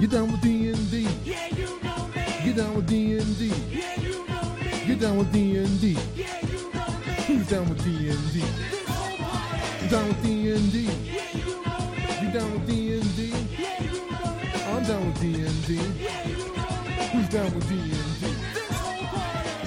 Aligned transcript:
Get 0.00 0.10
down 0.10 0.32
with 0.32 0.40
D 0.40 0.70
and 0.70 0.90
D. 0.90 1.06
Yeah, 1.24 1.46
you 1.54 1.80
know 1.84 2.08
me. 2.08 2.24
Get 2.44 2.56
down 2.56 2.74
with 2.74 2.88
D 2.88 3.16
and 3.16 3.38
D. 3.38 3.46
Yeah, 3.70 4.00
you 4.00 4.26
know 4.26 4.56
me. 4.56 4.86
Get 4.86 4.98
down 4.98 5.18
with 5.18 5.32
D 5.32 5.56
and 5.58 5.80
D. 5.80 5.96
Yeah, 6.16 6.40
you 6.46 6.72
know 6.74 6.86
me. 6.98 7.12
Who's 7.26 7.48
down 7.48 7.68
with 7.68 7.84
D 7.84 8.08
and 8.10 8.32
D? 8.32 8.40
This 8.40 8.88
whole 8.88 9.16
party. 9.18 9.88
Down 9.88 10.08
with 10.08 10.22
D 10.24 10.50
and 10.50 10.72
D. 10.72 10.82
Yeah, 10.82 11.38
you 11.38 11.44
know 11.64 11.78
me. 11.94 12.26
You 12.26 12.32
down 12.32 12.52
with 12.52 12.66
D 12.66 12.94
and 12.94 13.16
D? 13.16 13.32
Yeah, 13.56 13.82
you 13.82 14.10
know 14.10 14.34
me. 14.34 14.48
I'm 14.66 14.82
down 14.84 15.06
with 15.06 15.20
D 15.20 15.34
and 15.46 15.66
D. 15.66 15.74
Yeah, 16.02 16.26
you 16.26 16.38
know 16.38 16.82
me. 16.82 17.08
Who's 17.12 17.28
down 17.28 17.54
with 17.54 17.68
D 17.68 17.74
and 17.76 18.20
D? 18.20 18.26
This 18.52 18.80
whole 18.80 19.06
party. 19.06 19.60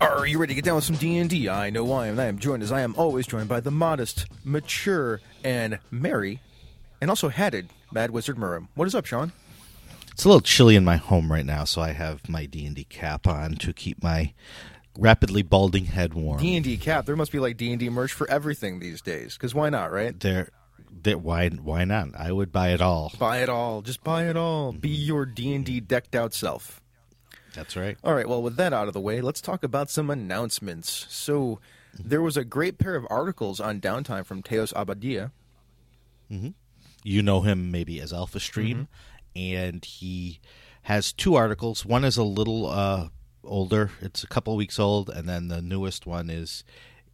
Are 0.00 0.26
you 0.26 0.38
ready 0.38 0.52
to 0.52 0.54
get 0.54 0.64
down 0.64 0.76
with 0.76 0.84
some 0.84 0.96
D&D? 0.96 1.50
I 1.50 1.68
know 1.68 1.92
I 1.92 2.06
am, 2.06 2.12
and 2.12 2.20
I 2.20 2.24
am 2.24 2.38
joined 2.38 2.62
as 2.62 2.72
I 2.72 2.80
am 2.80 2.94
always 2.96 3.26
joined 3.26 3.48
by 3.48 3.60
the 3.60 3.70
modest, 3.70 4.26
mature, 4.42 5.20
and 5.44 5.78
merry, 5.90 6.40
and 7.02 7.10
also 7.10 7.28
hatted 7.28 7.68
Mad 7.92 8.10
Wizard 8.10 8.38
Merwin. 8.38 8.68
What 8.74 8.86
is 8.86 8.94
up, 8.94 9.06
Sean? 9.06 9.32
It's 10.12 10.24
a 10.24 10.28
little 10.28 10.40
chilly 10.40 10.76
in 10.76 10.84
my 10.84 10.96
home 10.96 11.30
right 11.30 11.44
now, 11.44 11.64
so 11.64 11.82
I 11.82 11.92
have 11.92 12.28
my 12.28 12.46
D 12.46 12.64
and 12.64 12.74
D 12.74 12.84
cap 12.84 13.26
on 13.26 13.56
to 13.56 13.72
keep 13.72 14.02
my 14.02 14.32
rapidly 14.98 15.42
balding 15.42 15.86
head 15.86 16.14
warm. 16.14 16.40
D&D 16.40 16.76
cap. 16.78 17.06
There 17.06 17.16
must 17.16 17.32
be 17.32 17.38
like 17.38 17.56
D&D 17.56 17.88
merch 17.90 18.12
for 18.12 18.28
everything 18.30 18.78
these 18.78 19.02
days, 19.02 19.34
because 19.34 19.54
why 19.54 19.68
not, 19.68 19.92
right? 19.92 20.18
there, 20.18 20.50
there, 20.90 21.18
why, 21.18 21.48
why 21.48 21.84
not? 21.84 22.14
I 22.16 22.32
would 22.32 22.52
buy 22.52 22.70
it 22.70 22.80
all. 22.80 23.12
Buy 23.18 23.38
it 23.38 23.48
all. 23.48 23.82
Just 23.82 24.02
buy 24.02 24.28
it 24.28 24.36
all. 24.36 24.72
Be 24.72 24.90
mm-hmm. 24.90 25.06
your 25.06 25.26
D&D 25.26 25.80
decked 25.80 26.14
out 26.14 26.34
self. 26.34 26.80
That's 27.54 27.76
right. 27.76 27.96
All 28.04 28.14
right, 28.14 28.28
well, 28.28 28.42
with 28.42 28.56
that 28.56 28.72
out 28.72 28.88
of 28.88 28.94
the 28.94 29.00
way, 29.00 29.20
let's 29.20 29.40
talk 29.40 29.62
about 29.62 29.90
some 29.90 30.10
announcements. 30.10 31.06
So, 31.08 31.60
mm-hmm. 31.96 32.08
there 32.08 32.22
was 32.22 32.36
a 32.36 32.44
great 32.44 32.78
pair 32.78 32.96
of 32.96 33.06
articles 33.08 33.60
on 33.60 33.80
downtime 33.80 34.26
from 34.26 34.42
Teos 34.42 34.72
Abadia. 34.72 35.30
Mm-hmm. 36.30 36.50
You 37.06 37.22
know 37.22 37.42
him 37.42 37.70
maybe 37.70 38.00
as 38.00 38.12
Alpha 38.12 38.40
Stream, 38.40 38.88
and 39.36 39.84
he 39.84 40.40
has 40.82 41.12
two 41.12 41.36
articles. 41.36 41.86
One 41.86 42.04
is 42.04 42.16
a 42.16 42.24
little 42.24 42.66
uh, 42.66 43.10
older; 43.44 43.92
it's 44.00 44.24
a 44.24 44.26
couple 44.26 44.56
weeks 44.56 44.80
old, 44.80 45.08
and 45.08 45.28
then 45.28 45.46
the 45.46 45.62
newest 45.62 46.04
one 46.04 46.28
is 46.28 46.64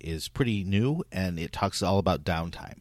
is 0.01 0.29
pretty 0.29 0.65
new, 0.65 1.05
and 1.13 1.39
it 1.39 1.53
talks 1.53 1.83
all 1.83 1.99
about 1.99 2.25
downtime. 2.25 2.81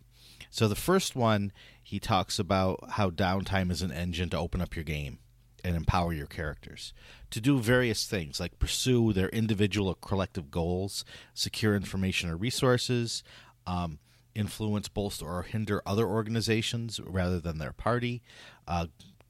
So 0.49 0.69
the 0.69 0.75
first 0.75 1.13
one, 1.13 1.51
he 1.83 1.99
talks 1.99 2.39
about 2.39 2.91
how 2.91 3.09
downtime 3.09 3.71
is 3.71 3.81
an 3.81 3.91
engine 3.91 4.29
to 4.29 4.39
open 4.39 4.61
up 4.61 4.73
your 4.73 4.85
game 4.85 5.19
and 5.65 5.75
empower 5.75 6.13
your 6.13 6.27
characters 6.27 6.93
to 7.29 7.41
do 7.41 7.59
various 7.59 8.05
things 8.05 8.39
like 8.39 8.57
pursue 8.57 9.11
their 9.11 9.29
individual 9.29 9.89
or 9.89 9.95
collective 9.95 10.49
goals, 10.49 11.03
secure 11.33 11.75
information 11.75 12.29
or 12.29 12.37
resources, 12.37 13.21
um, 13.67 13.99
influence, 14.35 14.87
bolster, 14.87 15.25
or 15.25 15.43
hinder 15.43 15.81
other 15.85 16.05
organizations 16.05 16.99
rather 17.05 17.39
than 17.39 17.57
their 17.57 17.73
party, 17.73 18.21
uh, 18.67 18.88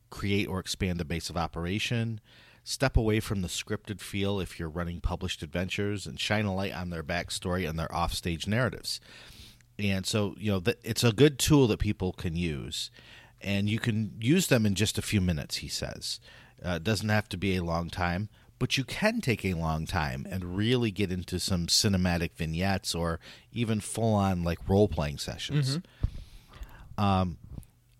create 0.09 0.47
or 0.47 0.59
expand 0.59 1.01
a 1.01 1.05
base 1.05 1.29
of 1.29 1.37
operation, 1.37 2.19
step 2.63 2.95
away 2.97 3.19
from 3.19 3.41
the 3.41 3.47
scripted 3.47 3.99
feel 3.99 4.39
if 4.39 4.59
you're 4.59 4.69
running 4.69 5.01
published 5.01 5.41
adventures, 5.41 6.05
and 6.05 6.19
shine 6.19 6.45
a 6.45 6.53
light 6.53 6.73
on 6.73 6.89
their 6.89 7.03
backstory 7.03 7.67
and 7.67 7.79
their 7.79 7.93
offstage 7.95 8.47
narratives. 8.47 8.99
And 9.79 10.05
so, 10.05 10.35
you 10.37 10.51
know, 10.51 10.59
th- 10.59 10.77
it's 10.83 11.03
a 11.03 11.11
good 11.11 11.39
tool 11.39 11.67
that 11.67 11.79
people 11.79 12.11
can 12.13 12.35
use. 12.35 12.91
And 13.39 13.67
you 13.67 13.79
can 13.79 14.11
use 14.19 14.47
them 14.47 14.65
in 14.65 14.75
just 14.75 14.97
a 14.97 15.01
few 15.01 15.19
minutes, 15.19 15.57
he 15.57 15.67
says. 15.67 16.19
Uh, 16.63 16.73
it 16.73 16.83
doesn't 16.83 17.09
have 17.09 17.27
to 17.29 17.37
be 17.37 17.55
a 17.55 17.63
long 17.63 17.89
time, 17.89 18.29
but 18.61 18.77
you 18.77 18.83
can 18.83 19.21
take 19.21 19.43
a 19.43 19.55
long 19.55 19.87
time 19.87 20.27
and 20.29 20.55
really 20.55 20.91
get 20.91 21.11
into 21.11 21.39
some 21.39 21.65
cinematic 21.65 22.33
vignettes 22.35 22.93
or 22.93 23.19
even 23.51 23.79
full 23.79 24.13
on 24.13 24.43
like 24.43 24.59
role 24.69 24.87
playing 24.87 25.17
sessions. 25.17 25.79
Um, 26.95 27.39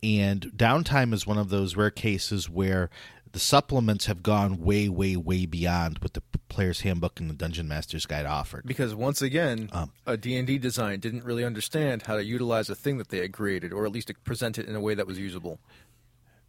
and 0.04 0.44
downtime 0.56 1.14
is 1.16 1.26
one 1.26 1.40
of 1.40 1.50
those 1.50 1.76
rare 1.76 1.90
cases 1.90 2.48
where 2.48 2.92
the 3.32 3.40
supplements 3.40 4.06
have 4.06 4.22
gone 4.22 4.60
way, 4.62 4.88
way, 4.88 5.16
way 5.16 5.48
beyond 5.48 5.98
what 6.00 6.14
the 6.14 6.22
player's 6.48 6.82
handbook 6.82 7.20
and 7.20 7.28
the 7.28 7.34
dungeon 7.34 7.68
master's 7.68 8.06
guide 8.06 8.28
offered. 8.28 8.64
Because 8.68 8.94
once 8.94 9.24
again, 9.24 9.68
Um, 9.72 9.92
a 10.06 10.16
D&D 10.16 10.60
design 10.60 11.00
didn't 11.00 11.24
really 11.24 11.44
understand 11.44 12.04
how 12.04 12.18
to 12.18 12.24
utilize 12.24 12.70
a 12.70 12.76
thing 12.76 13.00
that 13.00 13.10
they 13.10 13.18
had 13.18 13.32
created, 13.32 13.74
or 13.74 13.88
at 13.88 13.92
least 13.92 14.12
present 14.26 14.60
it 14.60 14.68
in 14.68 14.76
a 14.76 14.82
way 14.82 14.94
that 14.94 15.08
was 15.08 15.18
usable. 15.18 15.60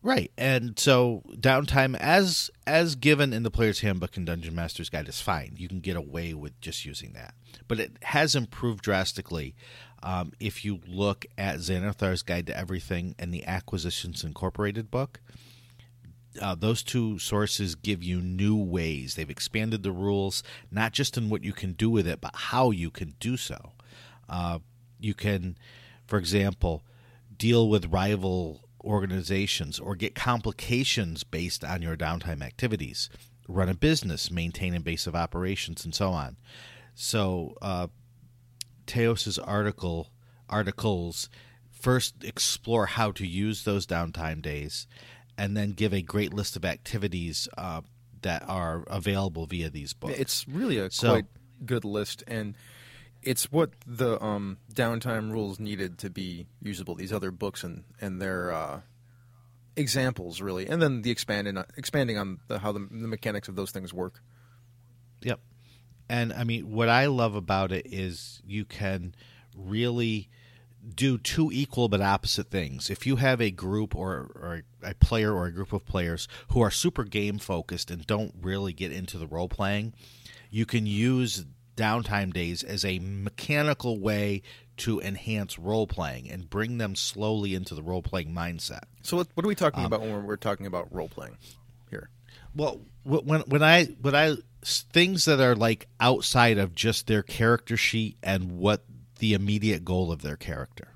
Right, 0.04 0.32
and 0.36 0.76
so 0.78 1.22
downtime, 1.30 1.96
as 1.96 2.50
as 2.66 2.96
given 2.96 3.32
in 3.32 3.44
the 3.44 3.52
player's 3.52 3.80
handbook 3.80 4.16
and 4.16 4.26
dungeon 4.26 4.54
master's 4.54 4.88
guide, 4.88 5.08
is 5.08 5.20
fine. 5.20 5.54
You 5.56 5.68
can 5.68 5.78
get 5.78 5.96
away 5.96 6.34
with 6.34 6.60
just 6.60 6.84
using 6.84 7.12
that, 7.12 7.34
but 7.68 7.78
it 7.78 7.92
has 8.02 8.34
improved 8.34 8.82
drastically. 8.82 9.54
Um, 10.02 10.32
if 10.40 10.64
you 10.64 10.80
look 10.88 11.24
at 11.38 11.58
Xanathar's 11.58 12.22
Guide 12.22 12.48
to 12.48 12.58
Everything 12.58 13.14
and 13.20 13.32
the 13.32 13.46
Acquisitions 13.46 14.24
Incorporated 14.24 14.90
book, 14.90 15.20
uh, 16.40 16.56
those 16.56 16.82
two 16.82 17.20
sources 17.20 17.76
give 17.76 18.02
you 18.02 18.20
new 18.20 18.56
ways. 18.56 19.14
They've 19.14 19.30
expanded 19.30 19.84
the 19.84 19.92
rules, 19.92 20.42
not 20.72 20.90
just 20.90 21.16
in 21.16 21.30
what 21.30 21.44
you 21.44 21.52
can 21.52 21.74
do 21.74 21.88
with 21.88 22.08
it, 22.08 22.20
but 22.20 22.34
how 22.34 22.72
you 22.72 22.90
can 22.90 23.14
do 23.20 23.36
so. 23.36 23.74
Uh, 24.28 24.58
you 24.98 25.14
can, 25.14 25.56
for 26.06 26.18
example, 26.18 26.82
deal 27.36 27.68
with 27.68 27.92
rival 27.92 28.62
organizations 28.84 29.78
or 29.78 29.94
get 29.96 30.14
complications 30.14 31.24
based 31.24 31.64
on 31.64 31.82
your 31.82 31.96
downtime 31.96 32.42
activities, 32.42 33.08
run 33.48 33.68
a 33.68 33.74
business, 33.74 34.30
maintain 34.30 34.74
a 34.74 34.80
base 34.80 35.06
of 35.06 35.14
operations, 35.14 35.84
and 35.84 35.94
so 35.94 36.10
on. 36.10 36.36
So, 36.94 37.56
uh, 37.62 37.88
Teos's 38.86 39.38
article 39.38 40.08
articles 40.48 41.28
first 41.70 42.22
explore 42.22 42.86
how 42.86 43.10
to 43.12 43.26
use 43.26 43.64
those 43.64 43.86
downtime 43.86 44.42
days, 44.42 44.86
and 45.38 45.56
then 45.56 45.70
give 45.72 45.92
a 45.94 46.02
great 46.02 46.32
list 46.32 46.56
of 46.56 46.64
activities 46.64 47.48
uh, 47.56 47.80
that 48.22 48.44
are 48.48 48.84
available 48.88 49.46
via 49.46 49.70
these 49.70 49.92
books. 49.92 50.18
It's 50.18 50.46
really 50.46 50.78
a 50.78 50.90
So- 50.90 51.10
quite 51.10 51.26
good 51.64 51.84
list, 51.84 52.22
and 52.26 52.54
it's 53.22 53.50
what 53.52 53.70
the 53.86 54.22
um, 54.22 54.58
downtime 54.72 55.30
rules 55.30 55.58
needed 55.58 55.98
to 55.98 56.10
be 56.10 56.46
usable. 56.60 56.94
These 56.94 57.12
other 57.12 57.30
books 57.30 57.64
and 57.64 57.84
and 58.00 58.20
their 58.20 58.52
uh, 58.52 58.80
examples, 59.76 60.40
really, 60.40 60.66
and 60.66 60.80
then 60.80 61.02
the 61.02 61.10
expanding 61.10 61.62
expanding 61.76 62.18
on 62.18 62.40
the, 62.48 62.58
how 62.58 62.72
the, 62.72 62.80
the 62.80 63.08
mechanics 63.08 63.48
of 63.48 63.56
those 63.56 63.70
things 63.70 63.92
work. 63.92 64.20
Yep. 65.22 65.40
And 66.08 66.32
I 66.32 66.44
mean, 66.44 66.70
what 66.72 66.88
I 66.88 67.06
love 67.06 67.34
about 67.34 67.72
it 67.72 67.86
is 67.86 68.42
you 68.46 68.64
can 68.64 69.14
really 69.56 70.28
do 70.94 71.16
two 71.16 71.50
equal 71.52 71.88
but 71.88 72.00
opposite 72.00 72.50
things. 72.50 72.90
If 72.90 73.06
you 73.06 73.16
have 73.16 73.40
a 73.40 73.50
group 73.50 73.94
or, 73.94 74.32
or 74.34 74.62
a 74.82 74.94
player 74.94 75.32
or 75.32 75.46
a 75.46 75.52
group 75.52 75.72
of 75.72 75.86
players 75.86 76.26
who 76.48 76.60
are 76.60 76.70
super 76.70 77.04
game 77.04 77.38
focused 77.38 77.90
and 77.90 78.06
don't 78.06 78.34
really 78.40 78.72
get 78.72 78.90
into 78.90 79.16
the 79.16 79.28
role 79.28 79.48
playing, 79.48 79.94
you 80.50 80.66
can 80.66 80.84
use 80.84 81.44
downtime 81.82 82.32
days 82.32 82.62
as 82.62 82.84
a 82.84 82.98
mechanical 83.00 83.98
way 83.98 84.42
to 84.78 85.00
enhance 85.00 85.58
role 85.58 85.86
playing 85.86 86.30
and 86.30 86.48
bring 86.48 86.78
them 86.78 86.94
slowly 86.94 87.54
into 87.54 87.74
the 87.74 87.82
role 87.82 88.02
playing 88.02 88.32
mindset. 88.32 88.84
So, 89.02 89.16
what, 89.18 89.28
what 89.34 89.44
are 89.44 89.48
we 89.48 89.54
Um, 89.54 89.56
talking 89.56 89.84
about 89.84 90.00
when 90.00 90.12
we're, 90.12 90.20
we're 90.20 90.36
talking 90.36 90.66
about 90.66 90.92
role 90.92 91.08
playing 91.08 91.36
here? 91.90 92.08
Well, 92.54 92.80
wh- 93.04 93.26
when 93.26 93.40
I 93.40 93.44
when 93.44 93.62
I 93.62 93.84
when 94.00 94.14
I 94.14 94.36
things 94.64 95.24
that 95.24 95.40
are 95.40 95.56
like 95.56 95.88
outside 96.00 96.58
of 96.58 96.74
just 96.74 97.06
their 97.06 97.22
character 97.22 97.76
sheet 97.76 98.16
and 98.22 98.58
what 98.58 98.84
the 99.18 99.34
immediate 99.34 99.84
goal 99.84 100.12
of 100.12 100.22
their 100.22 100.36
character. 100.36 100.88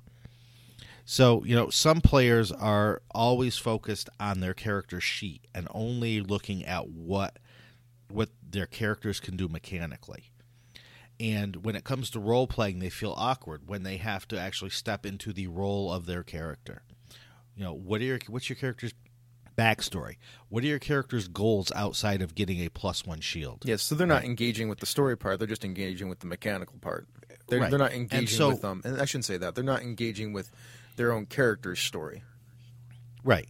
So, 1.04 1.44
you 1.44 1.54
know, 1.54 1.70
some 1.70 2.00
players 2.00 2.50
are 2.50 3.00
always 3.12 3.56
focused 3.58 4.08
on 4.18 4.40
their 4.40 4.54
character 4.54 5.00
sheet 5.00 5.46
and 5.54 5.68
only 5.70 6.20
looking 6.20 6.64
at 6.64 6.88
what 6.88 7.38
what 8.08 8.30
their 8.48 8.66
characters 8.66 9.20
can 9.20 9.36
do 9.36 9.48
mechanically. 9.48 10.30
And 11.18 11.64
when 11.64 11.76
it 11.76 11.84
comes 11.84 12.10
to 12.10 12.20
role 12.20 12.46
playing, 12.46 12.78
they 12.78 12.90
feel 12.90 13.14
awkward 13.16 13.62
when 13.68 13.82
they 13.84 13.96
have 13.96 14.28
to 14.28 14.38
actually 14.38 14.70
step 14.70 15.06
into 15.06 15.32
the 15.32 15.46
role 15.46 15.90
of 15.92 16.06
their 16.06 16.22
character. 16.22 16.82
You 17.54 17.64
know, 17.64 17.72
what 17.72 18.00
are 18.02 18.04
your 18.04 18.18
what's 18.28 18.48
your 18.50 18.56
character's 18.56 18.92
backstory? 19.56 20.16
What 20.50 20.62
are 20.62 20.66
your 20.66 20.78
character's 20.78 21.28
goals 21.28 21.72
outside 21.72 22.20
of 22.20 22.34
getting 22.34 22.58
a 22.60 22.68
plus 22.68 23.06
one 23.06 23.20
shield? 23.20 23.62
Yes, 23.64 23.82
so 23.82 23.94
they're 23.94 24.06
not 24.06 24.24
engaging 24.24 24.68
with 24.68 24.80
the 24.80 24.86
story 24.86 25.16
part; 25.16 25.38
they're 25.38 25.48
just 25.48 25.64
engaging 25.64 26.08
with 26.10 26.20
the 26.20 26.26
mechanical 26.26 26.76
part. 26.80 27.06
They're, 27.48 27.60
Right. 27.60 27.70
they're 27.70 27.78
not 27.78 27.92
engaging 27.92 28.26
so- 28.26 28.48
with 28.48 28.60
them. 28.60 28.82
And 28.84 29.00
I 29.00 29.04
shouldn't 29.06 29.24
say 29.24 29.36
that. 29.38 29.54
They're 29.54 29.64
not 29.64 29.80
engaging 29.82 30.32
with 30.34 30.50
their 30.96 31.12
own 31.12 31.26
character's 31.26 31.78
story. 31.80 32.22
Right. 33.24 33.48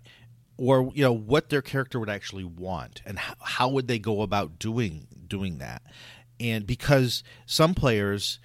Or 0.58 0.90
you 0.94 1.02
know 1.02 1.12
what 1.12 1.48
their 1.50 1.62
character 1.62 1.98
would 2.00 2.08
actually 2.08 2.44
want, 2.44 3.02
and 3.04 3.18
how, 3.18 3.34
how 3.40 3.68
would 3.70 3.88
they 3.88 3.98
go 3.98 4.22
about 4.22 4.58
doing 4.58 5.06
doing 5.26 5.58
that? 5.58 5.82
And 6.38 6.66
because 6.66 7.22
some 7.46 7.74
players 7.74 8.38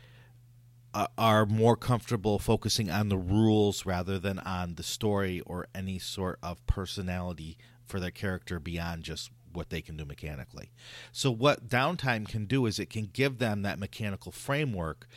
uh, 0.94 1.08
are 1.18 1.46
more 1.46 1.76
comfortable 1.76 2.40
focusing 2.40 2.90
on 2.90 3.10
the 3.10 3.18
rules 3.18 3.86
rather 3.86 4.20
than 4.20 4.40
on 4.40 4.76
the 4.76 4.84
story 4.84 5.42
or 5.42 5.68
any 5.74 6.00
sort 6.00 6.38
of 6.44 6.66
personality 6.68 7.58
for 7.86 8.00
their 8.00 8.12
character 8.12 8.60
beyond 8.60 9.04
just 9.04 9.32
what 9.54 9.70
they 9.70 9.82
can 9.82 9.98
do 9.98 10.06
mechanically. 10.06 10.72
So 11.12 11.32
what 11.32 11.68
downtime 11.68 12.28
can 12.28 12.46
do 12.46 12.66
is 12.66 12.80
it 12.80 12.90
can 12.90 13.10
give 13.12 13.38
them 13.38 13.62
that 13.62 13.80
mechanical 13.80 14.32
framework, 14.32 15.08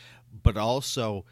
but 0.43 0.57
also 0.57 1.25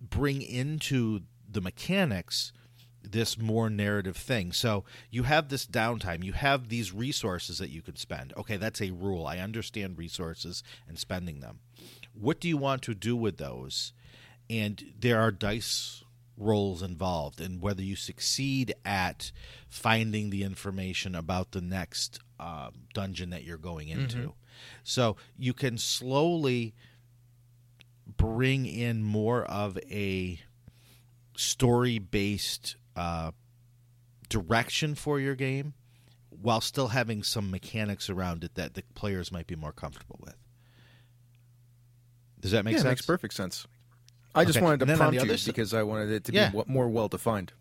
bring 0.00 0.42
into 0.42 1.20
the 1.50 1.60
mechanics 1.60 2.52
this 3.02 3.38
more 3.38 3.70
narrative 3.70 4.16
thing. 4.16 4.52
So 4.52 4.84
you 5.10 5.24
have 5.24 5.48
this 5.48 5.66
downtime, 5.66 6.24
you 6.24 6.32
have 6.32 6.68
these 6.68 6.92
resources 6.92 7.58
that 7.58 7.70
you 7.70 7.82
can 7.82 7.96
spend. 7.96 8.32
Okay, 8.36 8.56
that's 8.56 8.80
a 8.80 8.90
rule. 8.90 9.26
I 9.26 9.38
understand 9.38 9.98
resources 9.98 10.62
and 10.88 10.98
spending 10.98 11.40
them. 11.40 11.60
What 12.12 12.40
do 12.40 12.48
you 12.48 12.56
want 12.56 12.82
to 12.82 12.94
do 12.94 13.16
with 13.16 13.38
those? 13.38 13.92
And 14.48 14.92
there 14.98 15.20
are 15.20 15.30
dice 15.30 16.02
rolls 16.36 16.82
involved, 16.82 17.40
and 17.40 17.60
whether 17.60 17.82
you 17.82 17.94
succeed 17.94 18.74
at 18.84 19.30
finding 19.68 20.30
the 20.30 20.42
information 20.42 21.14
about 21.14 21.52
the 21.52 21.60
next 21.60 22.18
um, 22.40 22.72
dungeon 22.94 23.30
that 23.30 23.44
you're 23.44 23.58
going 23.58 23.88
into. 23.88 24.34
So 24.82 25.16
you 25.38 25.52
can 25.52 25.78
slowly 25.78 26.74
bring 28.16 28.66
in 28.66 29.02
more 29.02 29.44
of 29.44 29.78
a 29.90 30.40
story 31.36 31.98
based 31.98 32.76
uh, 32.96 33.30
direction 34.28 34.94
for 34.94 35.20
your 35.20 35.34
game 35.34 35.74
while 36.30 36.60
still 36.60 36.88
having 36.88 37.22
some 37.22 37.50
mechanics 37.50 38.08
around 38.08 38.44
it 38.44 38.54
that 38.54 38.74
the 38.74 38.82
players 38.94 39.30
might 39.32 39.46
be 39.46 39.56
more 39.56 39.72
comfortable 39.72 40.18
with. 40.22 40.36
Does 42.40 42.52
that 42.52 42.64
make 42.64 42.72
yeah, 42.72 42.78
it 42.78 42.82
sense? 42.82 42.90
makes 42.90 43.06
perfect 43.06 43.34
sense. 43.34 43.66
I 44.34 44.44
just 44.44 44.60
wanted 44.60 44.80
to 44.86 44.96
prompt 44.96 45.22
you 45.22 45.36
si- 45.36 45.50
because 45.50 45.74
I 45.74 45.82
wanted 45.82 46.10
it 46.10 46.24
to 46.24 46.32
Yeah. 46.32 46.50
be 46.50 46.62
more 46.66 46.88
well 46.88 47.08
defined. 47.08 47.52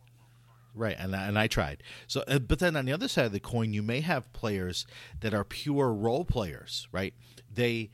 Right, 0.76 0.96
and 0.98 1.16
I, 1.16 1.26
and 1.28 1.38
I 1.38 1.48
tried. 1.48 1.82
So, 2.08 2.24
uh, 2.28 2.40
but 2.40 2.60
then 2.60 2.76
on 2.76 2.86
the 2.86 2.94
other 2.94 3.08
side 3.08 3.26
of 3.26 3.32
the 3.32 3.40
coin, 3.40 3.74
you 3.74 3.82
may 3.82 4.02
have 4.02 4.32
players 4.34 4.86
that 5.20 5.34
are 5.34 5.44
pure 5.44 5.92
role 5.92 6.24
players. 6.24 6.88
Right? 6.92 7.14
They 7.52 7.90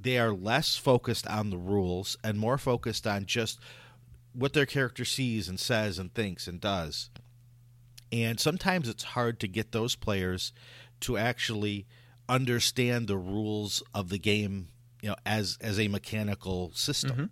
they 0.00 0.16
are 0.18 0.32
less 0.32 0.76
focused 0.76 1.26
on 1.26 1.50
the 1.50 1.58
rules 1.58 2.16
and 2.24 2.38
more 2.38 2.56
focused 2.56 3.06
on 3.06 3.26
just 3.26 3.58
what 4.32 4.52
their 4.52 4.66
character 4.66 5.04
sees 5.04 5.48
and 5.48 5.58
says 5.58 5.98
and 5.98 6.12
thinks 6.14 6.46
and 6.46 6.60
does. 6.60 7.10
And 8.12 8.40
sometimes 8.40 8.88
it's 8.88 9.04
hard 9.04 9.38
to 9.40 9.48
get 9.48 9.72
those 9.72 9.94
players 9.94 10.52
to 11.00 11.16
actually 11.16 11.86
understand 12.28 13.08
the 13.08 13.16
rules 13.16 13.82
of 13.94 14.08
the 14.08 14.18
game, 14.18 14.68
you 15.02 15.10
know, 15.10 15.16
as 15.24 15.58
as 15.60 15.78
a 15.78 15.88
mechanical 15.88 16.72
system. 16.74 17.10
Mm-hmm. 17.10 17.24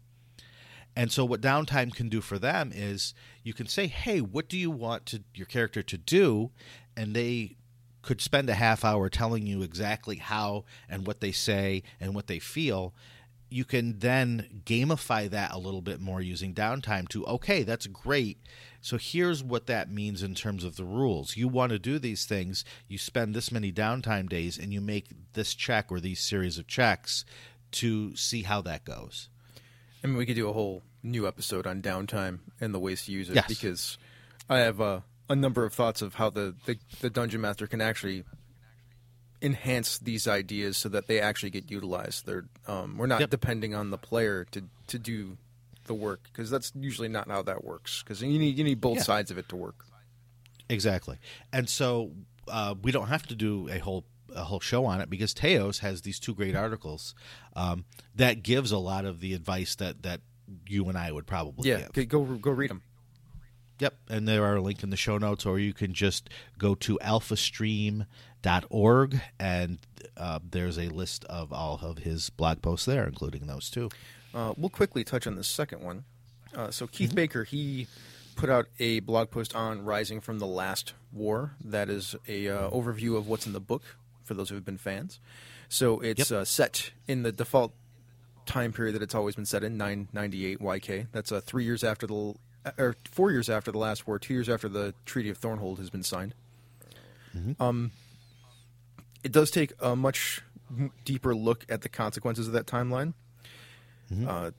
And 0.96 1.12
so 1.12 1.24
what 1.24 1.40
downtime 1.40 1.94
can 1.94 2.08
do 2.08 2.20
for 2.20 2.38
them 2.38 2.72
is 2.74 3.14
you 3.42 3.54
can 3.54 3.66
say, 3.66 3.86
"Hey, 3.86 4.20
what 4.20 4.48
do 4.48 4.58
you 4.58 4.70
want 4.70 5.06
to 5.06 5.22
your 5.34 5.46
character 5.46 5.82
to 5.82 5.98
do?" 5.98 6.50
and 6.96 7.14
they 7.14 7.56
could 8.02 8.20
spend 8.20 8.48
a 8.48 8.54
half 8.54 8.84
hour 8.84 9.08
telling 9.08 9.46
you 9.46 9.62
exactly 9.62 10.16
how 10.16 10.64
and 10.88 11.06
what 11.06 11.20
they 11.20 11.32
say 11.32 11.82
and 12.00 12.14
what 12.14 12.26
they 12.26 12.38
feel. 12.38 12.94
You 13.50 13.64
can 13.64 13.98
then 14.00 14.62
gamify 14.66 15.30
that 15.30 15.52
a 15.52 15.58
little 15.58 15.80
bit 15.80 16.00
more 16.00 16.20
using 16.20 16.52
downtime 16.54 17.08
to, 17.08 17.24
okay, 17.26 17.62
that's 17.62 17.86
great. 17.86 18.38
So 18.80 18.98
here's 18.98 19.42
what 19.42 19.66
that 19.66 19.90
means 19.90 20.22
in 20.22 20.34
terms 20.34 20.64
of 20.64 20.76
the 20.76 20.84
rules. 20.84 21.36
You 21.36 21.48
want 21.48 21.70
to 21.70 21.78
do 21.78 21.98
these 21.98 22.26
things, 22.26 22.64
you 22.88 22.98
spend 22.98 23.34
this 23.34 23.50
many 23.50 23.72
downtime 23.72 24.28
days, 24.28 24.58
and 24.58 24.72
you 24.72 24.80
make 24.80 25.06
this 25.32 25.54
check 25.54 25.90
or 25.90 25.98
these 25.98 26.20
series 26.20 26.58
of 26.58 26.66
checks 26.66 27.24
to 27.72 28.14
see 28.16 28.42
how 28.42 28.60
that 28.62 28.84
goes. 28.84 29.28
I 30.04 30.06
mean, 30.06 30.16
we 30.16 30.26
could 30.26 30.36
do 30.36 30.48
a 30.48 30.52
whole 30.52 30.82
new 31.02 31.26
episode 31.26 31.66
on 31.66 31.80
downtime 31.82 32.40
and 32.60 32.74
the 32.74 32.78
ways 32.78 33.04
to 33.06 33.12
use 33.12 33.28
it 33.30 33.34
Yes. 33.36 33.46
because 33.48 33.98
I 34.48 34.58
have 34.58 34.80
uh, 34.80 35.00
a 35.28 35.36
number 35.36 35.64
of 35.64 35.72
thoughts 35.72 36.02
of 36.02 36.14
how 36.14 36.30
the, 36.30 36.54
the, 36.66 36.78
the 37.00 37.10
dungeon 37.10 37.40
master 37.40 37.66
can 37.66 37.80
actually 37.80 38.24
enhance 39.40 39.98
these 39.98 40.26
ideas 40.26 40.76
so 40.76 40.88
that 40.88 41.06
they 41.06 41.20
actually 41.20 41.50
get 41.50 41.70
utilized. 41.70 42.26
They're 42.26 42.46
um, 42.66 42.96
we're 42.98 43.06
not 43.06 43.20
Yep. 43.20 43.30
depending 43.30 43.74
on 43.74 43.90
the 43.90 43.98
player 43.98 44.44
to 44.52 44.64
to 44.88 44.98
do 44.98 45.36
the 45.84 45.94
work 45.94 46.24
because 46.24 46.50
that's 46.50 46.72
usually 46.74 47.08
not 47.08 47.28
how 47.28 47.42
that 47.42 47.64
works. 47.64 48.02
Because 48.02 48.20
you 48.22 48.38
need 48.38 48.58
you 48.58 48.64
need 48.64 48.80
both 48.80 48.96
Yeah. 48.98 49.02
sides 49.04 49.30
of 49.30 49.38
it 49.38 49.48
to 49.50 49.56
work. 49.56 49.84
Exactly. 50.68 51.18
And 51.52 51.68
so 51.68 52.12
uh, 52.48 52.74
we 52.82 52.92
don't 52.92 53.08
have 53.08 53.26
to 53.28 53.34
do 53.34 53.68
a 53.68 53.78
whole 53.78 54.04
a 54.34 54.44
whole 54.44 54.60
show 54.60 54.84
on 54.84 55.00
it 55.00 55.08
because 55.08 55.32
Teos 55.32 55.78
has 55.78 56.02
these 56.02 56.18
two 56.20 56.34
great 56.34 56.54
articles 56.54 57.14
um, 57.56 57.86
that 58.14 58.42
gives 58.42 58.70
a 58.72 58.78
lot 58.78 59.04
of 59.06 59.20
the 59.20 59.32
advice 59.34 59.74
that 59.76 60.02
that 60.02 60.20
you 60.66 60.86
and 60.88 60.98
I 60.98 61.12
would 61.12 61.26
probably 61.26 61.70
Yeah, 61.70 61.88
give. 61.92 62.08
go 62.08 62.24
go 62.24 62.50
read 62.50 62.70
them. 62.70 62.82
Yep, 63.80 63.94
and 64.08 64.26
there 64.26 64.44
are 64.44 64.56
a 64.56 64.60
link 64.60 64.82
in 64.82 64.90
the 64.90 64.96
show 64.96 65.18
notes, 65.18 65.46
or 65.46 65.58
you 65.58 65.72
can 65.72 65.92
just 65.94 66.28
go 66.58 66.74
to 66.76 66.98
alphastream.org, 67.02 69.20
and 69.38 69.78
uh, 70.16 70.38
there's 70.50 70.78
a 70.78 70.88
list 70.88 71.24
of 71.26 71.52
all 71.52 71.78
of 71.82 71.98
his 71.98 72.30
blog 72.30 72.62
posts 72.62 72.86
there, 72.86 73.06
including 73.06 73.46
those 73.46 73.70
two. 73.70 73.88
Uh, 74.34 74.52
we'll 74.56 74.68
quickly 74.70 75.04
touch 75.04 75.26
on 75.26 75.36
the 75.36 75.44
second 75.44 75.82
one. 75.82 76.04
Uh, 76.54 76.70
so 76.70 76.86
Mm-hmm. 76.86 76.92
Keith 76.96 77.14
Baker, 77.14 77.44
he 77.44 77.86
put 78.36 78.50
out 78.50 78.66
a 78.78 79.00
blog 79.00 79.30
post 79.30 79.54
on 79.54 79.84
Rising 79.84 80.20
from 80.20 80.38
the 80.38 80.46
Last 80.46 80.94
War. 81.12 81.52
That 81.64 81.88
is 81.88 82.14
a 82.26 82.48
uh, 82.48 82.70
overview 82.70 83.16
of 83.16 83.26
what's 83.28 83.46
in 83.46 83.52
the 83.52 83.60
book 83.60 83.82
for 84.24 84.34
those 84.34 84.48
who 84.48 84.54
have 84.54 84.64
been 84.64 84.78
fans. 84.78 85.20
So 85.68 86.00
it's 86.00 86.30
Yep. 86.30 86.40
uh, 86.40 86.44
set 86.44 86.92
in 87.06 87.22
the 87.22 87.32
default 87.32 87.72
time 88.46 88.72
period 88.72 88.94
that 88.94 89.02
it's 89.02 89.14
always 89.14 89.34
been 89.36 89.44
set 89.46 89.62
in, 89.62 89.76
998 89.76 90.60
YK. 90.60 91.06
That's 91.12 91.30
uh, 91.32 91.40
three 91.40 91.64
years 91.64 91.84
after 91.84 92.06
the, 92.06 92.34
or 92.76 92.96
four 93.10 93.30
years 93.30 93.48
after 93.48 93.72
the 93.72 93.78
last 93.78 94.06
war, 94.06 94.18
two 94.18 94.34
years 94.34 94.48
after 94.48 94.68
the 94.68 94.94
Treaty 95.06 95.30
of 95.30 95.40
Thornhold 95.40 95.78
has 95.78 95.90
been 95.90 96.02
signed. 96.02 96.34
Um, 97.60 97.92
it 99.22 99.32
does 99.32 99.50
take 99.50 99.72
a 99.80 99.94
much 99.94 100.42
deeper 101.04 101.34
look 101.34 101.64
at 101.68 101.82
the 101.82 101.88
consequences 101.88 102.46
of 102.46 102.52
that 102.54 102.66
timeline. 102.66 103.14
Uh, 104.26 104.50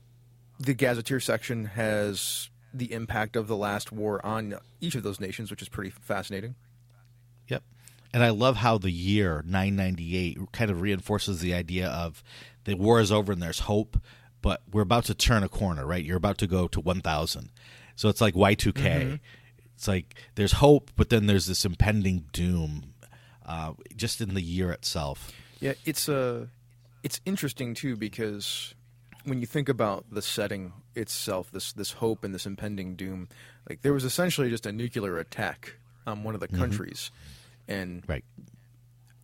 the 0.58 0.74
Gazetteer 0.74 1.20
section 1.20 1.66
has 1.66 2.50
the 2.72 2.92
impact 2.92 3.36
of 3.36 3.48
the 3.48 3.56
last 3.56 3.90
war 3.90 4.24
on 4.24 4.54
each 4.80 4.94
of 4.94 5.02
those 5.02 5.20
nations, 5.20 5.50
which 5.50 5.62
is 5.62 5.68
pretty 5.68 5.90
fascinating. 5.90 6.54
Yep. 7.48 7.62
And 8.12 8.22
I 8.22 8.30
love 8.30 8.56
how 8.56 8.78
the 8.78 8.90
year 8.90 9.42
998 9.46 10.52
kind 10.52 10.70
of 10.70 10.80
reinforces 10.80 11.40
the 11.40 11.54
idea 11.54 11.88
of 11.88 12.22
the 12.64 12.74
war 12.74 13.00
is 13.00 13.10
over 13.10 13.32
and 13.32 13.42
there's 13.42 13.60
hope, 13.60 14.00
but 14.42 14.62
we're 14.70 14.82
about 14.82 15.04
to 15.06 15.14
turn 15.14 15.42
a 15.42 15.48
corner, 15.48 15.86
right? 15.86 16.04
You're 16.04 16.16
about 16.16 16.38
to 16.38 16.46
go 16.46 16.68
to 16.68 16.80
1000. 16.80 17.50
So 18.00 18.08
it's 18.08 18.22
like 18.22 18.32
Y2K. 18.32 19.20
It's 19.74 19.86
like 19.86 20.14
there's 20.34 20.52
hope, 20.52 20.90
but 20.96 21.10
then 21.10 21.26
there's 21.26 21.44
this 21.44 21.66
impending 21.66 22.24
doom 22.32 22.94
uh, 23.44 23.74
just 23.94 24.22
in 24.22 24.32
the 24.32 24.40
year 24.40 24.72
itself. 24.72 25.30
Yeah, 25.60 25.74
it's 25.84 26.08
uh, 26.08 26.46
it's 27.02 27.20
interesting 27.26 27.74
too 27.74 27.96
because 27.96 28.74
when 29.24 29.42
you 29.42 29.46
think 29.46 29.68
about 29.68 30.06
the 30.10 30.22
setting 30.22 30.72
itself, 30.94 31.50
this 31.52 31.74
this 31.74 31.92
hope 31.92 32.24
and 32.24 32.34
this 32.34 32.46
impending 32.46 32.96
doom, 32.96 33.28
like 33.68 33.82
there 33.82 33.92
was 33.92 34.04
essentially 34.04 34.48
just 34.48 34.64
a 34.64 34.72
nuclear 34.72 35.18
attack 35.18 35.74
on 36.06 36.24
one 36.24 36.32
of 36.32 36.40
the 36.40 36.48
countries, 36.48 37.10
and 37.68 38.02
Right. 38.08 38.24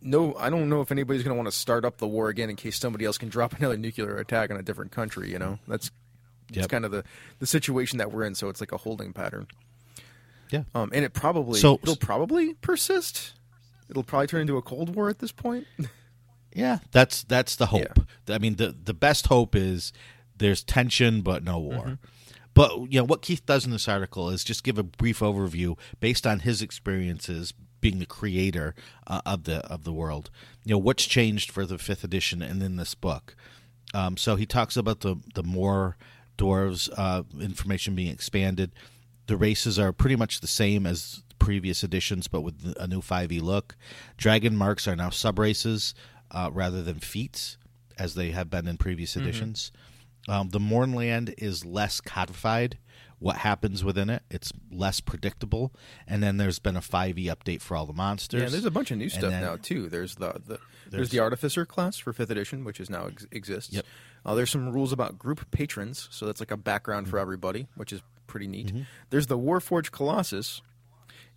no, 0.03 0.35
I 0.35 0.51
don't 0.51 0.69
know 0.69 0.81
if 0.81 0.91
anybody's 0.91 1.23
going 1.23 1.33
to 1.33 1.37
want 1.37 1.47
to 1.47 1.57
start 1.57 1.83
up 1.83 1.97
the 1.97 2.07
war 2.07 2.29
again 2.29 2.51
in 2.51 2.55
case 2.55 2.77
somebody 2.77 3.05
else 3.05 3.17
can 3.17 3.29
drop 3.29 3.53
another 3.57 3.75
nuclear 3.75 4.17
attack 4.17 4.51
on 4.51 4.57
a 4.57 4.61
different 4.61 4.91
country. 4.91 5.31
You 5.31 5.39
know, 5.39 5.57
that's 5.67 5.89
it's 6.53 6.67
kind 6.67 6.85
of 6.85 6.91
the 6.91 7.03
the 7.39 7.47
situation 7.47 7.97
that 7.97 8.11
we're 8.11 8.23
in. 8.23 8.35
So 8.35 8.49
it's 8.49 8.59
like 8.61 8.71
a 8.71 8.77
holding 8.77 9.13
pattern. 9.13 9.47
Yeah. 10.49 10.63
Um, 10.73 10.91
and 10.93 11.03
it 11.03 11.13
probably 11.13 11.59
So- 11.59 11.79
it'll 11.83 11.95
probably 11.95 12.53
persist. 12.55 13.33
It'll 13.89 14.03
probably 14.03 14.27
turn 14.27 14.41
into 14.41 14.57
a 14.57 14.61
cold 14.61 14.95
war 14.95 15.09
at 15.09 15.19
this 15.19 15.31
point. 15.31 15.65
Yeah, 16.53 16.79
that's 16.91 17.23
that's 17.23 17.55
the 17.55 17.67
hope. 17.67 17.99
I 18.27 18.39
mean, 18.39 18.55
the 18.55 18.75
the 18.83 18.95
best 18.95 19.27
hope 19.27 19.55
is 19.55 19.93
there's 20.35 20.63
tension 20.63 21.21
but 21.21 21.43
no 21.43 21.59
war. 21.59 21.99
But 22.55 22.91
you 22.91 22.99
know 22.99 23.03
what 23.03 23.21
Keith 23.21 23.45
does 23.45 23.63
in 23.63 23.69
this 23.71 23.87
article 23.87 24.31
is 24.31 24.43
just 24.43 24.63
give 24.63 24.79
a 24.79 24.83
brief 24.83 25.19
overview 25.19 25.77
based 25.99 26.25
on 26.25 26.39
his 26.39 26.63
experiences 26.63 27.53
being 27.79 27.99
the 27.99 28.07
creator 28.07 28.73
uh, 29.05 29.21
of 29.23 29.43
the 29.43 29.57
of 29.71 29.83
the 29.83 29.93
world. 29.93 30.31
You 30.65 30.73
know 30.73 30.79
what's 30.79 31.05
changed 31.05 31.51
for 31.51 31.63
the 31.67 31.77
fifth 31.77 32.03
edition 32.03 32.41
and 32.41 32.63
in 32.63 32.77
this 32.77 32.95
book. 32.95 33.35
Um, 33.93 34.17
so 34.17 34.35
he 34.35 34.47
talks 34.47 34.75
about 34.75 35.01
the 35.01 35.17
the 35.35 35.43
more 35.43 35.95
dwarves 36.37 36.89
uh, 36.97 37.23
information 37.41 37.95
being 37.95 38.11
expanded. 38.11 38.71
The 39.27 39.37
races 39.37 39.77
are 39.77 39.91
pretty 39.91 40.15
much 40.15 40.39
the 40.39 40.47
same 40.47 40.85
as 40.85 41.23
previous 41.39 41.83
editions, 41.83 42.27
but 42.27 42.41
with 42.41 42.75
a 42.79 42.87
new 42.87 43.01
5e 43.01 43.41
look. 43.41 43.75
Dragon 44.17 44.55
marks 44.55 44.87
are 44.87 44.95
now 44.95 45.09
sub 45.09 45.37
races 45.39 45.93
uh, 46.31 46.49
rather 46.53 46.81
than 46.83 46.95
feats, 46.95 47.57
as 47.97 48.15
they 48.15 48.31
have 48.31 48.49
been 48.49 48.67
in 48.67 48.77
previous 48.77 49.15
editions. 49.15 49.71
Um, 50.29 50.49
the 50.49 50.59
Mournland 50.59 51.33
is 51.37 51.65
less 51.65 52.01
codified. 52.01 52.77
What 53.19 53.37
happens 53.37 53.83
within 53.83 54.09
it, 54.11 54.21
it's 54.29 54.51
less 54.71 54.99
predictable. 54.99 55.73
And 56.07 56.21
then 56.21 56.37
there's 56.37 56.59
been 56.59 56.75
a 56.77 56.81
5e 56.81 57.25
update 57.25 57.61
for 57.61 57.75
all 57.75 57.87
the 57.87 57.93
monsters. 57.93 58.43
Yeah, 58.43 58.49
there's 58.49 58.65
a 58.65 58.69
bunch 58.71 58.91
of 58.91 58.97
new 58.99 59.09
stuff 59.09 59.31
then- 59.31 59.41
now 59.41 59.55
too. 59.55 59.89
There's 59.89 60.15
the, 60.15 60.33
the 60.33 60.39
there's, 60.45 60.59
There's- 60.91 61.09
the 61.09 61.19
artificer 61.19 61.65
class 61.65 61.97
for 61.97 62.13
fifth 62.13 62.29
edition, 62.29 62.63
which 62.63 62.79
is 62.79 62.89
now 62.89 63.07
ex- 63.07 63.25
exists. 63.31 63.73
Yep. 63.73 63.85
Uh, 64.27 64.35
there's 64.35 64.51
some 64.51 64.71
rules 64.73 64.91
about 64.91 65.17
group 65.17 65.49
patrons, 65.51 66.07
so 66.11 66.25
that's 66.25 66.41
like 66.41 66.51
a 66.51 66.57
background 66.57 67.07
for 67.07 67.17
everybody, 67.17 67.67
which 67.75 67.93
is 67.93 68.01
pretty 68.27 68.45
neat. 68.45 68.67
Mm-hmm. 68.67 68.81
There's 69.09 69.27
the 69.27 69.37
Warforged 69.37 69.91
Colossus, 69.91 70.61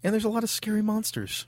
and 0.02 0.12
there's 0.12 0.24
a 0.24 0.28
lot 0.28 0.42
of 0.42 0.50
scary 0.50 0.82
monsters. 0.82 1.46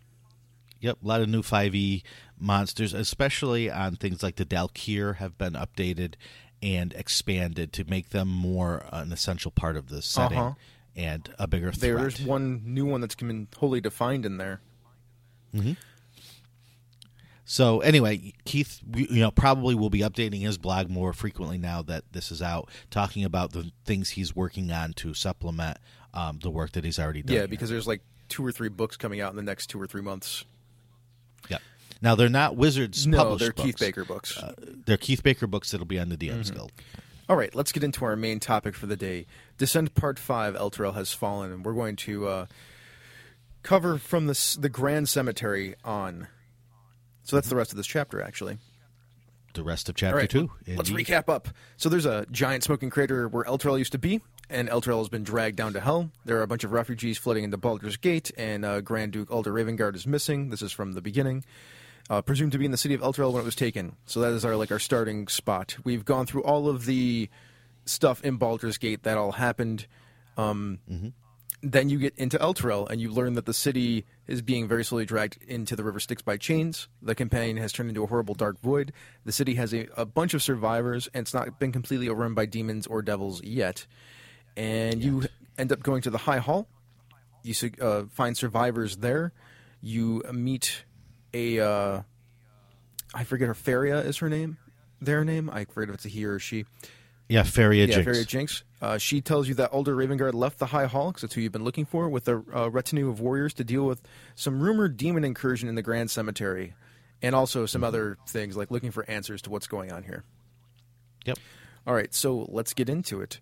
Yep, 0.80 0.98
a 1.02 1.06
lot 1.06 1.20
of 1.20 1.28
new 1.28 1.42
5e 1.42 2.02
monsters, 2.38 2.94
especially 2.94 3.70
on 3.70 3.96
things 3.96 4.22
like 4.22 4.36
the 4.36 4.44
Daelkyr, 4.46 5.16
have 5.16 5.36
been 5.36 5.54
updated 5.54 6.14
and 6.62 6.92
expanded 6.94 7.72
to 7.72 7.84
make 7.84 8.10
them 8.10 8.28
more 8.28 8.84
an 8.92 9.12
essential 9.12 9.50
part 9.50 9.76
of 9.76 9.88
the 9.88 10.00
setting 10.00 10.38
Uh-huh. 10.38 10.54
and 10.94 11.28
a 11.40 11.48
bigger 11.48 11.72
threat. 11.72 11.80
There's 11.98 12.20
one 12.22 12.62
new 12.64 12.86
one 12.86 13.00
that's 13.00 13.16
been 13.16 13.48
wholly 13.56 13.80
defined 13.80 14.24
in 14.24 14.36
there. 14.38 14.60
So 17.44 17.80
anyway, 17.80 18.32
Keith, 18.44 18.80
you 18.94 19.20
know, 19.20 19.30
probably 19.30 19.74
will 19.74 19.90
be 19.90 20.00
updating 20.00 20.40
his 20.42 20.58
blog 20.58 20.88
more 20.88 21.12
frequently 21.12 21.58
now 21.58 21.82
that 21.82 22.04
this 22.12 22.30
is 22.30 22.40
out, 22.40 22.70
talking 22.90 23.24
about 23.24 23.52
the 23.52 23.72
things 23.84 24.10
he's 24.10 24.34
working 24.34 24.70
on 24.70 24.92
to 24.94 25.12
supplement 25.12 25.78
um, 26.14 26.38
the 26.42 26.50
work 26.50 26.72
that 26.72 26.84
he's 26.84 26.98
already 26.98 27.22
done. 27.22 27.34
Yeah, 27.34 27.40
here. 27.42 27.48
because 27.48 27.68
there's 27.68 27.86
like 27.86 28.02
two 28.28 28.46
or 28.46 28.52
three 28.52 28.68
books 28.68 28.96
coming 28.96 29.20
out 29.20 29.30
in 29.30 29.36
the 29.36 29.42
next 29.42 29.66
two 29.66 29.80
or 29.80 29.86
three 29.86 30.02
months. 30.02 30.44
yeah. 31.50 31.58
Now 32.00 32.14
they're 32.14 32.28
not 32.28 32.56
Wizards 32.56 33.06
No, 33.06 33.36
they're 33.36 33.52
books. 33.52 33.66
Keith 33.66 33.78
Baker 33.78 34.04
books. 34.04 34.36
Uh, 34.38 34.54
they're 34.86 34.96
Keith 34.96 35.22
Baker 35.22 35.46
books 35.46 35.70
that'll 35.72 35.86
be 35.86 35.98
on 35.98 36.08
the 36.10 36.16
DM's 36.16 36.48
Mm-hmm. 36.48 36.56
Guild. 36.56 36.72
All 37.28 37.36
right, 37.36 37.54
let's 37.54 37.72
get 37.72 37.82
into 37.84 38.04
our 38.04 38.16
main 38.16 38.40
topic 38.40 38.74
for 38.74 38.86
the 38.86 38.96
day. 38.96 39.26
Descent 39.58 39.94
Part 39.94 40.18
5, 40.18 40.54
Elturel 40.54 40.94
Has 40.94 41.12
Fallen, 41.12 41.52
and 41.52 41.64
we're 41.64 41.72
going 41.74 41.96
to 41.96 42.26
uh, 42.28 42.46
cover 43.62 43.98
from 43.98 44.26
the, 44.26 44.56
the 44.60 44.68
Grand 44.68 45.08
Cemetery 45.08 45.74
on. 45.84 46.28
So 47.24 47.36
that's 47.36 47.48
the 47.48 47.56
rest 47.56 47.70
of 47.72 47.76
this 47.76 47.86
chapter, 47.86 48.20
actually. 48.20 48.58
The 49.54 49.62
rest 49.62 49.88
of 49.88 49.94
chapter 49.94 50.16
right, 50.16 50.30
two. 50.30 50.50
let's 50.66 50.88
indeed. 50.88 51.06
recap 51.06 51.28
up. 51.28 51.48
So 51.76 51.88
there's 51.88 52.06
a 52.06 52.26
giant 52.30 52.64
smoking 52.64 52.88
crater 52.88 53.28
where 53.28 53.44
Elturel 53.44 53.78
used 53.78 53.92
to 53.92 53.98
be, 53.98 54.22
and 54.48 54.68
Elturel 54.68 54.98
has 54.98 55.10
been 55.10 55.24
dragged 55.24 55.56
down 55.56 55.74
to 55.74 55.80
hell. 55.80 56.10
There 56.24 56.38
are 56.38 56.42
a 56.42 56.46
bunch 56.46 56.64
of 56.64 56.72
refugees 56.72 57.18
flooding 57.18 57.44
into 57.44 57.58
Baldur's 57.58 57.98
Gate, 57.98 58.30
and 58.38 58.64
uh, 58.64 58.80
Grand 58.80 59.12
Duke 59.12 59.30
Alder 59.30 59.52
Ravengard 59.52 59.94
is 59.94 60.06
missing. 60.06 60.48
This 60.48 60.62
is 60.62 60.72
from 60.72 60.92
the 60.92 61.02
beginning. 61.02 61.44
Uh, 62.08 62.22
presumed 62.22 62.52
to 62.52 62.58
be 62.58 62.64
in 62.64 62.70
the 62.70 62.76
city 62.76 62.94
of 62.94 63.00
Elturel 63.02 63.32
when 63.32 63.42
it 63.42 63.44
was 63.44 63.54
taken. 63.54 63.94
So 64.06 64.20
that 64.20 64.32
is 64.32 64.44
our 64.44 64.56
like 64.56 64.72
our 64.72 64.78
starting 64.78 65.28
spot. 65.28 65.76
We've 65.84 66.04
gone 66.04 66.26
through 66.26 66.44
all 66.44 66.68
of 66.68 66.86
the 66.86 67.28
stuff 67.84 68.24
in 68.24 68.38
Baldur's 68.38 68.78
Gate 68.78 69.02
that 69.04 69.18
all 69.18 69.32
happened. 69.32 69.86
Um, 70.36 70.78
Then 71.64 71.88
you 71.88 71.98
get 71.98 72.14
into 72.16 72.38
Elturel, 72.38 72.90
and 72.90 73.00
you 73.00 73.10
learn 73.10 73.34
that 73.34 73.46
the 73.46 73.54
city 73.54 74.04
is 74.26 74.42
being 74.42 74.66
very 74.66 74.84
slowly 74.84 75.04
dragged 75.04 75.38
into 75.46 75.76
the 75.76 75.84
river 75.84 76.00
Styx 76.00 76.20
by 76.20 76.36
chains. 76.36 76.88
The 77.00 77.14
companion 77.14 77.56
has 77.58 77.72
turned 77.72 77.88
into 77.88 78.02
a 78.02 78.06
horrible 78.08 78.34
dark 78.34 78.60
void. 78.60 78.92
The 79.24 79.30
city 79.30 79.54
has 79.54 79.72
a, 79.72 79.86
a 79.96 80.04
bunch 80.04 80.34
of 80.34 80.42
survivors, 80.42 81.08
and 81.14 81.22
it's 81.22 81.32
not 81.32 81.60
been 81.60 81.70
completely 81.70 82.08
overrun 82.08 82.34
by 82.34 82.46
demons 82.46 82.86
or 82.88 83.00
devils 83.00 83.42
yet. 83.44 83.86
And 84.56 85.02
you 85.02 85.24
end 85.56 85.70
up 85.72 85.82
going 85.82 86.02
to 86.02 86.10
the 86.10 86.18
High 86.18 86.38
Hall. 86.38 86.66
You 87.44 87.54
su- 87.54 87.70
uh, 87.80 88.04
find 88.10 88.36
survivors 88.36 88.96
there. 88.96 89.32
You 89.80 90.22
meet 90.32 90.84
a 91.32 91.60
uh, 91.60 92.02
I 93.14 93.24
forget 93.24 93.48
her 93.48 93.54
Pherria 93.54 94.04
is 94.04 94.18
her 94.18 94.28
name. 94.28 94.58
Their 95.00 95.24
name 95.24 95.50
I 95.50 95.64
forget 95.64 95.90
if 95.90 95.94
it's 95.96 96.04
a 96.06 96.08
he 96.08 96.24
or 96.24 96.36
a 96.36 96.40
she. 96.40 96.64
Yeah, 97.28 97.42
Pherria 97.42 97.86
Yeah, 97.88 97.98
Jynks. 97.98 98.04
Pherria 98.04 98.26
Jynks. 98.26 98.62
Uh, 98.82 98.98
she 98.98 99.20
tells 99.20 99.46
you 99.48 99.54
that 99.54 99.70
Alder 99.70 99.94
Ravengard 99.96 100.34
left 100.34 100.58
the 100.58 100.66
High 100.66 100.86
Hall, 100.86 101.12
'cause 101.12 101.22
that's 101.22 101.34
who 101.34 101.40
you've 101.40 101.52
been 101.52 101.62
looking 101.64 101.86
for, 101.86 102.08
with 102.08 102.26
a 102.28 102.42
uh, 102.52 102.68
retinue 102.68 103.08
of 103.08 103.20
warriors 103.20 103.54
to 103.54 103.64
deal 103.64 103.86
with 103.86 104.02
some 104.34 104.60
rumored 104.60 104.96
demon 104.96 105.24
incursion 105.24 105.68
in 105.68 105.76
the 105.76 105.82
Grand 105.82 106.10
Cemetery, 106.10 106.74
and 107.22 107.34
also 107.34 107.64
some 107.64 107.84
other 107.84 108.18
things 108.26 108.56
like 108.56 108.72
looking 108.72 108.90
for 108.90 109.08
answers 109.08 109.40
to 109.42 109.50
what's 109.50 109.68
going 109.68 109.92
on 109.92 110.02
here. 110.02 110.24
Yep. 111.26 111.38
All 111.86 111.94
right, 111.94 112.12
so 112.12 112.46
let's 112.50 112.74
get 112.74 112.88
into 112.88 113.20
it. 113.20 113.40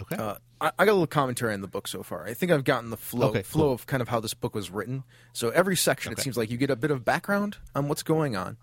Okay. 0.00 0.16
Uh, 0.16 0.36
I, 0.60 0.72
I 0.78 0.84
got 0.86 0.92
a 0.92 0.94
little 0.94 1.06
commentary 1.06 1.52
on 1.52 1.60
the 1.60 1.68
book 1.68 1.86
so 1.86 2.02
far. 2.02 2.24
I 2.24 2.32
think 2.32 2.50
I've 2.50 2.64
gotten 2.64 2.88
the 2.88 2.96
flow 2.96 3.28
Okay, 3.28 3.42
flow 3.42 3.64
cool. 3.66 3.72
of 3.74 3.86
kind 3.86 4.00
of 4.00 4.08
how 4.08 4.20
this 4.20 4.32
book 4.32 4.54
was 4.54 4.70
written. 4.70 5.04
So 5.34 5.50
every 5.50 5.76
section, 5.76 6.12
it 6.12 6.20
seems 6.20 6.36
like 6.38 6.50
you 6.50 6.56
get 6.56 6.70
a 6.70 6.76
bit 6.76 6.90
of 6.90 7.04
background 7.04 7.58
on 7.74 7.88
what's 7.88 8.02
going 8.02 8.36
on. 8.36 8.56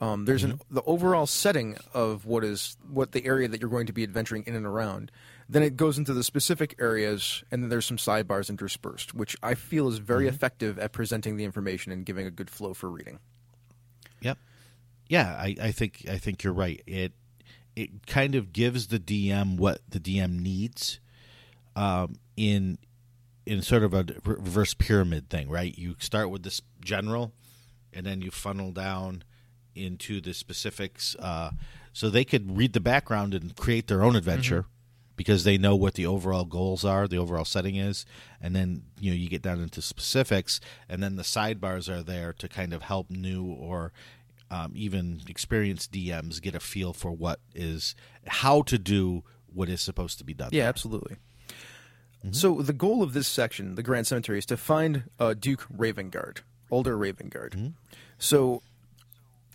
Um, 0.00 0.24
there's 0.24 0.44
an 0.44 0.60
the 0.70 0.82
overall 0.82 1.26
setting 1.26 1.76
of 1.92 2.26
what 2.26 2.44
is 2.44 2.76
what 2.90 3.12
the 3.12 3.24
area 3.24 3.48
that 3.48 3.60
you're 3.60 3.70
going 3.70 3.86
to 3.86 3.92
be 3.92 4.02
adventuring 4.02 4.44
in 4.46 4.54
and 4.54 4.66
around. 4.66 5.10
Then 5.48 5.62
it 5.62 5.76
goes 5.76 5.98
into 5.98 6.12
the 6.12 6.24
specific 6.24 6.74
areas, 6.78 7.44
and 7.50 7.62
then 7.62 7.68
there's 7.68 7.86
some 7.86 7.98
sidebars 7.98 8.48
interspersed, 8.48 9.14
which 9.14 9.36
I 9.42 9.54
feel 9.54 9.88
is 9.88 9.98
very 9.98 10.26
effective 10.26 10.78
at 10.78 10.92
presenting 10.92 11.36
the 11.36 11.44
information 11.44 11.92
and 11.92 12.04
giving 12.04 12.26
a 12.26 12.30
good 12.30 12.50
flow 12.50 12.74
for 12.74 12.88
reading. 12.88 13.18
Yep. 14.22 14.38
Yeah, 15.08 15.36
I, 15.38 15.56
I 15.60 15.70
think 15.70 16.06
I 16.08 16.18
think 16.18 16.42
you're 16.42 16.54
right. 16.54 16.82
It 16.86 17.12
it 17.76 18.06
kind 18.06 18.34
of 18.34 18.52
gives 18.52 18.88
the 18.88 18.98
DM 18.98 19.58
what 19.58 19.80
the 19.88 20.00
DM 20.00 20.40
needs 20.40 20.98
um, 21.76 22.16
in 22.36 22.78
in 23.46 23.62
sort 23.62 23.82
of 23.82 23.92
a 23.92 24.06
reverse 24.24 24.74
pyramid 24.74 25.28
thing, 25.28 25.48
right? 25.48 25.76
You 25.76 25.96
start 25.98 26.30
with 26.30 26.42
this 26.42 26.62
general, 26.82 27.32
and 27.92 28.06
then 28.06 28.22
you 28.22 28.30
funnel 28.30 28.72
down 28.72 29.22
into 29.74 30.20
the 30.20 30.34
specifics, 30.34 31.16
uh, 31.18 31.50
so 31.92 32.10
they 32.10 32.24
could 32.24 32.56
read 32.56 32.72
the 32.72 32.80
background 32.80 33.34
and 33.34 33.56
create 33.56 33.86
their 33.86 34.02
own 34.02 34.16
adventure. 34.16 34.66
Because 35.16 35.44
they 35.44 35.56
know 35.56 35.76
what 35.76 35.94
the 35.94 36.06
overall 36.06 36.44
goals 36.44 36.84
are, 36.84 37.06
the 37.06 37.18
overall 37.18 37.44
setting 37.44 37.76
is, 37.76 38.04
and 38.40 38.56
then 38.56 38.82
you 38.98 39.12
know 39.12 39.16
you 39.16 39.28
get 39.28 39.42
down 39.42 39.60
into 39.60 39.80
specifics, 39.80 40.58
and 40.88 41.00
then 41.04 41.14
the 41.14 41.22
sidebars 41.22 41.88
are 41.88 42.02
there 42.02 42.32
to 42.32 42.48
kind 42.48 42.72
of 42.72 42.82
help 42.82 43.10
new 43.10 43.44
or 43.44 43.92
um, 44.50 44.72
even 44.74 45.20
experienced 45.28 45.92
DMs 45.92 46.42
get 46.42 46.56
a 46.56 46.60
feel 46.60 46.92
for 46.92 47.12
what 47.12 47.38
is 47.54 47.94
how 48.26 48.62
to 48.62 48.76
do 48.76 49.22
what 49.46 49.68
is 49.68 49.80
supposed 49.80 50.18
to 50.18 50.24
be 50.24 50.34
done. 50.34 50.48
Yeah, 50.50 50.64
absolutely. 50.64 51.16
So 52.32 52.62
the 52.62 52.72
goal 52.72 53.02
of 53.02 53.12
this 53.12 53.28
section, 53.28 53.76
the 53.76 53.82
Grand 53.84 54.08
Cemetery, 54.08 54.38
is 54.38 54.46
to 54.46 54.56
find 54.56 55.04
uh, 55.20 55.34
Duke 55.34 55.66
Ravengard 55.72 56.38
older 56.70 56.96
Ravengard. 56.96 57.72
So 58.18 58.62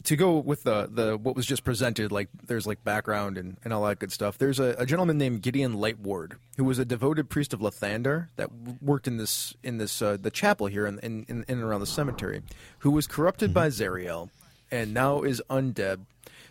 to 0.04 0.16
go 0.16 0.38
with 0.38 0.64
the 0.64 0.90
the 0.92 1.18
what 1.18 1.36
was 1.36 1.46
just 1.46 1.64
presented, 1.64 2.12
like 2.12 2.30
there's 2.46 2.66
like 2.66 2.84
background 2.84 3.38
and, 3.38 3.58
and 3.64 3.74
all 3.74 3.84
that 3.84 4.00
good 4.00 4.12
stuff. 4.12 4.38
There's 4.38 4.60
a, 4.60 4.76
a 4.78 4.86
gentleman 4.86 5.18
named 5.18 5.42
Gideon 5.42 5.76
Lightward 5.76 6.34
who 6.58 6.64
was 6.64 6.80
a 6.80 6.86
devoted 6.86 7.30
priest 7.30 7.54
of 7.54 7.60
Lathander 7.60 8.30
that 8.38 8.50
worked 8.82 9.08
in 9.08 9.18
this 9.18 9.56
in 9.64 9.78
this 9.78 10.02
uh, 10.02 10.18
the 10.20 10.32
chapel 10.32 10.68
here 10.68 10.86
in, 10.86 11.00
in, 11.00 11.26
in, 11.28 11.46
in 11.48 11.58
and 11.58 11.64
around 11.64 11.82
the 11.82 11.88
cemetery, 11.88 12.42
who 12.80 12.92
was 12.92 13.08
corrupted 13.08 13.54
by 13.54 13.68
Zariel 13.68 14.30
and 14.72 14.94
now 14.94 15.22
is 15.22 15.42
undead. 15.50 16.06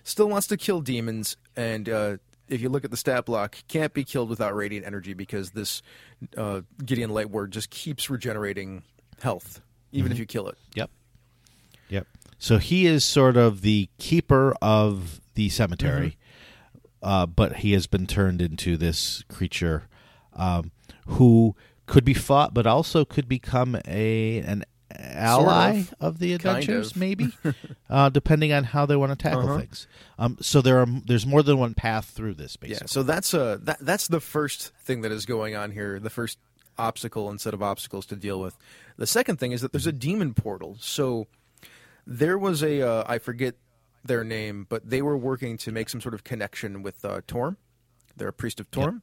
Still 0.05 0.29
wants 0.29 0.47
to 0.49 0.57
kill 0.57 0.81
demons, 0.81 1.37
and 1.57 1.89
uh, 1.89 2.17
if 2.49 2.61
you 2.61 2.69
look 2.69 2.85
at 2.85 2.91
the 2.91 2.97
stat 2.97 3.27
block, 3.27 3.59
can't 3.69 3.93
be 3.93 4.05
killed 4.05 4.31
without 4.31 4.55
radiant 4.55 4.87
energy 4.87 5.15
because 5.15 5.51
this 5.51 5.83
uh, 6.37 6.63
Gideon 6.85 7.11
Lightward 7.11 7.51
just 7.51 7.71
keeps 7.71 8.09
regenerating 8.09 8.83
health, 9.21 9.61
even 9.93 10.13
if 10.13 10.19
you 10.19 10.27
kill 10.27 10.49
it. 10.49 10.57
Yep. 10.75 10.91
Yep. 11.91 12.07
So 12.39 12.59
he 12.59 12.87
is 12.87 13.05
sort 13.05 13.37
of 13.37 13.63
the 13.63 13.89
keeper 13.99 14.55
of 14.63 15.21
the 15.35 15.49
cemetery, 15.49 16.17
uh, 17.03 17.27
but 17.27 17.57
he 17.57 17.73
has 17.73 17.87
been 17.87 18.07
turned 18.07 18.41
into 18.41 18.77
this 18.77 19.25
creature 19.29 19.89
um, 20.35 20.71
who 21.07 21.57
could 21.87 22.05
be 22.05 22.15
fought, 22.15 22.55
but 22.55 22.67
also 22.67 23.05
could 23.05 23.29
become 23.29 23.77
a 23.87 24.39
an 24.39 24.65
ally 24.91 25.79
of. 25.81 25.95
of. 26.01 26.19
the 26.19 26.31
Kind 26.39 26.59
adventures, 26.59 26.91
of. 26.93 26.97
maybe, 26.97 27.29
uh, 27.91 28.09
depending 28.09 28.53
on 28.53 28.65
how 28.65 28.87
they 28.87 28.97
want 28.97 29.11
to 29.13 29.17
tackle 29.17 29.43
Uh-huh. 29.49 29.59
things. 29.59 29.87
Um, 30.19 30.37
so 30.41 30.61
there 30.61 30.79
are 30.81 30.87
there's 31.07 31.27
more 31.27 31.43
than 31.43 31.59
one 31.59 31.75
path 31.75 32.07
through 32.11 32.35
this, 32.35 32.57
basically. 32.57 32.85
Yeah, 32.85 32.87
so 32.87 33.03
that's 33.03 33.35
uh 33.35 33.59
that 33.63 33.79
that's 33.81 34.09
the 34.09 34.21
first 34.21 34.73
thing 34.83 35.01
that 35.03 35.13
is 35.13 35.27
going 35.27 35.55
on 35.57 35.73
here. 35.73 35.99
The 35.99 36.11
first 36.11 36.39
obstacle 36.79 37.29
and 37.29 37.41
set 37.41 37.53
of 37.55 37.63
obstacles 37.63 38.07
to 38.07 38.17
deal 38.17 38.41
with. 38.41 38.57
The 38.97 39.07
second 39.07 39.39
thing 39.41 39.51
is 39.53 39.61
that 39.63 39.73
there's 39.73 39.87
a 39.89 39.93
demon 39.93 40.33
portal. 40.35 40.77
So 40.81 41.27
there 42.09 42.39
was 42.39 42.63
a 42.63 42.81
uh, 42.81 43.05
I 43.07 43.19
forget 43.19 43.55
their 44.03 44.25
name, 44.25 44.67
but 44.69 44.89
they 44.89 45.03
were 45.03 45.17
working 45.17 45.59
to 45.59 45.71
make 45.71 45.91
some 45.91 46.01
sort 46.01 46.15
of 46.15 46.25
connection 46.25 46.83
with 46.83 47.05
uh, 47.05 47.21
Torm. 47.27 47.59
They're 48.17 48.29
a 48.29 48.33
priest 48.33 48.59
of 48.59 48.71
Torm. 48.71 49.03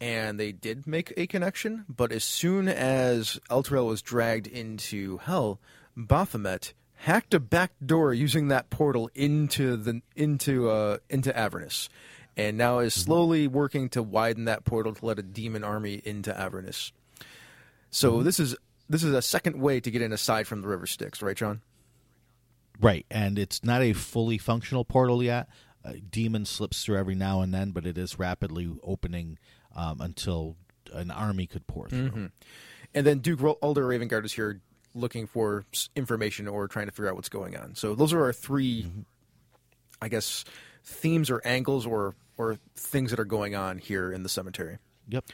And 0.00 0.38
they 0.38 0.52
did 0.52 0.86
make 0.86 1.14
a 1.16 1.26
connection, 1.26 1.86
but 1.88 2.12
as 2.12 2.22
soon 2.22 2.68
as 2.68 3.40
Elturel 3.48 3.86
was 3.86 4.02
dragged 4.02 4.46
into 4.46 5.16
hell, 5.18 5.58
Baphomet 5.96 6.74
hacked 6.96 7.32
a 7.32 7.40
back 7.40 7.72
door 7.84 8.12
using 8.12 8.48
that 8.48 8.68
portal 8.68 9.10
into 9.14 9.76
the 9.76 10.02
into 10.14 10.68
uh, 10.68 10.98
into 11.08 11.34
Avernus, 11.34 11.88
and 12.36 12.58
now 12.58 12.80
is 12.80 12.92
slowly 12.92 13.48
working 13.48 13.88
to 13.90 14.02
widen 14.02 14.44
that 14.44 14.66
portal 14.66 14.94
to 14.94 15.06
let 15.06 15.18
a 15.18 15.22
demon 15.22 15.64
army 15.64 16.02
into 16.04 16.38
Avernus. 16.38 16.92
So 17.90 18.22
this 18.22 18.38
is 18.38 18.54
this 18.90 19.02
is 19.02 19.14
a 19.14 19.22
second 19.22 19.58
way 19.58 19.80
to 19.80 19.90
get 19.90 20.02
in 20.02 20.12
aside 20.12 20.46
from 20.46 20.60
the 20.60 20.68
River 20.68 20.86
Styx, 20.86 21.22
right, 21.22 21.36
John? 21.36 21.62
Right, 22.80 23.06
and 23.10 23.38
it's 23.38 23.64
not 23.64 23.82
a 23.82 23.92
fully 23.92 24.38
functional 24.38 24.84
portal 24.84 25.22
yet. 25.22 25.48
A 25.84 25.94
demon 25.98 26.44
slips 26.44 26.84
through 26.84 26.96
every 26.96 27.14
now 27.14 27.40
and 27.40 27.54
then, 27.54 27.70
but 27.70 27.86
it 27.86 27.96
is 27.96 28.18
rapidly 28.18 28.72
opening 28.82 29.38
um, 29.74 30.00
until 30.00 30.56
an 30.92 31.10
army 31.10 31.46
could 31.46 31.66
pour 31.66 31.88
through. 31.88 32.30
And 32.94 33.06
then 33.06 33.18
Duke 33.20 33.40
Ro- 33.40 33.58
Alder 33.62 33.86
Ravengard 33.86 34.24
is 34.24 34.32
here 34.32 34.60
looking 34.94 35.26
for 35.26 35.64
information 35.94 36.48
or 36.48 36.66
trying 36.68 36.86
to 36.86 36.92
figure 36.92 37.08
out 37.08 37.14
what's 37.16 37.28
going 37.28 37.56
on. 37.56 37.74
So 37.74 37.94
those 37.94 38.12
are 38.12 38.22
our 38.24 38.32
3 38.32 38.86
I 40.00 40.08
guess, 40.08 40.44
themes 40.84 41.30
or 41.30 41.40
angles 41.44 41.86
or 41.86 42.14
or 42.36 42.58
things 42.76 43.10
that 43.10 43.18
are 43.18 43.24
going 43.24 43.54
on 43.54 43.78
here 43.78 44.12
in 44.12 44.22
the 44.22 44.28
cemetery. 44.28 44.76
Yep. 45.08 45.24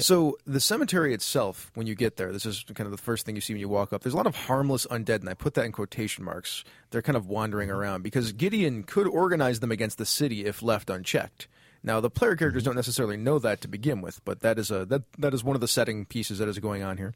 So 0.00 0.38
the 0.46 0.60
cemetery 0.60 1.14
itself, 1.14 1.70
when 1.74 1.86
you 1.86 1.94
get 1.94 2.16
there, 2.16 2.32
this 2.32 2.46
is 2.46 2.64
kind 2.74 2.86
of 2.86 2.90
the 2.90 2.98
first 2.98 3.26
thing 3.26 3.34
you 3.34 3.40
see 3.40 3.52
when 3.52 3.60
you 3.60 3.68
walk 3.68 3.92
up. 3.92 4.02
There's 4.02 4.14
a 4.14 4.16
lot 4.16 4.26
of 4.26 4.34
harmless 4.34 4.86
undead, 4.86 5.20
and 5.20 5.28
I 5.28 5.34
put 5.34 5.54
that 5.54 5.64
in 5.64 5.72
quotation 5.72 6.24
marks. 6.24 6.64
They're 6.90 7.02
kind 7.02 7.16
of 7.16 7.26
wandering 7.26 7.68
mm-hmm. 7.68 7.78
around 7.78 8.02
because 8.02 8.32
Gideon 8.32 8.82
could 8.82 9.06
organize 9.06 9.60
them 9.60 9.70
against 9.70 9.98
the 9.98 10.06
city 10.06 10.44
if 10.44 10.62
left 10.62 10.90
unchecked. 10.90 11.48
Now, 11.82 12.00
the 12.00 12.10
player 12.10 12.36
characters 12.36 12.62
mm-hmm. 12.62 12.70
don't 12.70 12.76
necessarily 12.76 13.16
know 13.16 13.38
that 13.38 13.60
to 13.62 13.68
begin 13.68 14.00
with, 14.00 14.24
but 14.24 14.40
that 14.40 14.58
is 14.58 14.70
a 14.70 14.84
that 14.86 15.02
that 15.18 15.34
is 15.34 15.42
one 15.42 15.56
of 15.56 15.60
the 15.60 15.68
setting 15.68 16.04
pieces 16.04 16.38
that 16.38 16.48
is 16.48 16.58
going 16.58 16.82
on 16.82 16.98
here. 16.98 17.14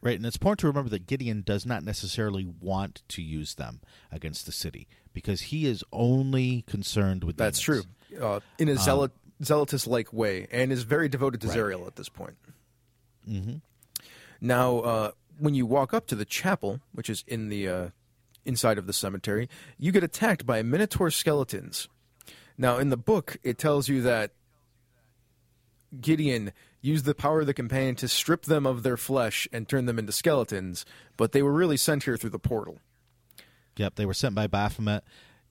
Right, 0.00 0.16
and 0.16 0.26
it's 0.26 0.36
important 0.36 0.60
to 0.60 0.66
remember 0.66 0.90
that 0.90 1.06
Gideon 1.06 1.42
does 1.46 1.64
not 1.64 1.82
necessarily 1.82 2.44
want 2.44 3.02
to 3.08 3.22
use 3.22 3.54
them 3.54 3.80
against 4.12 4.44
the 4.44 4.52
city 4.52 4.86
because 5.14 5.40
he 5.40 5.64
is 5.64 5.82
only 5.94 6.62
concerned 6.66 7.24
with 7.24 7.38
That's 7.38 7.58
demons. 7.58 7.86
true. 8.10 8.20
Uh, 8.20 8.40
in 8.58 8.68
a 8.68 8.72
um, 8.72 8.78
zealot 8.78 9.12
zealotous 9.42 9.86
like 9.86 10.12
way, 10.12 10.46
and 10.50 10.72
is 10.72 10.82
very 10.82 11.08
devoted 11.08 11.40
to 11.42 11.48
Right. 11.48 11.56
At 11.86 11.96
this 11.96 12.08
point. 12.08 12.36
Mm-hmm. 13.28 13.56
Now, 14.40 14.78
uh, 14.80 15.10
when 15.38 15.54
you 15.54 15.66
walk 15.66 15.94
up 15.94 16.06
to 16.08 16.14
the 16.14 16.24
chapel, 16.24 16.80
which 16.92 17.08
is 17.08 17.24
in 17.26 17.48
the 17.48 17.68
uh, 17.68 17.88
inside 18.44 18.78
of 18.78 18.86
the 18.86 18.92
cemetery, 18.92 19.48
you 19.78 19.92
get 19.92 20.04
attacked 20.04 20.46
by 20.46 20.62
Minotaur 20.62 21.10
skeletons. 21.10 21.88
Now, 22.56 22.78
in 22.78 22.90
the 22.90 22.96
book, 22.96 23.38
it 23.42 23.58
tells 23.58 23.88
you 23.88 24.02
that 24.02 24.30
Gideon 26.00 26.52
used 26.80 27.04
the 27.04 27.14
power 27.14 27.40
of 27.40 27.46
the 27.46 27.54
companion 27.54 27.94
to 27.96 28.08
strip 28.08 28.42
them 28.42 28.66
of 28.66 28.82
their 28.82 28.96
flesh 28.96 29.48
and 29.52 29.66
turn 29.68 29.86
them 29.86 29.98
into 29.98 30.12
skeletons, 30.12 30.84
but 31.16 31.32
they 31.32 31.42
were 31.42 31.52
really 31.52 31.76
sent 31.76 32.04
here 32.04 32.16
through 32.16 32.30
the 32.30 32.38
portal. 32.38 32.78
Yep, 33.76 33.96
they 33.96 34.06
were 34.06 34.14
sent 34.14 34.34
by 34.34 34.46
Baphomet. 34.46 35.02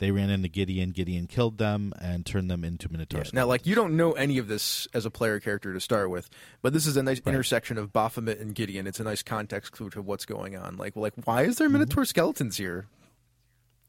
They 0.03 0.11
ran 0.11 0.29
into 0.29 0.49
Gideon. 0.49 0.89
Gideon 0.89 1.27
killed 1.27 1.59
them 1.59 1.93
and 1.97 2.25
turned 2.25 2.51
them 2.51 2.65
into 2.65 2.91
Minotaurs. 2.91 3.31
Now, 3.31 3.45
like 3.45 3.65
you 3.65 3.73
don't 3.73 3.95
know 3.95 4.11
any 4.11 4.37
of 4.37 4.49
this 4.49 4.85
as 4.93 5.05
a 5.05 5.09
player 5.09 5.39
character 5.39 5.71
to 5.71 5.79
start 5.79 6.09
with, 6.09 6.29
but 6.61 6.73
this 6.73 6.85
is 6.85 6.97
a 6.97 7.03
nice 7.03 7.21
intersection 7.25 7.77
of 7.77 7.93
Baphomet 7.93 8.37
and 8.39 8.53
Gideon. 8.53 8.85
It's 8.85 8.99
a 8.99 9.05
nice 9.05 9.23
context 9.23 9.71
clue 9.71 9.89
to 9.91 10.01
what's 10.01 10.25
going 10.25 10.57
on. 10.57 10.75
Like, 10.75 10.97
like 10.97 11.13
why 11.23 11.43
is 11.43 11.55
there 11.57 11.69
mm-hmm. 11.69 11.77
Minotaur 11.77 12.03
skeletons 12.03 12.57
here? 12.57 12.87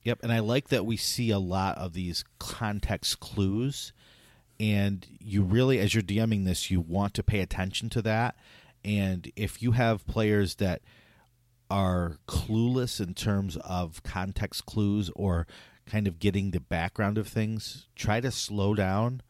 Yep, 0.04 0.20
and 0.22 0.32
I 0.32 0.38
like 0.38 0.68
that 0.68 0.86
we 0.86 0.96
see 0.96 1.30
a 1.30 1.40
lot 1.40 1.78
of 1.78 1.94
these 1.94 2.22
context 2.38 3.18
clues, 3.18 3.92
and 4.60 5.04
you 5.18 5.42
really, 5.42 5.80
as 5.80 5.94
you're 5.94 6.02
DMing 6.04 6.44
this, 6.44 6.70
you 6.70 6.80
want 6.80 7.14
to 7.14 7.24
pay 7.24 7.40
attention 7.40 7.90
to 7.90 8.02
that. 8.02 8.36
And 8.84 9.32
if 9.34 9.60
you 9.60 9.72
have 9.72 10.06
players 10.06 10.54
that 10.56 10.80
are 11.68 12.18
clueless 12.28 13.00
in 13.00 13.14
terms 13.14 13.56
of 13.56 14.04
context 14.04 14.64
clues 14.64 15.10
or 15.16 15.48
kind 15.86 16.06
of 16.06 16.18
getting 16.18 16.50
the 16.50 16.60
background 16.60 17.18
of 17.18 17.28
things, 17.28 17.86
try 17.94 18.20
to 18.20 18.30
slow 18.30 18.74
down 18.74 19.22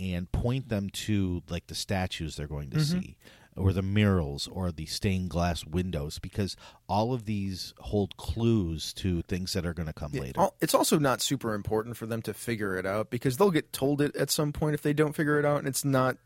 and 0.00 0.30
point 0.32 0.68
them 0.68 0.90
to 0.90 1.42
like 1.48 1.66
the 1.68 1.74
statues 1.74 2.36
they're 2.36 2.46
going 2.46 2.70
to 2.70 2.78
mm-hmm. 2.78 3.00
see 3.00 3.16
or 3.56 3.72
the 3.72 3.82
murals 3.82 4.48
or 4.48 4.72
the 4.72 4.86
stained 4.86 5.28
glass 5.28 5.64
windows 5.66 6.18
because 6.18 6.56
all 6.88 7.12
of 7.12 7.26
these 7.26 7.74
hold 7.78 8.16
clues 8.16 8.92
to 8.94 9.22
things 9.22 9.52
that 9.52 9.66
are 9.66 9.74
going 9.74 9.86
to 9.86 9.92
come 9.92 10.12
later. 10.12 10.48
It's 10.60 10.74
also 10.74 10.98
not 10.98 11.20
super 11.20 11.54
important 11.54 11.96
for 11.96 12.06
them 12.06 12.22
to 12.22 12.32
figure 12.32 12.76
it 12.76 12.86
out 12.86 13.10
because 13.10 13.36
they'll 13.36 13.50
get 13.50 13.72
told 13.72 14.00
it 14.00 14.16
at 14.16 14.30
some 14.30 14.52
point 14.52 14.74
if 14.74 14.82
they 14.82 14.94
don't 14.94 15.14
figure 15.14 15.38
it 15.38 15.44
out, 15.44 15.58
and 15.58 15.68
it's 15.68 15.84
not 15.84 16.16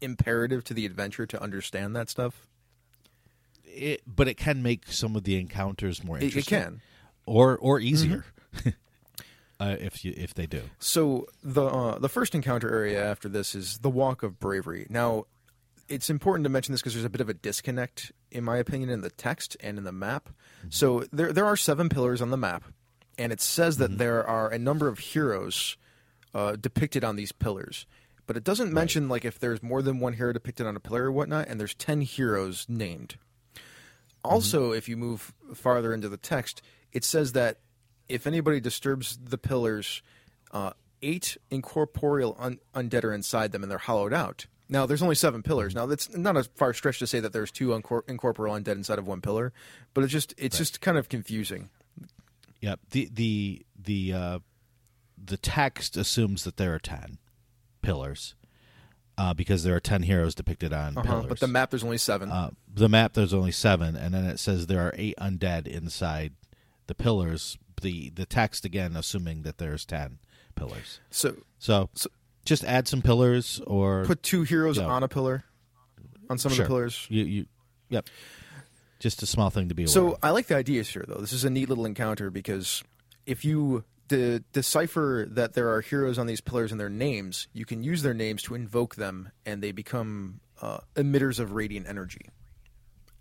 imperative 0.00 0.64
to 0.64 0.74
the 0.74 0.86
adventure 0.86 1.26
to 1.26 1.40
understand 1.40 1.94
that 1.94 2.10
stuff. 2.10 2.46
It, 3.64 4.02
but 4.06 4.26
it 4.26 4.36
can 4.36 4.62
make 4.62 4.90
some 4.90 5.14
of 5.14 5.22
the 5.22 5.38
encounters 5.38 6.02
more 6.02 6.16
It, 6.16 6.22
it 6.22 6.26
interesting 6.26 6.58
can. 6.58 6.80
or 7.26 7.56
or 7.56 7.78
easier 7.78 8.24
mm-hmm. 8.54 8.70
uh, 9.60 9.76
if 9.78 10.04
you 10.04 10.14
if 10.16 10.34
they 10.34 10.46
do. 10.46 10.62
So 10.78 11.26
the 11.44 11.64
uh, 11.64 11.98
the 11.98 12.08
first 12.08 12.34
encounter 12.34 12.72
area 12.74 13.04
after 13.04 13.28
this 13.28 13.54
is 13.54 13.78
the 13.78 13.90
Walk 13.90 14.22
of 14.22 14.40
Bravery. 14.40 14.86
Now, 14.88 15.26
it's 15.88 16.08
important 16.08 16.44
to 16.44 16.50
mention 16.50 16.72
this 16.72 16.80
because 16.80 16.94
there's 16.94 17.04
a 17.04 17.10
bit 17.10 17.20
of 17.20 17.28
a 17.28 17.34
disconnect, 17.34 18.10
in 18.30 18.42
my 18.42 18.56
opinion, 18.56 18.88
in 18.88 19.02
the 19.02 19.10
text 19.10 19.56
and 19.60 19.76
in 19.76 19.84
the 19.84 19.92
map. 19.92 20.30
So 20.70 21.04
there 21.12 21.32
there 21.32 21.46
are 21.46 21.56
seven 21.56 21.88
pillars 21.88 22.22
on 22.22 22.30
the 22.30 22.36
map, 22.36 22.64
and 23.18 23.32
it 23.32 23.40
says 23.40 23.76
that 23.76 23.98
there 23.98 24.26
are 24.26 24.48
a 24.48 24.58
number 24.58 24.88
of 24.88 24.98
heroes 24.98 25.76
uh, 26.34 26.56
depicted 26.56 27.04
on 27.04 27.16
these 27.16 27.32
pillars. 27.32 27.86
But 28.26 28.36
it 28.36 28.44
doesn't 28.44 28.72
mention 28.72 29.08
like 29.08 29.24
if 29.24 29.40
there's 29.40 29.62
more 29.62 29.82
than 29.82 29.98
one 29.98 30.12
hero 30.14 30.32
depicted 30.32 30.66
on 30.66 30.76
a 30.76 30.80
pillar 30.80 31.04
or 31.04 31.12
whatnot, 31.12 31.48
and 31.48 31.60
there's 31.60 31.74
ten 31.74 32.00
heroes 32.00 32.64
named. 32.68 33.16
Also, 34.24 34.72
if 34.72 34.88
you 34.88 34.96
move 34.96 35.32
farther 35.54 35.92
into 35.92 36.08
the 36.08 36.18
text, 36.18 36.62
it 36.92 37.04
says 37.04 37.32
that 37.32 37.58
if 38.10 38.26
anybody 38.26 38.60
disturbs 38.60 39.18
the 39.22 39.38
pillars, 39.38 40.02
uh, 40.52 40.72
eight 41.02 41.36
incorporeal 41.50 42.36
un- 42.38 42.58
undead 42.74 43.04
are 43.04 43.12
inside 43.14 43.52
them 43.52 43.62
and 43.62 43.70
they're 43.70 43.78
hollowed 43.78 44.12
out. 44.12 44.46
Now, 44.68 44.86
there's 44.86 45.02
only 45.02 45.14
seven 45.16 45.42
pillars. 45.42 45.74
Now, 45.74 45.86
that's 45.86 46.14
not 46.14 46.36
a 46.36 46.44
far 46.44 46.72
stretch 46.74 46.98
to 47.00 47.06
say 47.06 47.18
that 47.20 47.32
there's 47.32 47.50
two 47.50 47.68
uncor- 47.68 48.08
incorporeal 48.08 48.54
undead 48.54 48.74
inside 48.76 48.98
of 49.00 49.06
one 49.06 49.20
pillar, 49.20 49.52
but 49.94 50.04
it's 50.04 50.12
just 50.12 50.32
it's 50.38 50.58
just 50.58 50.80
kind 50.80 50.96
of 50.96 51.08
confusing. 51.08 51.70
Yep. 52.60 52.80
The 52.90 53.10
the 53.12 53.66
the 53.76 54.12
uh, 54.12 54.38
the 55.22 55.36
text 55.36 55.96
assumes 55.96 56.44
that 56.44 56.56
there 56.56 56.72
are 56.74 56.78
ten 56.78 57.18
pillars 57.82 58.34
uh, 59.18 59.34
because 59.34 59.64
there 59.64 59.74
are 59.74 59.80
ten 59.80 60.02
heroes 60.04 60.34
depicted 60.36 60.72
on 60.72 60.96
Uh-huh, 60.96 61.02
pillars. 61.08 61.26
But 61.28 61.40
the 61.40 61.48
map, 61.48 61.70
there's 61.70 61.82
only 61.84 61.98
seven. 61.98 62.30
uh, 62.30 62.50
the 62.72 62.88
map 62.88 63.14
there's 63.14 63.34
only 63.34 63.52
seven, 63.52 63.96
and 63.96 64.14
then 64.14 64.24
it 64.24 64.38
says 64.38 64.66
there 64.68 64.82
are 64.82 64.94
eight 64.96 65.16
undead 65.18 65.66
inside 65.66 66.34
the 66.86 66.94
pillars. 66.94 67.58
The 67.80 68.10
the 68.10 68.26
text 68.26 68.64
again 68.64 68.96
assuming 68.96 69.42
that 69.42 69.58
there's 69.58 69.84
ten 69.84 70.18
pillars. 70.54 71.00
so 71.10 71.36
So, 71.58 71.90
So- 71.94 72.10
just 72.44 72.64
add 72.64 72.88
some 72.88 73.02
pillars 73.02 73.60
or 73.66 74.04
put 74.04 74.22
two 74.22 74.42
heroes 74.42 74.78
Yeah. 74.78 74.84
on 74.86 75.02
a 75.02 75.08
pillar, 75.08 75.44
on 76.28 76.38
some 76.38 76.52
Sure. 76.52 76.62
of 76.64 76.68
the 76.68 76.72
pillars. 76.74 77.06
You 77.10 77.24
you 77.24 77.46
yep. 77.88 78.08
Just 78.98 79.22
a 79.22 79.26
small 79.26 79.48
thing 79.50 79.68
to 79.70 79.74
be 79.74 79.84
aware. 79.84 79.88
So 79.92 80.12
of. 80.12 80.18
I 80.22 80.30
like 80.30 80.46
the 80.48 80.56
ideas 80.56 80.88
here, 80.88 81.04
though. 81.08 81.20
This 81.20 81.32
is 81.32 81.44
a 81.44 81.50
neat 81.50 81.68
little 81.68 81.86
encounter 81.86 82.30
because 82.30 82.82
if 83.26 83.44
you 83.46 83.84
de- 84.08 84.40
decipher 84.52 85.26
that 85.30 85.54
there 85.54 85.70
are 85.72 85.80
heroes 85.80 86.18
on 86.18 86.26
these 86.26 86.40
pillars 86.42 86.70
and 86.70 86.78
their 86.80 86.90
names, 86.90 87.48
you 87.54 87.64
can 87.64 87.82
use 87.82 88.02
their 88.02 88.12
names 88.14 88.42
to 88.42 88.54
invoke 88.54 88.96
them, 88.96 89.30
and 89.46 89.62
they 89.62 89.72
become 89.72 90.40
uh, 90.60 90.80
emitters 90.96 91.38
of 91.40 91.52
radiant 91.52 91.86
energy. 91.88 92.28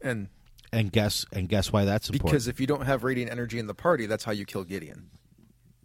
And 0.02 0.28
and 0.72 0.92
guess 0.92 1.26
and 1.32 1.48
guess 1.50 1.72
why 1.72 1.86
that's 1.86 2.10
important. 2.10 2.32
because 2.32 2.48
if 2.48 2.60
you 2.60 2.68
don't 2.68 2.86
have 2.86 3.04
radiant 3.04 3.32
energy 3.32 3.60
in 3.60 3.68
the 3.68 3.74
party, 3.74 4.06
that's 4.06 4.24
how 4.24 4.32
you 4.32 4.46
kill 4.46 4.64
Gideon. 4.64 5.10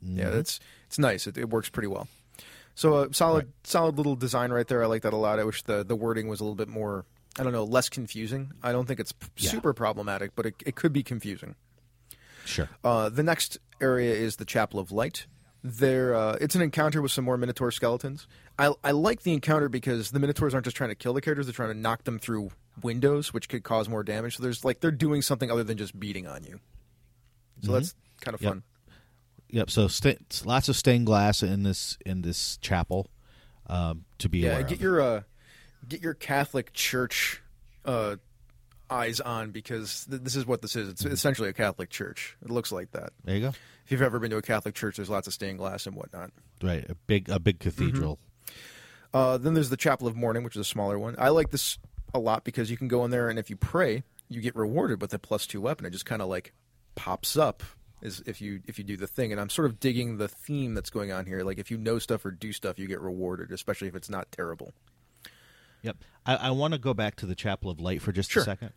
Yeah, 0.03 0.25
Mm-hmm. 0.27 0.35
that's 0.37 0.61
it's 0.87 0.99
nice. 0.99 1.27
It, 1.27 1.39
it 1.39 1.49
works 1.51 1.69
pretty 1.71 1.89
well. 1.89 2.09
So 2.75 3.05
a 3.05 3.15
solid, 3.15 3.53
solid 3.63 3.97
little 3.97 4.17
design 4.17 4.51
right 4.53 4.67
there. 4.67 4.83
I 4.83 4.87
like 4.87 5.03
that 5.03 5.13
a 5.13 5.17
lot. 5.17 5.39
I 5.39 5.45
wish 5.45 5.63
the 5.63 5.85
the 5.85 5.97
wording 5.97 6.29
was 6.29 6.41
a 6.41 6.45
little 6.45 6.57
bit 6.57 6.69
more. 6.69 7.05
I 7.39 7.43
don't 7.43 7.53
know, 7.53 7.65
less 7.65 7.89
confusing. 7.89 8.53
I 8.63 8.71
don't 8.73 8.87
think 8.87 9.01
it's 9.01 9.13
Yeah. 9.37 9.51
super 9.51 9.73
problematic, 9.73 10.37
but 10.37 10.47
it, 10.47 10.55
it 10.67 10.75
could 10.77 10.93
be 10.93 11.03
confusing. 11.03 11.57
sure. 12.45 12.69
Uh, 12.85 13.09
the 13.09 13.23
next 13.23 13.59
area 13.81 14.15
is 14.15 14.37
the 14.37 14.45
Chapel 14.45 14.79
of 14.79 14.93
Light. 14.93 15.27
There, 15.67 16.15
uh, 16.15 16.37
it's 16.43 16.55
an 16.55 16.61
encounter 16.61 17.01
with 17.01 17.11
some 17.11 17.25
more 17.25 17.39
Minotaur 17.39 17.71
skeletons. 17.71 18.27
I, 18.59 18.75
I 18.85 18.91
like 18.91 19.23
the 19.23 19.33
encounter 19.33 19.71
because 19.71 20.11
the 20.11 20.21
Minotaurs 20.21 20.53
aren't 20.53 20.65
just 20.65 20.77
trying 20.77 20.91
to 20.91 20.95
kill 20.95 21.15
the 21.15 21.23
characters; 21.23 21.47
they're 21.47 21.55
trying 21.55 21.71
to 21.73 21.79
knock 21.79 22.05
them 22.05 22.19
through 22.19 22.51
windows, 22.83 23.33
which 23.33 23.49
could 23.49 23.63
cause 23.65 23.89
more 23.89 24.03
damage. 24.03 24.37
So 24.37 24.43
there's 24.43 24.63
like 24.63 24.81
they're 24.81 24.91
doing 24.91 25.23
something 25.23 25.51
other 25.51 25.65
than 25.65 25.79
just 25.79 25.99
beating 25.99 26.27
on 26.27 26.45
you. 26.45 26.61
So 27.63 27.73
that's 27.73 27.95
kind 28.21 28.35
of 28.35 28.43
Yep. 28.43 28.51
fun. 28.51 28.63
Yep. 29.49 29.71
So 29.71 29.89
sta 29.89 30.17
lots 30.45 30.69
of 30.69 30.77
stained 30.77 31.07
glass 31.07 31.43
in 31.43 31.63
this 31.63 31.97
in 32.05 32.21
this 32.21 32.59
chapel 32.59 33.09
um, 33.69 34.05
to 34.19 34.29
be 34.29 34.41
Yeah, 34.41 34.61
get 34.63 34.73
of. 34.73 34.81
your 34.83 35.01
uh, 35.01 35.23
get 35.89 36.03
your 36.03 36.13
Catholic 36.13 36.75
Church 36.75 37.41
uh, 37.87 38.17
eyes 38.91 39.19
on 39.21 39.51
because 39.51 40.07
th- 40.11 40.21
this 40.21 40.37
is 40.37 40.45
what 40.45 40.61
this 40.61 40.77
is. 40.77 40.91
It's 40.91 41.05
essentially 41.07 41.49
a 41.49 41.55
Catholic 41.55 41.89
church. 41.89 42.37
It 42.45 42.51
looks 42.51 42.71
like 42.71 42.91
that. 42.93 43.15
there 43.25 43.35
you 43.37 43.41
go. 43.41 43.53
If 43.85 43.91
you've 43.93 44.03
ever 44.03 44.19
been 44.19 44.31
to 44.31 44.37
a 44.39 44.43
Catholic 44.43 44.75
church, 44.75 44.97
there's 44.97 45.11
lots 45.11 45.27
of 45.27 45.33
stained 45.35 45.59
glass 45.59 45.87
and 45.87 45.95
whatnot. 45.95 46.31
Right. 46.63 46.89
A 46.89 46.95
big 46.95 47.29
a 47.29 47.39
big 47.39 47.61
cathedral. 47.61 48.19
Uh, 49.13 49.39
then 49.39 49.55
there's 49.55 49.71
the 49.71 49.77
Chapel 49.77 50.07
of 50.09 50.17
Mourning, 50.17 50.43
which 50.43 50.57
is 50.57 50.61
a 50.61 50.65
smaller 50.65 50.99
one. 50.99 51.15
I 51.19 51.29
like 51.29 51.51
this 51.51 51.79
a 52.13 52.19
lot 52.19 52.45
because 52.45 52.71
you 52.71 52.77
can 52.77 52.89
go 52.89 53.05
in 53.05 53.11
there 53.11 53.29
and 53.29 53.39
if 53.39 53.51
you 53.51 53.57
pray, 53.57 54.03
you 54.29 54.41
get 54.41 54.57
rewarded 54.57 55.01
with 55.01 55.13
a 55.15 55.19
plus 55.19 55.47
two 55.47 55.61
weapon. 55.61 55.87
It 55.87 55.91
just 55.91 56.07
kind 56.07 56.23
of 56.23 56.29
like 56.29 56.53
pops 56.95 57.37
up 57.37 57.63
as 58.03 58.23
if 58.27 58.41
you 58.41 58.61
if 58.67 58.79
you 58.79 58.85
do 58.85 58.97
the 58.97 59.07
thing. 59.07 59.31
And 59.33 59.41
I'm 59.41 59.51
sort 59.51 59.67
of 59.67 59.79
digging 59.79 60.17
the 60.17 60.29
theme 60.29 60.75
that's 60.75 60.91
going 60.91 61.13
on 61.13 61.27
here. 61.27 61.43
Like 61.43 61.59
if 61.59 61.71
you 61.71 61.77
know 61.79 61.99
stuff 61.99 62.25
or 62.25 62.31
do 62.31 62.53
stuff, 62.53 62.79
you 62.79 62.87
get 62.87 63.01
rewarded, 63.01 63.53
especially 63.53 63.89
if 63.89 63.95
it's 63.95 64.11
not 64.11 64.33
terrible. 64.33 64.73
Yep. 65.83 65.99
I, 66.25 66.37
I 66.37 66.51
want 66.51 66.73
to 66.73 66.79
go 66.81 66.95
back 66.95 67.17
to 67.17 67.27
the 67.27 67.35
Chapel 67.35 67.71
of 67.71 67.81
Light 67.81 68.01
for 68.01 68.11
just 68.11 68.31
Sure. 68.31 68.43
a 68.43 68.47
second. 68.47 68.73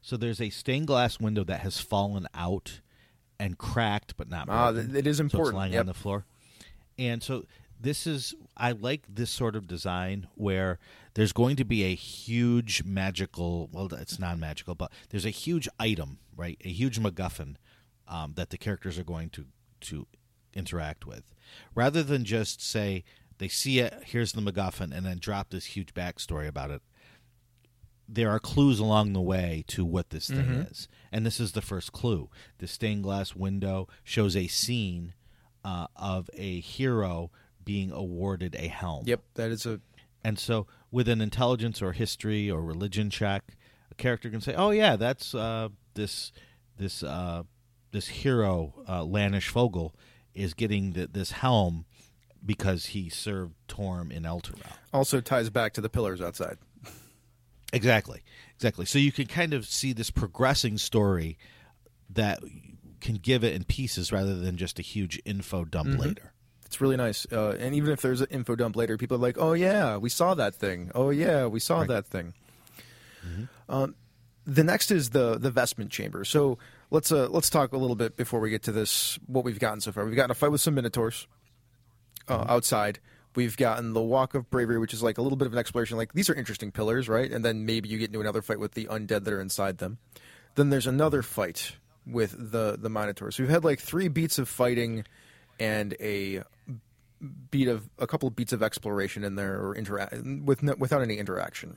So 0.00 0.16
there's 0.16 0.40
a 0.40 0.50
stained 0.50 0.86
glass 0.86 1.18
window 1.18 1.42
that 1.44 1.60
has 1.60 1.80
fallen 1.80 2.28
out 2.32 2.80
and 3.40 3.56
cracked, 3.58 4.16
but 4.16 4.28
not 4.28 4.48
Ah, 4.48 4.72
broken. 4.72 4.96
it 4.96 5.06
is 5.06 5.18
So 5.18 5.24
it's 5.24 5.52
lying 5.52 5.72
Yep. 5.72 5.80
on 5.80 5.86
the 5.86 5.94
floor. 5.94 6.24
And 6.98 7.22
so 7.22 7.44
this 7.80 8.06
is 8.06 8.34
I 8.56 8.72
like 8.72 9.04
this 9.08 9.30
sort 9.30 9.54
of 9.54 9.66
design 9.68 10.26
where 10.34 10.78
there's 11.14 11.32
going 11.32 11.54
to 11.56 11.64
be 11.64 11.84
a 11.84 11.94
huge 11.94 12.82
magical 12.84 13.68
well 13.72 13.86
it's 13.94 14.18
non-magical 14.18 14.74
but 14.74 14.90
there's 15.10 15.24
a 15.24 15.30
huge 15.30 15.68
item 15.78 16.18
right 16.36 16.60
a 16.64 16.68
huge 16.70 16.98
MacGuffin 16.98 17.54
um, 18.08 18.32
that 18.34 18.50
the 18.50 18.58
characters 18.58 18.98
are 18.98 19.04
going 19.04 19.30
to 19.30 19.46
to 19.82 20.08
interact 20.54 21.06
with 21.06 21.32
rather 21.74 22.02
than 22.02 22.24
just 22.24 22.60
say 22.60 23.04
they 23.38 23.46
see 23.48 23.78
it 23.78 23.94
here's 24.06 24.32
the 24.32 24.40
MacGuffin 24.40 24.92
and 24.92 25.06
then 25.06 25.18
drop 25.20 25.50
this 25.50 25.66
huge 25.66 25.94
backstory 25.94 26.48
about 26.48 26.72
it 26.72 26.82
there 28.08 28.30
are 28.30 28.38
clues 28.38 28.78
along 28.78 29.12
the 29.12 29.20
way 29.20 29.64
to 29.68 29.84
what 29.84 30.10
this 30.10 30.28
thing 30.28 30.66
is. 30.70 30.88
And 31.12 31.26
this 31.26 31.38
is 31.38 31.52
the 31.52 31.60
first 31.60 31.92
clue. 31.92 32.30
The 32.56 32.66
stained 32.66 33.02
glass 33.02 33.36
window 33.36 33.86
shows 34.02 34.34
a 34.34 34.46
scene 34.46 35.12
uh, 35.62 35.88
of 35.94 36.30
a 36.32 36.60
hero 36.60 37.30
being 37.64 37.92
awarded 37.92 38.56
a 38.58 38.68
helm. 38.68 39.04
Yep, 39.06 39.22
that 39.34 39.50
is 39.50 39.66
a 39.66 39.80
And 40.24 40.38
so, 40.38 40.66
with 40.90 41.06
an 41.08 41.20
intelligence 41.20 41.82
or 41.82 41.92
history 41.92 42.50
or 42.50 42.62
religion 42.62 43.10
check, 43.10 43.56
a 43.90 43.94
character 43.94 44.30
can 44.30 44.40
say, 44.40 44.54
"Oh 44.54 44.70
yeah, 44.70 44.96
that's 44.96 45.34
uh, 45.34 45.68
this 45.92 46.32
this 46.78 47.02
uh, 47.02 47.42
this 47.92 48.08
hero 48.08 48.72
uh, 48.88 49.04
Lanish 49.04 49.48
Fogel 49.48 49.94
is 50.34 50.54
getting 50.54 50.92
the, 50.92 51.06
this 51.06 51.32
helm 51.32 51.84
because 52.44 52.86
he 52.86 53.10
served 53.10 53.54
Torm 53.68 54.10
in 54.10 54.22
Elturel." 54.22 54.72
also 54.94 55.20
ties 55.20 55.50
back 55.50 55.74
to 55.74 55.82
the 55.82 55.90
pillars 55.90 56.22
outside. 56.22 56.56
Exactly, 57.72 58.22
exactly. 58.56 58.86
So 58.86 58.98
you 58.98 59.12
can 59.12 59.26
kind 59.26 59.52
of 59.52 59.66
see 59.66 59.92
this 59.92 60.10
progressing 60.10 60.78
story 60.78 61.36
that 62.10 62.40
can 63.00 63.16
give 63.16 63.44
it 63.44 63.54
in 63.54 63.64
pieces 63.64 64.10
rather 64.10 64.34
than 64.36 64.56
just 64.56 64.78
a 64.78 64.82
huge 64.82 65.20
info 65.24 65.64
dump 65.64 65.98
later. 65.98 66.32
It's 66.64 66.80
really 66.80 66.96
nice. 66.96 67.26
Uh, 67.30 67.56
and 67.60 67.74
even 67.74 67.90
if 67.92 68.00
there's 68.02 68.20
an 68.20 68.26
info 68.30 68.54
dump 68.56 68.76
later, 68.76 68.96
people 68.98 69.16
are 69.16 69.20
like, 69.20 69.36
"Oh 69.38 69.52
yeah, 69.52 69.96
we 69.96 70.08
saw 70.08 70.34
that 70.34 70.54
thing. 70.54 70.90
Oh 70.94 71.10
yeah, 71.10 71.46
we 71.46 71.60
saw 71.60 71.80
Right. 71.80 71.88
that 71.88 72.06
thing." 72.06 72.34
Um, 73.68 73.94
the 74.46 74.64
next 74.64 74.90
is 74.90 75.10
the 75.10 75.36
the 75.38 75.50
vestment 75.50 75.90
chamber. 75.90 76.24
So 76.24 76.58
let's 76.90 77.12
uh, 77.12 77.28
let's 77.30 77.50
talk 77.50 77.72
a 77.72 77.76
little 77.76 77.96
bit 77.96 78.16
before 78.16 78.40
we 78.40 78.48
get 78.50 78.62
to 78.64 78.72
this. 78.72 79.18
What 79.26 79.44
we've 79.44 79.58
gotten 79.58 79.80
so 79.80 79.92
far, 79.92 80.04
we've 80.06 80.16
gotten 80.16 80.30
a 80.30 80.34
fight 80.34 80.50
with 80.50 80.60
some 80.62 80.74
minotaurs 80.74 81.26
uh, 82.28 82.46
outside. 82.48 82.98
We've 83.34 83.56
gotten 83.56 83.92
the 83.92 84.02
walk 84.02 84.34
of 84.34 84.50
bravery, 84.50 84.78
which 84.78 84.92
is 84.92 85.02
like 85.02 85.18
a 85.18 85.22
little 85.22 85.36
bit 85.36 85.46
of 85.46 85.52
an 85.52 85.58
exploration. 85.58 85.96
Like 85.96 86.12
these 86.12 86.28
are 86.30 86.34
interesting 86.34 86.72
pillars, 86.72 87.08
right? 87.08 87.30
And 87.30 87.44
then 87.44 87.66
maybe 87.66 87.88
you 87.88 87.98
get 87.98 88.08
into 88.08 88.20
another 88.20 88.42
fight 88.42 88.58
with 88.58 88.72
the 88.72 88.86
undead 88.86 89.24
that 89.24 89.28
are 89.28 89.40
inside 89.40 89.78
them. 89.78 89.98
Then 90.54 90.70
there's 90.70 90.86
another 90.86 91.22
fight 91.22 91.76
with 92.06 92.34
the 92.52 92.76
the 92.80 92.88
minotaurs. 92.88 93.36
So 93.36 93.42
we've 93.42 93.50
had 93.50 93.64
like 93.64 93.80
three 93.80 94.08
beats 94.08 94.38
of 94.38 94.48
fighting 94.48 95.04
and 95.60 95.94
a 96.00 96.42
beat 97.50 97.68
of 97.68 97.88
a 97.98 98.06
couple 98.06 98.28
of 98.28 98.36
beats 98.36 98.52
of 98.52 98.62
exploration 98.62 99.24
in 99.24 99.34
there 99.34 99.60
or 99.60 99.74
interact 99.74 100.14
with 100.44 100.62
no, 100.62 100.74
without 100.78 101.02
any 101.02 101.18
interaction. 101.18 101.76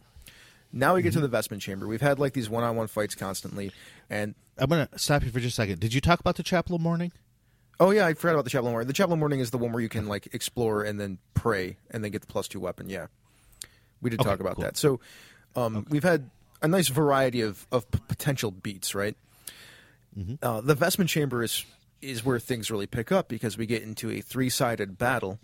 Now 0.74 0.96
we 0.96 1.02
get 1.02 1.10
to 1.14 1.18
mm-hmm. 1.18 1.24
the 1.24 1.28
vestment 1.28 1.62
chamber. 1.62 1.88
We've 1.88 2.02
had 2.02 2.18
like 2.18 2.34
these 2.34 2.50
one-on-one 2.50 2.88
fights 2.88 3.14
constantly, 3.14 3.72
and 4.10 4.36
I'm 4.58 4.70
going 4.70 4.88
to 4.88 5.00
stop 5.00 5.24
you 5.24 5.30
for 5.30 5.40
just 5.40 5.54
a 5.54 5.56
second. 5.56 5.80
Did 5.80 5.94
you 5.94 6.00
talk 6.00 6.20
about 6.20 6.38
the 6.38 6.44
Chapel 6.44 6.76
of 6.76 6.82
Mourning? 6.82 7.12
Oh 7.82 7.90
yeah, 7.90 8.06
I 8.06 8.14
forgot 8.14 8.34
about 8.36 8.44
the 8.44 8.52
chapel 8.52 8.70
mourning. 8.70 8.86
The 8.88 8.94
chapel 8.94 9.16
mourning 9.18 9.40
is 9.40 9.50
the 9.50 9.58
one 9.58 9.72
where 9.72 9.82
you 9.82 9.90
can 9.90 10.08
like 10.08 10.34
explore 10.36 10.84
and 10.84 11.00
then 11.00 11.18
pray 11.34 11.78
and 11.90 12.04
then 12.04 12.12
get 12.12 12.22
the 12.22 12.28
plus 12.28 12.48
two 12.48 12.60
weapon. 12.60 12.90
Yeah, 12.90 13.08
we 14.02 14.12
did 14.12 14.20
Okay, 14.22 14.30
talk 14.30 14.40
about 14.40 14.56
cool. 14.58 14.66
that. 14.66 14.78
So 14.78 15.00
um, 15.56 15.88
we've 15.90 16.04
had 16.04 16.30
a 16.62 16.68
nice 16.68 16.90
variety 16.90 17.42
of 17.42 17.66
of 17.72 17.90
p- 17.90 18.00
potential 18.08 18.52
beats, 18.52 18.94
right? 18.94 19.18
Uh, 20.44 20.62
the 20.62 20.76
vestment 20.76 21.10
chamber 21.10 21.42
is 21.42 21.66
is 22.04 22.24
where 22.24 22.38
things 22.38 22.70
really 22.70 22.86
pick 22.86 23.12
up 23.12 23.28
because 23.28 23.58
we 23.58 23.66
get 23.66 23.82
into 23.82 24.12
a 24.12 24.22
three 24.22 24.50
sided 24.50 25.00
battle 25.00 25.40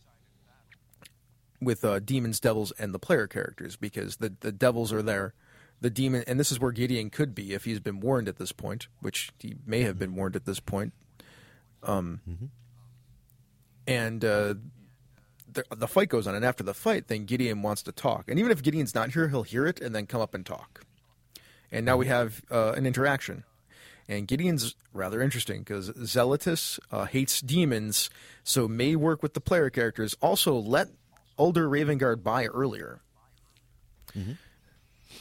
with 1.60 1.84
uh, 1.84 1.97
demons, 2.00 2.39
devils, 2.39 2.71
and 2.78 2.93
the 2.93 3.00
player 3.00 3.26
characters 3.26 3.76
because 3.76 4.17
the 4.17 4.34
the 4.41 4.52
devils 4.52 4.93
are 4.93 5.02
there. 5.02 5.34
The 5.82 5.89
demon, 5.89 6.23
and 6.28 6.39
this 6.39 6.52
is 6.52 6.60
where 6.60 6.71
Gideon 6.71 7.10
could 7.10 7.34
be 7.34 7.54
if 7.54 7.65
he's 7.65 7.80
been 7.80 8.00
warned 8.00 8.28
at 8.28 8.38
this 8.38 8.52
point, 8.52 8.88
which 9.00 9.32
he 9.39 9.56
may 9.65 9.82
have 9.82 9.97
been 9.97 10.15
warned 10.15 10.36
at 10.36 10.45
this 10.45 10.60
point. 10.60 10.93
Um, 11.88 12.21
and 13.88 14.23
uh, 14.23 14.56
the, 15.52 15.63
the 15.76 15.88
fight 15.88 16.10
goes 16.10 16.28
on, 16.28 16.36
and 16.36 16.45
after 16.45 16.63
the 16.63 16.73
fight, 16.73 17.08
then 17.08 17.26
Gideon 17.26 17.62
wants 17.62 17.82
to 17.84 17.91
talk, 17.91 18.30
and 18.30 18.38
even 18.38 18.52
if 18.52 18.62
Gideon's 18.62 18.93
not 18.93 19.12
here, 19.12 19.30
he'll 19.30 19.43
hear 19.43 19.65
it 19.65 19.80
and 19.82 19.95
then 19.95 20.06
come 20.06 20.21
up 20.21 20.34
and 20.34 20.45
talk. 20.45 20.84
And 21.71 21.86
now 21.86 21.97
we 21.97 22.08
have 22.08 22.41
uh, 22.52 22.73
an 22.73 22.86
interaction. 22.86 23.43
And 24.10 24.26
Gideon's 24.28 24.76
rather 24.93 25.21
interesting 25.21 25.60
because 25.60 25.89
Zealotus 25.91 26.80
uh, 26.91 27.06
hates 27.06 27.41
demons, 27.41 28.10
so 28.43 28.67
may 28.67 28.95
work 28.95 29.21
with 29.21 29.34
the 29.34 29.41
player 29.41 29.69
characters. 29.69 30.15
Also, 30.21 30.54
let 30.56 30.88
older 31.38 31.67
Ravengard 31.67 32.23
by 32.23 32.45
earlier. 32.45 33.02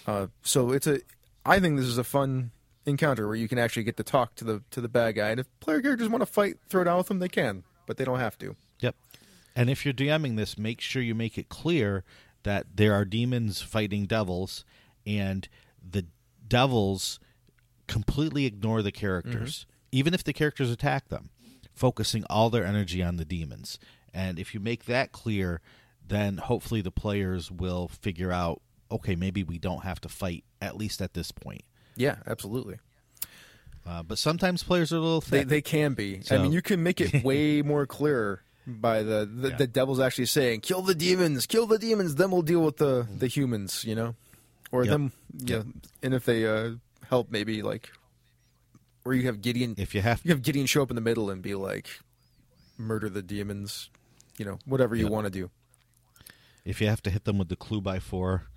Uh, 0.07 0.29
so 0.43 0.71
it's 0.71 0.87
a. 0.87 1.01
I 1.45 1.59
think 1.59 1.79
this 1.79 1.87
is 1.87 1.99
a 1.99 2.05
fun 2.05 2.53
encounter 2.87 3.27
where 3.27 3.37
you 3.37 3.49
can 3.49 3.59
actually 3.59 3.83
get 3.83 3.97
to 3.97 4.03
talk 4.03 4.35
to 4.37 4.45
the 4.45 4.63
to 4.71 4.81
the 4.81 4.89
bad 4.89 5.17
guy. 5.17 5.31
And 5.31 5.41
if 5.41 5.47
player 5.61 5.83
characters 5.83 6.09
want 6.09 6.23
to 6.23 6.27
fight, 6.27 6.59
throw 6.69 6.83
it 6.83 6.85
down 6.85 6.99
with 6.99 7.09
them, 7.09 7.19
they 7.19 7.29
can, 7.29 7.65
but 7.87 7.97
they 7.97 8.05
don't 8.05 8.21
have 8.21 8.39
to. 8.39 8.57
Yep. 8.81 8.95
And 9.55 9.71
if 9.71 9.85
you're 9.85 9.95
DMing 9.95 10.37
this, 10.37 10.57
make 10.57 10.81
sure 10.81 11.03
you 11.03 11.15
make 11.15 11.37
it 11.37 11.49
clear 11.49 12.05
that 12.43 12.67
there 12.77 12.95
are 12.95 13.05
demons 13.05 13.61
fighting 13.61 14.07
devils, 14.07 14.65
and 15.07 15.49
the 15.83 16.07
devils 16.47 17.19
completely 17.89 18.47
ignore 18.47 18.83
the 18.83 18.93
characters, 18.93 19.61
mm-hmm. 19.61 19.99
even 19.99 20.15
if 20.15 20.23
the 20.23 20.33
characters 20.33 20.71
attack 20.71 21.09
them, 21.09 21.31
focusing 21.75 22.25
all 22.31 22.51
their 22.51 22.65
energy 22.65 23.03
on 23.03 23.17
the 23.17 23.25
demons. 23.25 23.79
And 24.13 24.39
if 24.39 24.55
you 24.55 24.61
make 24.61 24.85
that 24.85 25.13
clear, 25.13 25.61
then 26.07 26.37
hopefully 26.37 26.81
the 26.81 26.93
players 26.93 27.51
will 27.51 27.89
figure 27.89 28.33
out 28.33 28.63
okay, 28.91 29.17
maybe 29.17 29.43
we 29.43 29.59
don't 29.59 29.83
have 29.83 30.01
to 30.01 30.09
fight, 30.09 30.45
at 30.61 30.77
least 30.77 31.03
at 31.03 31.15
this 31.15 31.33
point. 31.33 31.65
Yeah, 31.97 32.17
absolutely. 32.27 32.77
Uh, 33.87 34.03
but 34.03 34.19
sometimes 34.19 34.63
players 34.63 34.93
are 34.93 34.97
a 34.97 35.01
little 35.01 35.21
They 35.21 35.45
they 35.45 35.63
can 35.63 35.95
be. 35.95 36.21
I 36.31 36.39
mean, 36.39 36.53
you 36.53 36.61
can 36.63 36.83
make 36.83 37.01
it 37.01 37.23
way 37.25 37.63
more 37.63 37.87
clear 37.87 38.43
by 38.67 39.03
the 39.03 39.25
the, 39.33 39.51
Yeah. 39.51 39.57
the 39.57 39.67
devil's 39.69 40.01
actually 40.01 40.27
saying, 40.27 40.61
"Kill 40.63 40.83
the 40.83 40.95
demons, 40.95 41.47
kill 41.47 41.67
the 41.67 41.79
demons." 41.79 42.17
Then 42.17 42.31
we'll 42.33 42.43
deal 42.43 42.63
with 42.63 42.79
the 42.79 43.07
the 43.19 43.29
humans, 43.29 43.85
you 43.85 43.95
know, 43.95 44.15
or 44.73 44.85
Yep. 44.85 44.91
them. 44.91 45.13
Yeah, 45.39 45.63
and 46.03 46.15
if 46.15 46.25
they 46.25 46.45
uh, 46.47 46.73
help, 47.09 47.31
maybe 47.31 47.63
like, 47.63 47.91
or 49.05 49.15
you 49.15 49.27
have 49.27 49.41
Gideon. 49.41 49.75
if 49.79 49.95
you 49.95 50.03
have 50.03 50.21
you 50.25 50.33
have 50.33 50.43
Gideon 50.43 50.67
show 50.67 50.83
up 50.83 50.91
in 50.91 50.97
the 50.97 51.01
middle 51.01 51.31
and 51.31 51.41
be 51.41 51.55
like, 51.55 51.89
"Murder 52.77 53.09
the 53.09 53.23
demons," 53.23 53.89
you 54.37 54.45
know, 54.45 54.59
whatever 54.67 54.97
you 54.97 55.05
Yep. 55.05 55.13
want 55.13 55.27
to 55.27 55.31
do. 55.31 55.51
if 56.65 56.81
you 56.81 56.89
have 56.89 57.01
to 57.03 57.11
hit 57.11 57.23
them 57.25 57.39
with 57.39 57.49
the 57.49 57.55
clue 57.57 57.81
by 57.81 58.01
four, 58.01 58.49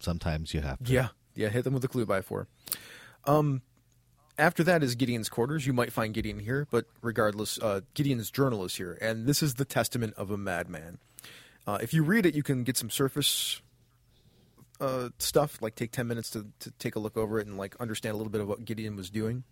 sometimes 0.00 0.52
you 0.52 0.62
have 0.62 0.82
to. 0.82 0.92
Yeah, 0.92 1.08
yeah, 1.38 1.48
hit 1.48 1.62
them 1.62 1.72
with 1.72 1.84
a 1.84 1.88
clue 1.88 2.04
by 2.04 2.20
four. 2.20 2.48
Um, 3.24 3.62
after 4.36 4.64
that 4.64 4.82
is 4.82 4.96
Gideon's 4.96 5.28
quarters. 5.28 5.66
You 5.66 5.72
might 5.72 5.92
find 5.92 6.12
Gideon 6.12 6.40
here, 6.40 6.66
but 6.70 6.86
regardless, 7.00 7.58
uh, 7.58 7.80
Gideon's 7.94 8.30
journal 8.30 8.64
is 8.64 8.74
here, 8.74 8.98
and 9.00 9.26
this 9.26 9.42
is 9.42 9.54
the 9.54 9.64
testament 9.64 10.14
of 10.16 10.30
a 10.30 10.36
madman. 10.36 10.98
Uh, 11.66 11.78
if 11.80 11.94
you 11.94 12.02
read 12.02 12.26
it, 12.26 12.34
you 12.34 12.42
can 12.42 12.64
get 12.64 12.76
some 12.76 12.90
surface 12.90 13.62
uh, 14.80 15.10
stuff, 15.18 15.60
like 15.60 15.74
take 15.74 15.92
ten 15.92 16.06
minutes 16.06 16.30
to, 16.30 16.46
to 16.58 16.70
take 16.72 16.96
a 16.96 16.98
look 16.98 17.16
over 17.16 17.38
it 17.38 17.46
and 17.46 17.56
like 17.56 17.76
understand 17.78 18.14
a 18.14 18.16
little 18.16 18.30
bit 18.30 18.40
of 18.40 18.48
what 18.48 18.64
Gideon 18.64 18.96
was 18.96 19.10
doing. 19.10 19.44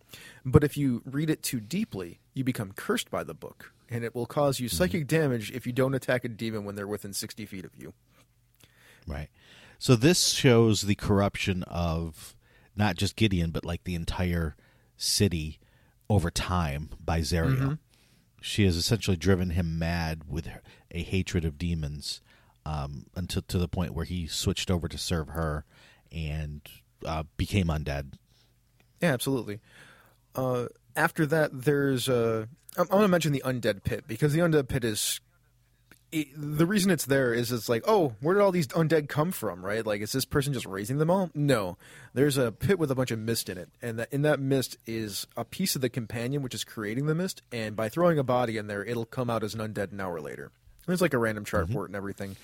But 0.44 0.64
if 0.64 0.76
you 0.76 1.02
read 1.04 1.30
it 1.30 1.42
too 1.42 1.60
deeply, 1.60 2.18
you 2.34 2.42
become 2.42 2.72
cursed 2.72 3.10
by 3.10 3.22
the 3.22 3.34
book, 3.34 3.72
and 3.88 4.02
it 4.02 4.14
will 4.14 4.26
cause 4.26 4.60
you 4.60 4.68
psychic 4.68 5.06
damage 5.06 5.52
if 5.52 5.66
you 5.66 5.72
don't 5.72 5.94
attack 5.94 6.24
a 6.24 6.28
demon 6.28 6.64
when 6.64 6.74
they're 6.74 6.86
within 6.86 7.12
sixty 7.12 7.46
feet 7.46 7.64
of 7.64 7.72
you. 7.76 7.92
Right. 9.06 9.28
So 9.78 9.96
this 9.96 10.28
shows 10.32 10.82
the 10.82 10.94
corruption 10.94 11.62
of 11.64 12.34
not 12.74 12.96
just 12.96 13.16
Gideon, 13.16 13.50
but 13.50 13.64
like 13.64 13.84
the 13.84 13.94
entire 13.94 14.56
city 14.96 15.58
over 16.08 16.30
time 16.30 16.90
by 17.02 17.20
Zariel. 17.20 17.78
She 18.40 18.64
has 18.64 18.76
essentially 18.76 19.16
driven 19.16 19.50
him 19.50 19.78
mad 19.78 20.22
with 20.28 20.46
her, 20.46 20.62
a 20.90 21.02
hatred 21.02 21.44
of 21.44 21.58
demons 21.58 22.20
um, 22.64 23.06
until 23.14 23.42
to 23.42 23.58
the 23.58 23.68
point 23.68 23.94
where 23.94 24.04
he 24.04 24.26
switched 24.26 24.70
over 24.70 24.88
to 24.88 24.98
serve 24.98 25.30
her 25.30 25.64
and 26.12 26.60
uh, 27.04 27.24
became 27.36 27.66
undead. 27.66 28.14
Yeah, 29.00 29.12
absolutely. 29.12 29.60
Uh, 30.34 30.66
after 30.94 31.26
that, 31.26 31.50
there's 31.52 32.08
uh, 32.08 32.46
I'm, 32.76 32.82
I'm 32.82 32.88
going 32.88 33.02
to 33.02 33.08
mention 33.08 33.32
the 33.32 33.42
undead 33.44 33.84
pit 33.84 34.04
because 34.06 34.32
the 34.32 34.40
undead 34.40 34.68
pit 34.68 34.84
is 34.84 35.20
it, 36.12 36.28
the 36.36 36.66
reason 36.66 36.90
it's 36.90 37.06
there 37.06 37.34
is 37.34 37.50
it's 37.52 37.68
like, 37.68 37.82
oh, 37.86 38.14
where 38.20 38.34
did 38.34 38.42
all 38.42 38.52
these 38.52 38.68
undead 38.68 39.08
come 39.08 39.32
from? 39.32 39.64
Right? 39.64 39.84
Like, 39.84 40.00
is 40.00 40.12
this 40.12 40.24
person 40.24 40.52
just 40.52 40.66
raising 40.66 40.98
them 40.98 41.10
all? 41.10 41.30
No, 41.34 41.76
there's 42.14 42.36
a 42.38 42.52
pit 42.52 42.78
with 42.78 42.90
a 42.90 42.94
bunch 42.94 43.10
of 43.10 43.18
mist 43.18 43.48
in 43.48 43.58
it, 43.58 43.68
and 43.82 43.98
that 43.98 44.12
in 44.12 44.22
that 44.22 44.40
mist 44.40 44.76
is 44.86 45.26
a 45.36 45.44
piece 45.44 45.74
of 45.74 45.82
the 45.82 45.88
companion 45.88 46.42
which 46.42 46.54
is 46.54 46.64
creating 46.64 47.06
the 47.06 47.14
mist. 47.14 47.42
And 47.52 47.74
by 47.76 47.88
throwing 47.88 48.18
a 48.18 48.24
body 48.24 48.56
in 48.56 48.66
there, 48.66 48.84
it'll 48.84 49.04
come 49.04 49.28
out 49.28 49.42
as 49.42 49.54
an 49.54 49.60
undead 49.60 49.92
an 49.92 50.00
hour 50.00 50.20
later. 50.20 50.50
There's 50.86 51.00
like 51.02 51.14
a 51.14 51.18
random 51.18 51.44
chart 51.44 51.68
for 51.70 51.84
it 51.84 51.88
and 51.88 51.96
everything. 51.96 52.36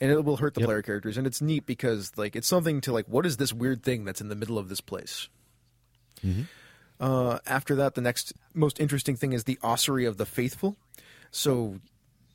And 0.00 0.10
it 0.10 0.24
will 0.24 0.38
hurt 0.38 0.54
the 0.54 0.60
Yep. 0.60 0.66
player 0.66 0.82
characters, 0.82 1.16
and 1.16 1.26
it's 1.26 1.40
neat 1.40 1.66
because 1.66 2.10
like 2.16 2.34
it's 2.34 2.48
something 2.48 2.80
to 2.82 2.92
like, 2.92 3.06
what 3.06 3.24
is 3.26 3.36
this 3.36 3.52
weird 3.52 3.82
thing 3.84 4.04
that's 4.04 4.20
in 4.20 4.28
the 4.28 4.34
middle 4.34 4.58
of 4.58 4.68
this 4.68 4.80
place? 4.80 5.28
Uh, 7.00 7.38
after 7.46 7.74
that, 7.76 7.94
the 7.94 8.00
next 8.00 8.32
most 8.54 8.80
interesting 8.80 9.16
thing 9.16 9.32
is 9.32 9.44
the 9.44 9.58
ossuary 9.62 10.04
of 10.04 10.16
the 10.16 10.26
faithful. 10.26 10.76
So 11.30 11.80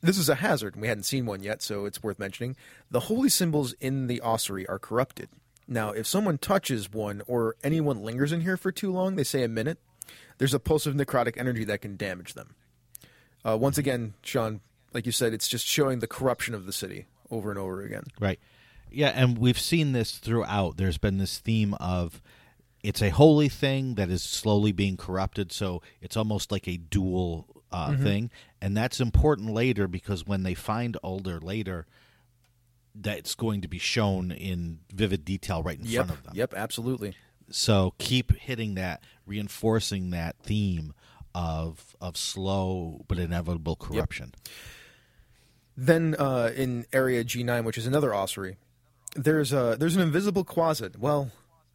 this 0.00 0.18
is 0.18 0.28
a 0.28 0.36
hazard, 0.36 0.74
and 0.74 0.82
we 0.82 0.88
hadn't 0.88 1.04
seen 1.04 1.26
one 1.26 1.42
yet, 1.42 1.62
so 1.62 1.84
it's 1.84 2.02
worth 2.02 2.18
mentioning. 2.18 2.56
The 2.90 3.00
holy 3.00 3.28
symbols 3.28 3.74
in 3.80 4.06
the 4.06 4.20
ossuary 4.20 4.66
are 4.66 4.78
corrupted. 4.78 5.28
Now, 5.68 5.90
if 5.90 6.06
someone 6.06 6.38
touches 6.38 6.92
one 6.92 7.22
or 7.26 7.56
anyone 7.62 8.02
lingers 8.02 8.32
in 8.32 8.40
here 8.40 8.56
for 8.56 8.72
too 8.72 8.90
long, 8.90 9.16
they 9.16 9.24
say 9.24 9.42
a 9.42 9.48
minute, 9.48 9.78
there's 10.38 10.54
a 10.54 10.58
pulse 10.58 10.86
of 10.86 10.94
necrotic 10.94 11.36
energy 11.36 11.64
that 11.64 11.82
can 11.82 11.96
damage 11.96 12.34
them. 12.34 12.54
Uh, 13.44 13.56
once 13.56 13.78
again, 13.78 14.14
Sean, 14.22 14.60
like 14.92 15.06
you 15.06 15.12
said, 15.12 15.32
it's 15.32 15.48
just 15.48 15.66
showing 15.66 16.00
the 16.00 16.06
corruption 16.06 16.54
of 16.54 16.66
the 16.66 16.72
city 16.72 17.06
over 17.30 17.50
and 17.50 17.58
over 17.58 17.82
again. 17.82 18.04
Right. 18.18 18.40
Yeah, 18.90 19.12
and 19.14 19.38
we've 19.38 19.60
seen 19.60 19.92
this 19.92 20.18
throughout. 20.18 20.76
There's 20.76 20.98
been 20.98 21.18
this 21.18 21.38
theme 21.38 21.74
of 21.74 22.20
it's 22.82 23.02
a 23.02 23.10
holy 23.10 23.48
thing 23.48 23.94
that 23.94 24.10
is 24.10 24.22
slowly 24.22 24.72
being 24.72 24.96
corrupted, 24.96 25.52
so 25.52 25.82
it's 26.00 26.16
almost 26.16 26.50
like 26.50 26.66
a 26.66 26.76
dual 26.76 27.59
uh, 27.72 27.90
Mm-hmm. 27.90 28.02
thing, 28.04 28.30
and 28.60 28.76
that's 28.76 29.00
important 29.00 29.50
later 29.50 29.86
because 29.88 30.26
when 30.26 30.42
they 30.42 30.54
find 30.54 30.96
Alder 31.02 31.38
later, 31.40 31.86
that's 32.94 33.34
going 33.34 33.60
to 33.60 33.68
be 33.68 33.78
shown 33.78 34.32
in 34.32 34.80
vivid 34.92 35.24
detail 35.24 35.62
right 35.62 35.78
in 35.78 35.84
Yep. 35.86 36.06
front 36.06 36.18
of 36.18 36.24
them. 36.24 36.32
Yep. 36.36 36.54
Absolutely. 36.54 37.14
So 37.50 37.94
keep 37.98 38.32
hitting 38.36 38.74
that, 38.74 39.02
reinforcing 39.26 40.10
that 40.10 40.36
theme 40.42 40.92
of 41.34 41.94
of 42.00 42.16
slow 42.16 43.04
but 43.08 43.18
inevitable 43.18 43.76
corruption. 43.76 44.32
Then 45.76 46.14
uh, 46.18 46.50
in 46.54 46.86
area 46.92 47.24
G9, 47.24 47.64
which 47.64 47.78
is 47.78 47.86
another 47.86 48.14
ossuary, 48.14 48.56
there's 49.16 49.52
a 49.52 49.76
there's 49.78 49.96
an 49.96 50.02
invisible 50.02 50.44
quasit. 50.44 50.96
Well, 50.98 51.30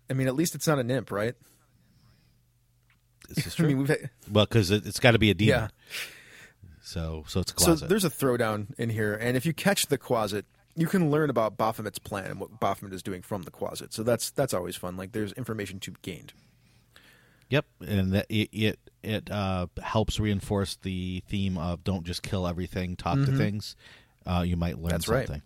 I 0.09 0.13
mean, 0.13 0.27
at 0.27 0.35
least 0.35 0.55
it's 0.55 0.67
not 0.67 0.79
an 0.79 0.91
imp, 0.91 1.11
right? 1.11 1.35
This 3.27 3.45
is 3.47 3.55
I 3.59 3.63
mean, 3.63 3.77
we've 3.79 3.87
had, 3.87 4.09
well, 4.31 4.45
because 4.45 4.71
it, 4.71 4.85
it's 4.85 4.99
got 4.99 5.11
to 5.11 5.19
be 5.19 5.29
a 5.29 5.33
demon. 5.33 5.61
yeah. 5.61 5.67
So 6.81 7.23
so 7.27 7.39
it's 7.39 7.51
a 7.51 7.59
So 7.59 7.75
there's 7.75 8.05
a 8.05 8.09
throwdown 8.09 8.67
in 8.77 8.89
here, 8.89 9.13
and 9.15 9.35
if 9.35 9.45
you 9.45 9.53
catch 9.53 9.87
the 9.87 9.97
quasit, 9.97 10.43
you 10.75 10.87
can 10.87 11.09
learn 11.09 11.29
about 11.29 11.57
Baphomet's 11.57 11.99
plan 11.99 12.25
and 12.31 12.39
what 12.39 12.59
Baphomet 12.59 12.93
is 12.93 13.01
doing 13.01 13.21
from 13.21 13.41
the 13.43 13.51
quasit. 13.51 13.91
So 13.93 14.03
that's 14.03 14.29
that's 14.29 14.53
always 14.53 14.75
fun. 14.75 14.95
Like 14.95 15.11
there's 15.11 15.33
information 15.33 15.79
to 15.81 15.91
be 15.91 15.99
gained. 16.03 16.33
Yep, 17.49 17.65
and 17.87 18.13
that 18.13 18.25
it 18.29 18.49
it, 18.51 18.79
it 19.03 19.31
uh, 19.31 19.67
helps 19.81 20.19
reinforce 20.19 20.77
the 20.81 21.23
theme 21.27 21.57
of 21.57 21.83
don't 21.83 22.03
just 22.03 22.21
kill 22.23 22.47
everything, 22.47 22.95
talk 22.95 23.17
to 23.17 23.27
things. 23.37 23.75
Uh, 24.25 24.43
you 24.45 24.55
might 24.55 24.75
learn 24.77 24.85
Mm-hmm. 24.85 24.87
That's 24.89 25.07
right. 25.07 25.27
something. 25.27 25.41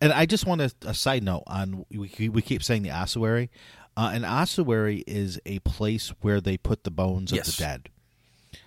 And 0.00 0.12
I 0.12 0.26
just 0.26 0.46
want 0.46 0.60
to 0.60 0.72
a 0.86 0.94
side 0.94 1.22
note 1.22 1.42
on 1.46 1.84
we 1.90 2.28
we 2.28 2.42
keep 2.42 2.62
saying 2.62 2.82
the 2.82 2.90
ossuary. 2.90 3.50
Uh, 4.00 4.12
an 4.14 4.24
ossuary 4.24 5.04
is 5.06 5.38
a 5.44 5.58
place 5.58 6.08
where 6.22 6.40
they 6.40 6.56
put 6.56 6.84
the 6.84 6.90
bones 6.90 7.32
Yes. 7.32 7.48
of 7.48 7.56
the 7.56 7.62
dead. 7.62 7.90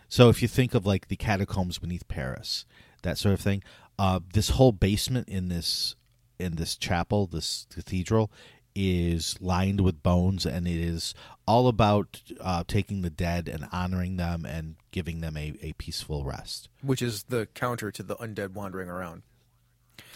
So 0.08 0.30
if 0.30 0.43
you 0.43 0.48
think 0.48 0.76
of 0.76 0.86
like 0.86 1.08
the 1.08 1.15
catacombs 1.15 1.80
beneath 1.80 2.08
Paris, 2.08 2.65
that 3.02 3.17
sort 3.17 3.34
of 3.34 3.39
thing, 3.39 3.63
uh, 3.98 4.19
this 4.34 4.50
whole 4.52 4.72
basement 4.72 5.28
in 5.28 5.48
this 5.50 5.96
in 6.38 6.56
this 6.58 6.76
chapel, 6.76 7.26
this 7.26 7.65
cathedral, 7.74 8.32
is 8.76 9.36
lined 9.41 9.82
with 9.82 10.04
bones, 10.04 10.46
and 10.46 10.67
it 10.67 10.80
is 10.80 11.15
all 11.48 11.67
about 11.67 12.22
uh, 12.39 12.63
taking 12.67 13.02
the 13.02 13.10
dead 13.10 13.48
and 13.48 13.67
honoring 13.72 14.17
them 14.17 14.46
and 14.46 14.76
giving 14.91 15.22
them 15.22 15.36
a, 15.36 15.56
a 15.63 15.74
peaceful 15.74 16.24
rest. 16.26 16.69
which 16.84 17.02
is 17.02 17.24
the 17.24 17.48
counter 17.56 17.91
to 17.91 18.04
the 18.04 18.15
undead 18.17 18.52
wandering 18.52 18.89
around. 18.89 19.24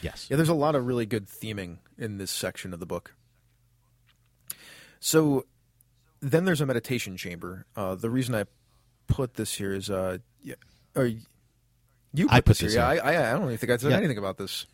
Yes. 0.01 0.27
Yeah, 0.29 0.37
there's 0.37 0.49
a 0.49 0.53
lot 0.53 0.75
of 0.75 0.85
really 0.85 1.07
good 1.07 1.27
theming 1.27 1.77
in 1.97 2.17
this 2.19 2.29
section 2.29 2.71
of 2.71 2.79
the 2.79 2.85
book. 2.85 3.15
So 4.99 5.45
then 6.21 6.45
there's 6.45 6.61
a 6.61 6.65
meditation 6.65 7.17
chamber. 7.17 7.65
Uh, 7.75 7.95
the 7.95 8.09
reason 8.09 8.35
I 8.35 8.45
put 9.07 9.35
this 9.35 9.53
here 9.55 9.73
is, 9.73 9.89
uh, 9.89 10.17
yeah, 10.41 10.55
or 10.95 11.05
you 11.05 12.27
put, 12.27 12.33
I 12.33 12.41
put 12.41 12.45
this, 12.47 12.59
this 12.59 12.73
here. 12.73 12.81
Yeah. 12.81 12.87
I, 12.87 13.13
I, 13.13 13.29
I 13.29 13.33
don't 13.33 13.43
even 13.43 13.57
think 13.57 13.71
I 13.71 13.77
said 13.77 13.91
Yeah. 13.91 13.97
anything 13.97 14.17
about 14.17 14.37
this. 14.37 14.65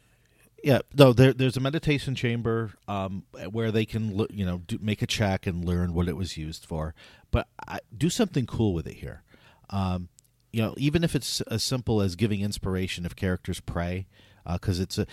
Yeah, 0.63 0.79
no. 0.97 1.11
There, 1.11 1.33
there's 1.33 1.57
a 1.57 1.59
meditation 1.59 2.15
chamber 2.15 2.71
um, 2.87 3.23
where 3.51 3.69
they 3.69 3.83
can, 3.83 4.25
you 4.31 4.45
know, 4.45 4.59
do, 4.59 4.79
make 4.81 5.01
a 5.01 5.07
check 5.07 5.45
and 5.45 5.65
learn 5.65 5.93
what 5.93 6.07
it 6.07 6.15
was 6.15 6.37
used 6.37 6.65
for. 6.65 6.95
But 7.31 7.47
I, 7.67 7.79
do 7.95 8.09
something 8.09 8.45
cool 8.45 8.73
with 8.73 8.87
it 8.87 8.95
here. 8.95 9.23
Um, 9.69 10.07
you 10.53 10.61
know, 10.61 10.73
even 10.77 11.03
if 11.03 11.15
it's 11.15 11.41
as 11.41 11.63
simple 11.63 11.99
as 11.99 12.15
giving 12.15 12.39
inspiration 12.39 13.05
if 13.05 13.13
characters 13.15 13.59
pray, 13.59 14.07
because 14.49 14.79
it's 14.79 14.97
a 14.97 15.05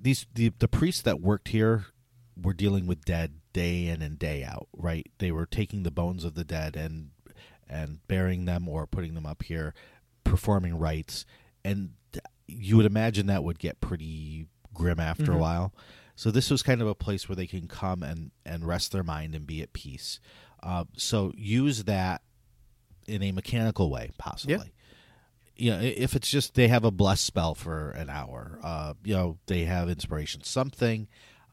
these 0.00 0.26
the 0.34 0.52
the 0.58 0.68
priests 0.68 1.02
that 1.02 1.20
worked 1.20 1.48
here 1.48 1.86
were 2.40 2.52
dealing 2.54 2.86
with 2.86 3.04
dead 3.04 3.34
day 3.54 3.86
in 3.86 4.02
and 4.02 4.18
day 4.18 4.44
out. 4.44 4.68
Right? 4.76 5.10
They 5.16 5.32
were 5.32 5.46
taking 5.46 5.82
the 5.82 5.90
bones 5.90 6.24
of 6.24 6.34
the 6.34 6.44
dead 6.44 6.76
and 6.76 7.10
and 7.66 8.06
burying 8.06 8.44
them 8.44 8.68
or 8.68 8.86
putting 8.86 9.14
them 9.14 9.24
up 9.24 9.42
here, 9.44 9.72
performing 10.22 10.78
rites, 10.78 11.24
and 11.64 11.94
you 12.46 12.76
would 12.76 12.86
imagine 12.86 13.26
that 13.26 13.42
would 13.42 13.58
get 13.58 13.80
pretty 13.80 14.46
grim 14.74 15.00
after 15.00 15.32
a 15.32 15.38
while. 15.38 15.72
So 16.16 16.30
this 16.30 16.50
was 16.50 16.62
kind 16.62 16.80
of 16.80 16.88
a 16.88 16.94
place 16.94 17.28
where 17.28 17.36
they 17.36 17.46
can 17.46 17.66
come 17.66 18.02
and 18.02 18.30
and 18.44 18.66
rest 18.66 18.92
their 18.92 19.02
mind 19.02 19.34
and 19.34 19.46
be 19.46 19.62
at 19.62 19.72
peace. 19.72 20.20
Uh, 20.62 20.84
so 20.96 21.32
use 21.36 21.84
that 21.84 22.22
in 23.06 23.22
a 23.22 23.32
mechanical 23.32 23.90
way, 23.90 24.10
possibly. 24.18 24.56
Yeah. 24.56 24.70
You 25.56 25.70
know, 25.70 25.80
if 25.82 26.16
it's 26.16 26.28
just 26.28 26.54
they 26.54 26.68
have 26.68 26.84
a 26.84 26.90
bless 26.90 27.20
spell 27.20 27.54
for 27.54 27.90
an 27.90 28.10
hour, 28.10 28.58
uh, 28.62 28.94
you 29.04 29.14
know, 29.14 29.38
they 29.46 29.64
have 29.64 29.88
inspiration, 29.88 30.42
something 30.42 31.06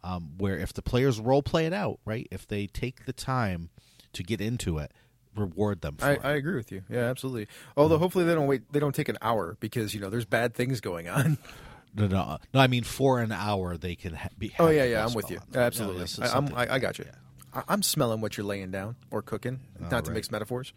um, 0.03 0.31
where 0.37 0.57
if 0.57 0.73
the 0.73 0.81
players 0.81 1.19
role 1.19 1.43
play 1.43 1.65
it 1.65 1.73
out, 1.73 1.99
right? 2.05 2.27
If 2.31 2.47
they 2.47 2.67
take 2.67 3.05
the 3.05 3.13
time 3.13 3.69
to 4.13 4.23
get 4.23 4.41
into 4.41 4.77
it, 4.77 4.91
reward 5.35 5.81
them 5.81 5.95
for 5.97 6.05
I, 6.05 6.11
it. 6.13 6.19
I 6.23 6.31
agree 6.31 6.55
with 6.55 6.71
you. 6.71 6.83
Yeah, 6.89 7.01
absolutely. 7.09 7.47
Although 7.77 7.95
Mm-hmm. 7.95 8.01
hopefully 8.03 8.25
they 8.25 8.33
don't 8.35 8.47
wait. 8.47 8.71
They 8.71 8.79
don't 8.79 8.95
take 8.95 9.09
an 9.09 9.17
hour 9.21 9.57
because 9.59 9.93
you 9.93 9.99
know 10.01 10.09
there's 10.09 10.25
bad 10.25 10.53
things 10.53 10.81
going 10.81 11.07
on. 11.07 11.37
No, 11.93 12.07
no, 12.07 12.37
no. 12.53 12.59
I 12.61 12.67
mean, 12.67 12.85
for 12.85 13.19
an 13.19 13.33
hour 13.33 13.75
they 13.75 13.95
can 13.95 14.13
ha- 14.13 14.29
be. 14.37 14.53
Oh 14.57 14.69
yeah, 14.69 14.85
yeah. 14.85 15.05
I'm 15.05 15.13
with 15.13 15.29
you. 15.29 15.39
Absolutely. 15.53 16.05
No, 16.19 16.25
I, 16.25 16.37
I'm. 16.37 16.55
I, 16.55 16.75
I 16.75 16.79
got 16.79 16.97
you. 16.97 17.05
I, 17.53 17.63
I'm 17.67 17.83
smelling 17.83 18.21
what 18.21 18.37
you're 18.37 18.45
laying 18.45 18.71
down 18.71 18.95
or 19.11 19.21
cooking. 19.21 19.59
Not 19.77 20.05
to 20.05 20.11
mix 20.11 20.31
metaphors. 20.31 20.71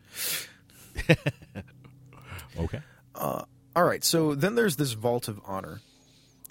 okay. 2.59 2.81
All 3.15 3.47
right, 3.77 4.05
so 4.05 4.35
then 4.35 4.55
there's 4.57 4.75
this 4.77 4.93
vault 4.93 5.29
of 5.29 5.41
honor. 5.47 5.81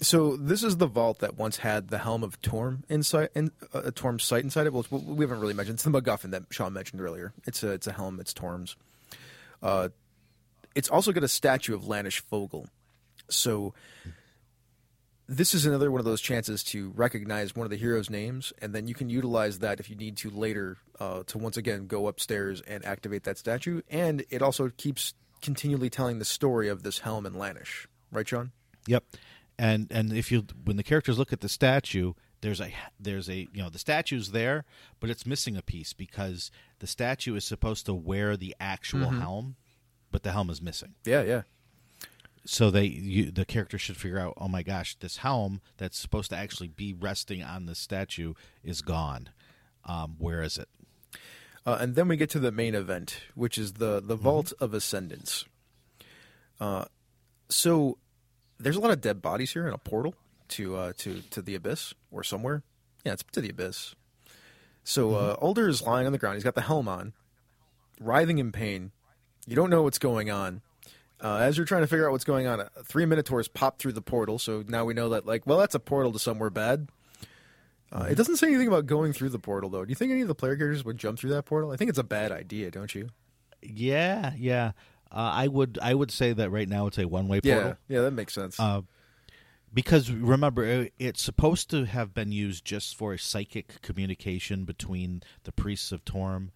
So 0.00 0.36
this 0.36 0.62
is 0.62 0.76
the 0.78 0.86
vault 0.86 1.20
that 1.20 1.36
once 1.36 1.58
had 1.58 1.88
the 1.88 1.98
helm 1.98 2.22
of 2.24 2.40
Torm 2.42 2.84
inside, 2.88 3.28
in, 3.34 3.52
uh, 3.72 3.90
Torm's 3.94 4.24
sight 4.24 4.42
inside 4.42 4.66
it. 4.66 4.72
Well, 4.72 4.84
we 4.90 5.24
haven't 5.24 5.40
really 5.40 5.54
mentioned. 5.54 5.76
It's 5.76 5.84
the 5.84 5.90
MacGuffin 5.90 6.32
that 6.32 6.42
Sean 6.50 6.72
mentioned 6.72 7.00
earlier. 7.00 7.32
It's 7.46 7.62
a 7.62 7.70
it's 7.70 7.86
a 7.86 7.92
helm. 7.92 8.18
It's 8.20 8.34
Torm's. 8.34 8.76
Uh, 9.62 9.90
it's 10.74 10.90
also 10.90 11.12
got 11.12 11.22
a 11.22 11.28
statue 11.28 11.74
of 11.74 11.86
Lanish 11.86 12.20
Fogel. 12.20 12.66
So 13.28 13.72
this 15.28 15.54
is 15.54 15.64
another 15.64 15.90
one 15.90 16.00
of 16.00 16.04
those 16.04 16.20
chances 16.20 16.62
to 16.64 16.92
recognize 16.96 17.56
one 17.56 17.64
of 17.64 17.70
the 17.70 17.76
heroes' 17.76 18.10
names, 18.10 18.52
and 18.60 18.74
then 18.74 18.86
you 18.86 18.94
can 18.94 19.08
utilize 19.08 19.60
that 19.60 19.80
if 19.80 19.88
you 19.88 19.96
need 19.96 20.16
to 20.18 20.30
later 20.30 20.76
uh, 21.00 21.22
to 21.28 21.38
once 21.38 21.56
again 21.56 21.86
go 21.86 22.08
upstairs 22.08 22.60
and 22.62 22.84
activate 22.84 23.24
that 23.24 23.38
statue. 23.38 23.80
And 23.88 24.24
it 24.28 24.42
also 24.42 24.70
keeps 24.76 25.14
continually 25.40 25.88
telling 25.88 26.18
the 26.18 26.24
story 26.24 26.68
of 26.68 26.82
this 26.82 26.98
helm 26.98 27.24
and 27.26 27.36
Lanish, 27.36 27.86
right, 28.10 28.28
Sean? 28.28 28.52
Yep. 28.86 29.04
And 29.58 29.86
and 29.90 30.12
if 30.12 30.32
you 30.32 30.46
when 30.64 30.76
the 30.76 30.82
characters 30.82 31.18
look 31.18 31.32
at 31.32 31.40
the 31.40 31.48
statue, 31.48 32.14
there's 32.40 32.60
a 32.60 32.72
there's 32.98 33.28
a 33.28 33.48
you 33.52 33.62
know 33.62 33.70
the 33.70 33.78
statue's 33.78 34.32
there, 34.32 34.64
but 35.00 35.10
it's 35.10 35.24
missing 35.24 35.56
a 35.56 35.62
piece 35.62 35.92
because 35.92 36.50
the 36.80 36.86
statue 36.86 37.34
is 37.36 37.44
supposed 37.44 37.86
to 37.86 37.94
wear 37.94 38.36
the 38.36 38.54
actual 38.60 39.10
helm, 39.10 39.56
but 40.10 40.22
the 40.22 40.32
helm 40.32 40.50
is 40.50 40.60
missing. 40.60 40.94
Yeah, 41.04 41.22
yeah. 41.22 41.42
So 42.44 42.70
they 42.70 42.84
you, 42.84 43.30
the 43.30 43.44
character 43.44 43.78
should 43.78 43.96
figure 43.96 44.18
out, 44.18 44.34
oh 44.36 44.48
my 44.48 44.62
gosh, 44.62 44.96
this 44.96 45.18
helm 45.18 45.60
that's 45.78 45.98
supposed 45.98 46.30
to 46.30 46.36
actually 46.36 46.68
be 46.68 46.92
resting 46.92 47.42
on 47.42 47.66
the 47.66 47.74
statue 47.74 48.34
is 48.62 48.82
gone. 48.82 49.30
Um, 49.86 50.16
where 50.18 50.42
is 50.42 50.58
it? 50.58 50.68
Uh, 51.64 51.78
and 51.80 51.94
then 51.94 52.08
we 52.08 52.16
get 52.16 52.28
to 52.30 52.38
the 52.38 52.52
main 52.52 52.74
event, 52.74 53.22
which 53.34 53.56
is 53.56 53.74
the 53.74 54.02
the 54.04 54.16
Vault 54.16 54.52
of 54.60 54.74
Ascendance. 54.74 55.46
Uh, 56.60 56.84
so 57.48 57.98
there's 58.58 58.76
a 58.76 58.80
lot 58.80 58.90
of 58.90 59.00
dead 59.00 59.20
bodies 59.20 59.52
here 59.52 59.66
in 59.66 59.74
a 59.74 59.78
portal 59.78 60.14
to 60.48 60.76
uh, 60.76 60.92
to 60.98 61.22
to 61.30 61.42
the 61.42 61.54
abyss 61.54 61.94
or 62.10 62.22
somewhere. 62.22 62.62
Yeah, 63.04 63.12
it's 63.12 63.24
to 63.32 63.40
the 63.40 63.50
abyss. 63.50 63.94
So 64.84 65.14
uh, 65.14 65.36
Alder 65.40 65.68
is 65.68 65.82
lying 65.82 66.06
on 66.06 66.12
the 66.12 66.18
ground. 66.18 66.36
He's 66.36 66.44
got 66.44 66.54
the 66.54 66.60
helm 66.60 66.88
on, 66.88 67.14
writhing 68.00 68.38
in 68.38 68.52
pain. 68.52 68.92
You 69.46 69.56
don't 69.56 69.70
know 69.70 69.82
what's 69.82 69.98
going 69.98 70.30
on. 70.30 70.60
Uh, 71.20 71.38
as 71.38 71.56
you're 71.56 71.64
trying 71.64 71.82
to 71.82 71.86
figure 71.86 72.06
out 72.06 72.12
what's 72.12 72.24
going 72.24 72.46
on, 72.46 72.60
uh, 72.60 72.68
three 72.84 73.06
Minotaurs 73.06 73.48
pop 73.48 73.78
through 73.78 73.92
the 73.92 74.02
portal. 74.02 74.38
So 74.38 74.62
now 74.68 74.84
we 74.84 74.92
know 74.92 75.10
that, 75.10 75.24
like, 75.24 75.46
well, 75.46 75.58
that's 75.58 75.74
a 75.74 75.80
portal 75.80 76.12
to 76.12 76.18
somewhere 76.18 76.50
bad. 76.50 76.88
Uh, 77.90 78.08
it 78.10 78.16
doesn't 78.16 78.36
say 78.36 78.48
anything 78.48 78.68
about 78.68 78.86
going 78.86 79.12
through 79.12 79.30
the 79.30 79.38
portal, 79.38 79.70
though. 79.70 79.84
Do 79.84 79.90
you 79.90 79.94
think 79.94 80.12
any 80.12 80.20
of 80.20 80.28
the 80.28 80.34
player 80.34 80.56
characters 80.56 80.84
would 80.84 80.98
jump 80.98 81.18
through 81.18 81.30
that 81.30 81.44
portal? 81.44 81.70
I 81.70 81.76
think 81.76 81.88
it's 81.88 81.98
a 81.98 82.04
bad 82.04 82.32
idea, 82.32 82.70
don't 82.70 82.94
you? 82.94 83.08
Yeah, 83.62 84.32
yeah. 84.36 84.72
Uh, 85.14 85.30
I 85.32 85.48
would 85.48 85.78
I 85.80 85.94
would 85.94 86.10
say 86.10 86.32
that 86.32 86.50
right 86.50 86.68
now 86.68 86.88
it's 86.88 86.98
a 86.98 87.06
one 87.06 87.28
way 87.28 87.40
portal. 87.40 87.76
yeah, 87.88 87.96
yeah, 87.96 88.00
that 88.02 88.10
makes 88.10 88.34
sense. 88.34 88.58
Uh, 88.58 88.82
because 89.72 90.10
remember 90.10 90.88
it's 90.98 91.22
supposed 91.22 91.70
to 91.70 91.84
have 91.84 92.12
been 92.14 92.32
used 92.32 92.64
just 92.64 92.96
for 92.96 93.12
a 93.12 93.18
psychic 93.18 93.80
communication 93.80 94.64
between 94.64 95.22
the 95.44 95.52
priests 95.52 95.92
of 95.92 96.04
Torm 96.04 96.50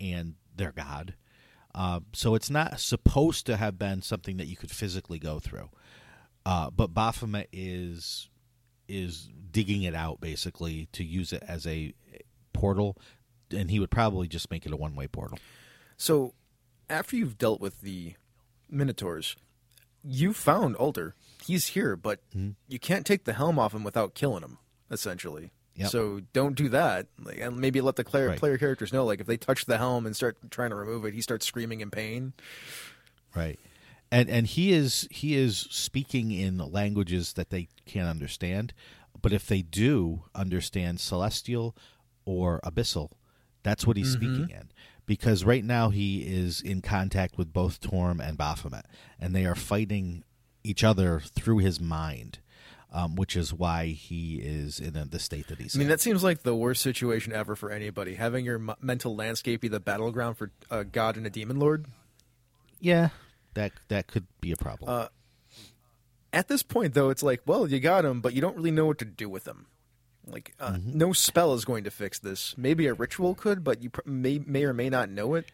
and 0.00 0.34
their 0.54 0.72
god. 0.72 1.14
Uh, 1.74 2.00
so 2.12 2.34
it's 2.34 2.50
not 2.50 2.80
supposed 2.80 3.46
to 3.46 3.56
have 3.56 3.78
been 3.78 4.02
something 4.02 4.36
that 4.36 4.46
you 4.46 4.56
could 4.56 4.70
physically 4.70 5.18
go 5.18 5.38
through. 5.38 5.70
Uh, 6.44 6.70
but 6.70 6.92
Baphomet 6.92 7.48
is 7.52 8.28
is 8.88 9.30
digging 9.50 9.84
it 9.84 9.94
out 9.94 10.20
basically 10.20 10.88
to 10.92 11.02
use 11.04 11.32
it 11.32 11.42
as 11.48 11.66
a 11.66 11.94
portal, 12.52 12.98
and 13.50 13.70
he 13.70 13.80
would 13.80 13.90
probably 13.90 14.28
just 14.28 14.50
make 14.50 14.66
it 14.66 14.72
a 14.72 14.76
one 14.76 14.94
way 14.94 15.06
portal. 15.06 15.38
So, 15.96 16.34
after 16.92 17.16
you've 17.16 17.38
dealt 17.38 17.60
with 17.60 17.80
the 17.80 18.14
Minotaurs, 18.70 19.36
you 20.04 20.32
found 20.32 20.76
Alter. 20.76 21.14
He's 21.44 21.68
here, 21.68 21.96
but 21.96 22.20
mm-hmm. 22.30 22.50
you 22.68 22.78
can't 22.78 23.06
take 23.06 23.24
the 23.24 23.32
helm 23.32 23.58
off 23.58 23.74
him 23.74 23.82
without 23.84 24.14
killing 24.14 24.42
him. 24.42 24.58
Essentially, 24.90 25.52
Yep. 25.74 25.88
so 25.90 26.20
don't 26.34 26.54
do 26.54 26.68
that. 26.68 27.06
Like, 27.18 27.38
and 27.38 27.56
maybe 27.56 27.80
let 27.80 27.96
the 27.96 28.04
player, 28.04 28.28
Right. 28.28 28.38
player 28.38 28.58
characters 28.58 28.92
know, 28.92 29.06
like 29.06 29.20
if 29.20 29.26
they 29.26 29.38
touch 29.38 29.64
the 29.64 29.78
helm 29.78 30.04
and 30.04 30.14
start 30.14 30.36
trying 30.50 30.68
to 30.68 30.76
remove 30.76 31.06
it, 31.06 31.14
he 31.14 31.22
starts 31.22 31.46
screaming 31.46 31.80
in 31.80 31.90
pain. 31.90 32.34
Right. 33.34 33.58
and 34.10 34.28
and 34.28 34.46
he 34.46 34.72
is 34.72 35.08
he 35.10 35.34
is 35.34 35.56
speaking 35.70 36.30
in 36.30 36.58
languages 36.58 37.32
that 37.32 37.48
they 37.48 37.68
can't 37.86 38.08
understand 38.08 38.74
but 39.22 39.32
if 39.32 39.46
they 39.46 39.62
do 39.62 40.24
understand 40.34 41.00
celestial 41.00 41.74
or 42.26 42.60
abyssal 42.62 43.12
that's 43.62 43.86
what 43.86 43.96
he's 43.96 44.14
mm-hmm. 44.14 44.34
speaking 44.34 44.54
in 44.54 44.70
because 45.06 45.44
right 45.44 45.64
now 45.64 45.90
he 45.90 46.20
is 46.20 46.60
in 46.60 46.80
contact 46.82 47.36
with 47.38 47.52
both 47.52 47.80
Torm 47.80 48.20
and 48.20 48.36
Baphomet 48.38 48.86
and 49.20 49.34
they 49.34 49.44
are 49.44 49.54
fighting 49.54 50.24
each 50.64 50.84
other 50.84 51.20
through 51.20 51.58
his 51.58 51.80
mind 51.80 52.38
um, 52.92 53.16
which 53.16 53.36
is 53.36 53.54
why 53.54 53.86
he 53.86 54.36
is 54.36 54.78
in 54.78 55.08
the 55.10 55.18
state 55.18 55.48
that 55.48 55.58
he's 55.58 55.74
in. 55.74 55.78
I 55.78 55.80
mean, 55.80 55.86
in. 55.86 55.90
that 55.90 56.00
seems 56.00 56.22
like 56.22 56.42
the 56.42 56.54
worst 56.54 56.82
situation 56.82 57.32
ever 57.32 57.56
for 57.56 57.70
anybody. 57.70 58.14
Having 58.16 58.44
your 58.44 58.56
m- 58.56 58.74
mental 58.82 59.16
landscape 59.16 59.62
be 59.62 59.68
the 59.68 59.80
battleground 59.80 60.36
for 60.36 60.50
a 60.70 60.84
god 60.84 61.16
and 61.16 61.26
a 61.26 61.30
demon 61.30 61.58
lord. 61.58 61.86
yeah 62.80 63.08
that 63.54 63.72
that 63.88 64.06
could 64.08 64.26
be 64.40 64.52
a 64.52 64.56
problem 64.56 64.90
Uh, 64.90 65.08
At 66.34 66.48
this 66.48 66.62
point, 66.62 66.94
though, 66.94 67.10
it's 67.10 67.22
like, 67.22 67.40
well, 67.46 67.66
you 67.66 67.80
got 67.80 68.04
him, 68.04 68.20
but 68.20 68.34
you 68.34 68.40
don't 68.40 68.56
really 68.56 68.70
know 68.70 68.86
what 68.86 68.98
to 68.98 69.04
do 69.04 69.28
with 69.28 69.46
him. 69.46 69.66
Like, 70.26 70.54
uh, 70.60 70.72
Mm-hmm. 70.72 70.96
no 70.98 71.12
spell 71.12 71.52
is 71.54 71.64
going 71.64 71.84
to 71.84 71.90
fix 71.90 72.18
this. 72.18 72.54
Maybe 72.56 72.86
a 72.86 72.94
ritual 72.94 73.34
could, 73.34 73.64
but 73.64 73.82
you 73.82 73.90
pr- 73.90 74.00
may 74.06 74.38
may 74.38 74.64
or 74.64 74.72
may 74.72 74.88
not 74.88 75.10
know 75.10 75.34
it. 75.34 75.50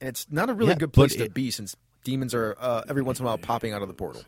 And 0.00 0.08
it's 0.08 0.26
not 0.30 0.48
a 0.50 0.54
really 0.54 0.70
Yeah, 0.72 0.78
good 0.78 0.92
place 0.92 1.14
to 1.16 1.24
it- 1.24 1.34
be 1.34 1.50
since 1.50 1.76
demons 2.04 2.34
are 2.34 2.56
uh, 2.60 2.82
every 2.88 3.02
once 3.02 3.18
in 3.20 3.24
a 3.24 3.26
while 3.28 3.38
popping 3.38 3.72
out 3.72 3.82
of 3.82 3.88
the 3.88 3.94
portal. 3.94 4.22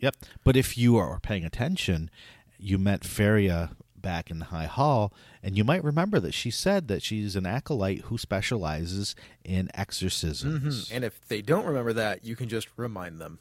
Yep. 0.00 0.16
But 0.44 0.56
if 0.56 0.78
you 0.78 0.96
are 0.96 1.18
paying 1.20 1.44
attention, 1.44 2.10
you 2.58 2.78
met 2.78 3.00
Pherria 3.02 3.70
back 3.96 4.30
in 4.30 4.38
the 4.38 4.44
High 4.46 4.66
Hall, 4.66 5.12
and 5.42 5.56
you 5.56 5.64
might 5.64 5.82
remember 5.82 6.20
that 6.20 6.32
she 6.32 6.50
said 6.50 6.86
that 6.88 7.02
she's 7.02 7.34
an 7.34 7.46
acolyte 7.46 8.02
who 8.02 8.16
specializes 8.16 9.16
in 9.44 9.70
exorcisms. 9.74 10.90
And 10.90 11.04
if 11.04 11.26
they 11.28 11.42
don't 11.42 11.66
remember 11.66 11.92
that, 11.94 12.24
you 12.24 12.36
can 12.36 12.48
just 12.48 12.68
remind 12.76 13.18
them. 13.20 13.40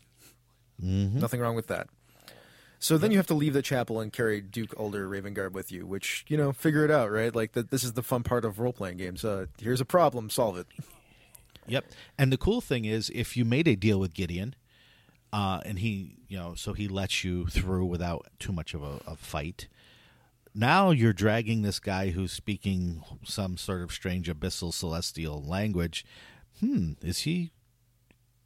Mm-hmm. 0.84 1.20
Nothing 1.20 1.40
wrong 1.42 1.56
with 1.56 1.68
that. 1.68 1.90
So 2.80 2.98
then 2.98 3.12
you 3.12 3.18
have 3.18 3.28
to 3.28 3.34
leave 3.34 3.54
the 3.54 3.62
chapel 3.62 4.00
and 4.00 4.14
carry 4.14 4.40
Duke 4.40 4.74
Ulder 4.78 5.10
Ravengard 5.10 5.52
with 5.52 5.72
you, 5.72 5.86
which 5.86 6.26
you 6.28 6.38
know, 6.38 6.52
figure 6.52 6.86
it 6.86 6.92
out, 6.92 7.12
right? 7.12 7.34
Like 7.34 7.54
that. 7.54 7.72
This 7.72 7.84
is 7.84 7.94
the 7.94 8.04
fun 8.04 8.24
part 8.24 8.46
of 8.46 8.60
role 8.60 8.74
playing 8.74 8.98
games. 8.98 9.26
Uh, 9.26 9.48
here's 9.60 9.82
a 9.82 9.86
problem, 9.86 10.30
solve 10.30 10.58
it. 10.58 10.68
Yep. 11.68 11.86
And 12.18 12.32
the 12.32 12.38
cool 12.38 12.62
thing 12.62 12.86
is, 12.86 13.12
if 13.14 13.36
you 13.36 13.44
made 13.44 13.68
a 13.68 13.76
deal 13.76 14.00
with 14.00 14.14
Gideon, 14.14 14.56
uh, 15.34 15.60
and 15.66 15.80
he, 15.80 16.18
you 16.28 16.38
know, 16.38 16.54
so 16.56 16.74
he 16.74 16.88
lets 16.88 17.24
you 17.24 17.48
through 17.48 17.86
without 17.86 18.28
too 18.40 18.52
much 18.52 18.74
of 18.74 18.84
a, 18.84 19.02
a 19.06 19.16
fight. 19.16 19.68
Now 20.56 20.92
you're 20.92 21.14
dragging 21.14 21.62
this 21.62 21.80
guy 21.80 22.10
who's 22.10 22.32
speaking 22.32 23.04
some 23.24 23.58
sort 23.58 23.82
of 23.82 23.92
strange 23.92 24.30
abyssal 24.30 24.74
celestial 24.74 25.44
language. 25.44 26.06
Hmm, 26.60 26.94
is 27.02 27.20
he 27.20 27.52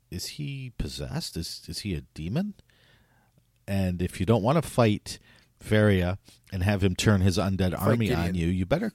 is 0.09 0.27
he 0.27 0.73
possessed? 0.77 1.37
Is 1.37 1.61
is 1.67 1.79
he 1.79 1.93
a 1.95 2.01
demon? 2.13 2.55
And 3.71 4.01
if 4.01 4.19
you 4.19 4.25
don't 4.25 4.43
want 4.43 4.61
to 4.61 4.69
fight 4.69 5.17
Pherria 5.63 6.17
and 6.51 6.61
have 6.61 6.83
him 6.83 6.93
turn 6.93 7.21
his 7.21 7.37
undead 7.37 7.79
army 7.79 8.13
on 8.13 8.35
you, 8.35 8.47
you 8.47 8.65
better. 8.65 8.91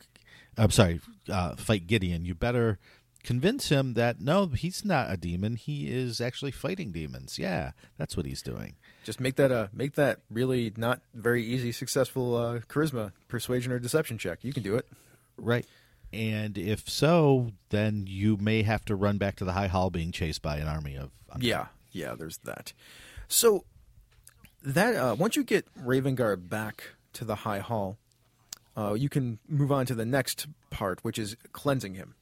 I'm 0.58 0.70
sorry, 0.70 1.00
uh, 1.30 1.56
fight 1.56 1.86
Gideon. 1.86 2.26
You 2.26 2.34
better 2.34 2.78
convince 3.24 3.70
him 3.70 3.94
that 3.94 4.20
no, 4.20 4.48
he's 4.48 4.84
not 4.84 5.10
a 5.10 5.16
demon. 5.16 5.56
He 5.56 5.90
is 5.90 6.20
actually 6.20 6.50
fighting 6.50 6.92
demons. 6.92 7.38
Yeah, 7.38 7.70
that's 7.96 8.18
what 8.18 8.26
he's 8.26 8.42
doing. 8.42 8.74
Just 9.02 9.18
make 9.18 9.36
that 9.36 9.50
uh 9.50 9.68
make 9.72 9.94
that 9.94 10.20
really 10.30 10.70
not 10.76 11.00
very 11.14 11.42
easy, 11.42 11.72
successful 11.72 12.36
uh, 12.36 12.58
charisma, 12.68 13.12
persuasion, 13.28 13.72
or 13.72 13.78
deception 13.78 14.18
check. 14.18 14.40
You 14.42 14.52
can 14.52 14.62
do 14.62 14.76
it. 14.76 14.86
Right. 15.38 15.64
And 16.12 16.58
if 16.58 16.86
so, 16.86 17.52
then 17.70 18.04
you 18.06 18.36
may 18.36 18.62
have 18.62 18.84
to 18.86 18.94
run 18.94 19.16
back 19.16 19.36
to 19.36 19.46
the 19.46 19.52
High 19.52 19.68
Hall 19.68 19.88
being 19.88 20.12
chased 20.12 20.42
by 20.42 20.58
an 20.58 20.68
army 20.68 20.96
of. 20.96 21.12
Yeah, 21.40 21.68
yeah. 21.92 22.14
There's 22.14 22.36
that. 22.44 22.74
So 23.28 23.64
that 24.66 24.94
uh, 24.94 25.14
once 25.18 25.36
you 25.36 25.44
get 25.44 25.64
Ravengard 25.82 26.48
back 26.48 26.84
to 27.14 27.24
the 27.24 27.36
High 27.36 27.60
Hall, 27.60 27.96
uh, 28.76 28.92
you 28.94 29.08
can 29.08 29.38
move 29.48 29.72
on 29.72 29.86
to 29.86 29.94
the 29.94 30.04
next 30.04 30.46
part, 30.70 31.02
which 31.02 31.18
is 31.18 31.36
cleansing 31.52 31.94
him. 31.94 32.14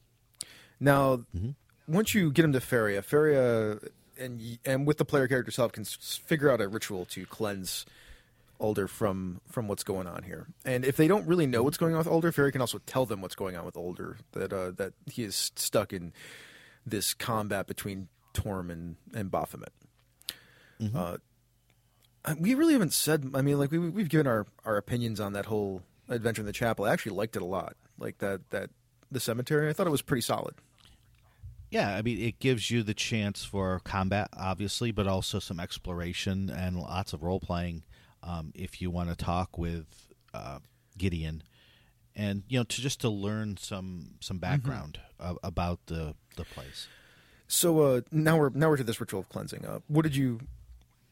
Now, 0.79 1.25
once 1.89 2.15
you 2.15 2.31
get 2.31 2.45
him 2.45 2.53
to 2.53 2.61
Pherria, 2.61 3.03
Pherria 3.03 3.81
and 4.19 4.41
and 4.65 4.87
with 4.87 4.99
the 4.99 5.05
player 5.05 5.27
character 5.27 5.49
itself 5.49 5.73
can 5.73 5.85
figure 5.85 6.51
out 6.51 6.61
a 6.61 6.69
ritual 6.69 7.05
to 7.07 7.27
cleanse 7.27 7.85
Ulder 8.61 8.87
from 8.87 9.41
from 9.51 9.67
what's 9.67 9.83
going 9.83 10.07
on 10.07 10.23
here. 10.23 10.47
And 10.65 10.85
if 10.85 10.97
they 10.97 11.09
don't 11.09 11.27
really 11.27 11.47
know 11.47 11.63
what's 11.65 11.77
going 11.79 11.93
on 11.95 11.99
with 11.99 12.07
Ulder, 12.07 12.31
Pherria 12.31 12.53
can 12.53 12.61
also 12.61 12.79
tell 12.87 13.05
them 13.07 13.21
what's 13.21 13.35
going 13.35 13.57
on 13.57 13.65
with 13.65 13.77
Ulder 13.77 14.19
that 14.33 14.53
uh, 14.53 14.71
that 14.73 14.93
he 15.11 15.25
is 15.25 15.51
stuck 15.57 15.93
in 15.93 16.13
this 16.87 17.15
combat 17.15 17.67
between 17.67 18.09
Torm 18.33 18.71
and 18.71 18.97
and 19.15 19.31
Baphomet. 19.31 19.73
Uh, 20.95 21.17
I- 21.17 21.17
we 22.39 22.55
really 22.55 22.73
haven't 22.73 22.93
said. 22.93 23.31
I 23.35 23.43
mean, 23.43 23.59
like 23.59 23.71
we 23.71 23.79
we've 23.79 24.09
given 24.09 24.27
our 24.27 24.47
our 24.65 24.77
opinions 24.77 25.21
on 25.21 25.33
that 25.35 25.47
whole 25.47 25.83
adventure 26.09 26.43
in 26.43 26.47
the 26.47 26.53
chapel. 26.53 26.85
I 26.85 26.93
actually 26.93 27.17
liked 27.17 27.37
it 27.37 27.43
a 27.43 27.47
lot. 27.47 27.77
Like 27.99 28.19
that 28.19 28.51
that 28.51 28.71
the 29.11 29.21
cemetery. 29.21 29.69
I 29.69 29.73
thought 29.73 29.87
it 29.87 29.91
was 29.91 30.03
pretty 30.03 30.23
solid. 30.23 30.55
Yeah, 31.71 31.97
I 31.97 32.03
mean, 32.03 32.21
it 32.21 32.39
gives 32.39 32.71
you 32.71 32.83
the 32.85 32.95
chance 32.95 33.45
for 33.45 33.81
combat, 33.81 34.29
obviously, 34.37 34.93
but 34.93 35.09
also 35.09 35.41
some 35.41 35.59
exploration 35.59 36.49
and 36.49 36.79
lots 36.79 37.13
of 37.13 37.23
role 37.25 37.41
playing 37.41 37.83
um, 38.23 38.53
if 38.55 38.81
you 38.81 38.91
want 38.91 39.09
to 39.09 39.17
talk 39.17 39.59
with 39.59 39.87
uh, 40.33 40.61
Gideon, 40.97 41.43
and 42.15 42.45
you 42.49 42.59
know, 42.59 42.65
to 42.65 42.81
just 42.81 43.01
to 43.01 43.09
learn 43.09 43.57
some 43.57 44.11
some 44.21 44.39
background 44.39 45.01
uh, 45.19 45.35
about 45.43 45.81
the 45.87 46.15
the 46.37 46.45
place. 46.45 46.87
So 47.49 47.81
uh, 47.81 48.01
now 48.13 48.39
we're 48.39 48.51
now 48.51 48.69
we're 48.69 48.77
to 48.77 48.85
this 48.85 49.01
ritual 49.01 49.21
of 49.21 49.29
cleansing. 49.29 49.65
Uh, 49.67 49.81
what 49.89 50.03
did 50.03 50.15
you 50.17 50.41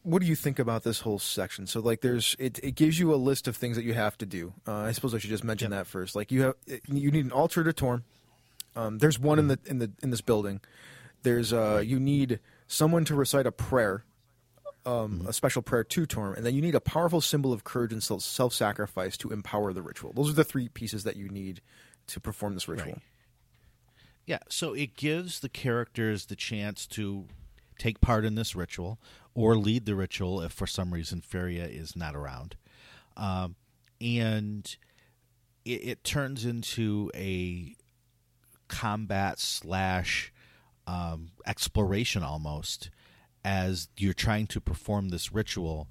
what 0.02 0.20
do 0.20 0.26
you 0.26 0.34
think 0.34 0.58
about 0.58 0.82
this 0.82 1.00
whole 1.00 1.18
section? 1.18 1.66
So 1.66 1.80
like, 1.80 2.00
there's 2.00 2.36
it, 2.38 2.58
it 2.62 2.74
gives 2.74 2.98
you 2.98 3.14
a 3.14 3.16
list 3.16 3.48
of 3.48 3.56
things 3.56 3.76
that 3.76 3.84
you 3.84 3.94
have 3.94 4.18
to 4.18 4.26
do. 4.26 4.52
Uh, 4.66 4.74
I 4.74 4.92
suppose 4.92 5.14
I 5.14 5.18
should 5.18 5.30
just 5.30 5.44
mention 5.44 5.70
that 5.70 5.86
first. 5.86 6.16
Like 6.16 6.32
you 6.32 6.42
have 6.42 6.54
you 6.88 7.10
need 7.10 7.24
an 7.24 7.32
altar 7.32 7.62
to 7.64 7.72
Torm. 7.72 8.04
Um, 8.74 8.98
there's 8.98 9.18
one 9.18 9.38
in 9.38 9.48
the 9.48 9.58
in 9.66 9.78
the 9.78 9.90
in 10.02 10.10
this 10.10 10.20
building. 10.20 10.60
There's 11.22 11.52
uh, 11.52 11.82
you 11.84 12.00
need 12.00 12.40
someone 12.66 13.04
to 13.04 13.14
recite 13.14 13.46
a 13.46 13.52
prayer, 13.52 14.04
um, 14.84 15.24
a 15.28 15.32
special 15.32 15.62
prayer 15.62 15.84
to 15.84 16.06
Torm, 16.06 16.34
and 16.34 16.44
then 16.44 16.54
you 16.54 16.62
need 16.62 16.74
a 16.74 16.80
powerful 16.80 17.20
symbol 17.20 17.52
of 17.52 17.64
courage 17.64 17.92
and 17.92 18.02
self 18.02 18.52
sacrifice 18.52 19.16
to 19.18 19.30
empower 19.30 19.72
the 19.72 19.82
ritual. 19.82 20.12
Those 20.12 20.30
are 20.30 20.34
the 20.34 20.44
three 20.44 20.68
pieces 20.68 21.04
that 21.04 21.16
you 21.16 21.28
need 21.28 21.60
to 22.08 22.20
perform 22.20 22.54
this 22.54 22.66
ritual. 22.66 22.94
Right. 22.94 23.02
Yeah, 24.26 24.38
so 24.48 24.72
it 24.72 24.96
gives 24.96 25.40
the 25.40 25.48
characters 25.48 26.26
the 26.26 26.36
chance 26.36 26.86
to 26.88 27.26
take 27.78 28.00
part 28.00 28.24
in 28.24 28.34
this 28.34 28.54
ritual 28.54 28.98
or 29.34 29.56
lead 29.56 29.86
the 29.86 29.94
ritual 29.94 30.40
if 30.40 30.52
for 30.52 30.66
some 30.66 30.92
reason 30.92 31.22
Pherria 31.22 31.66
is 31.66 31.96
not 31.96 32.14
around. 32.14 32.56
Um, 33.16 33.56
and 34.00 34.76
it, 35.64 35.70
it 35.70 36.04
turns 36.04 36.44
into 36.44 37.10
a 37.14 37.76
combat 38.68 39.38
slash 39.38 40.32
um, 40.86 41.30
exploration 41.46 42.22
almost 42.22 42.90
as 43.44 43.88
you're 43.96 44.14
trying 44.14 44.46
to 44.48 44.60
perform 44.60 45.08
this 45.08 45.32
ritual, 45.32 45.88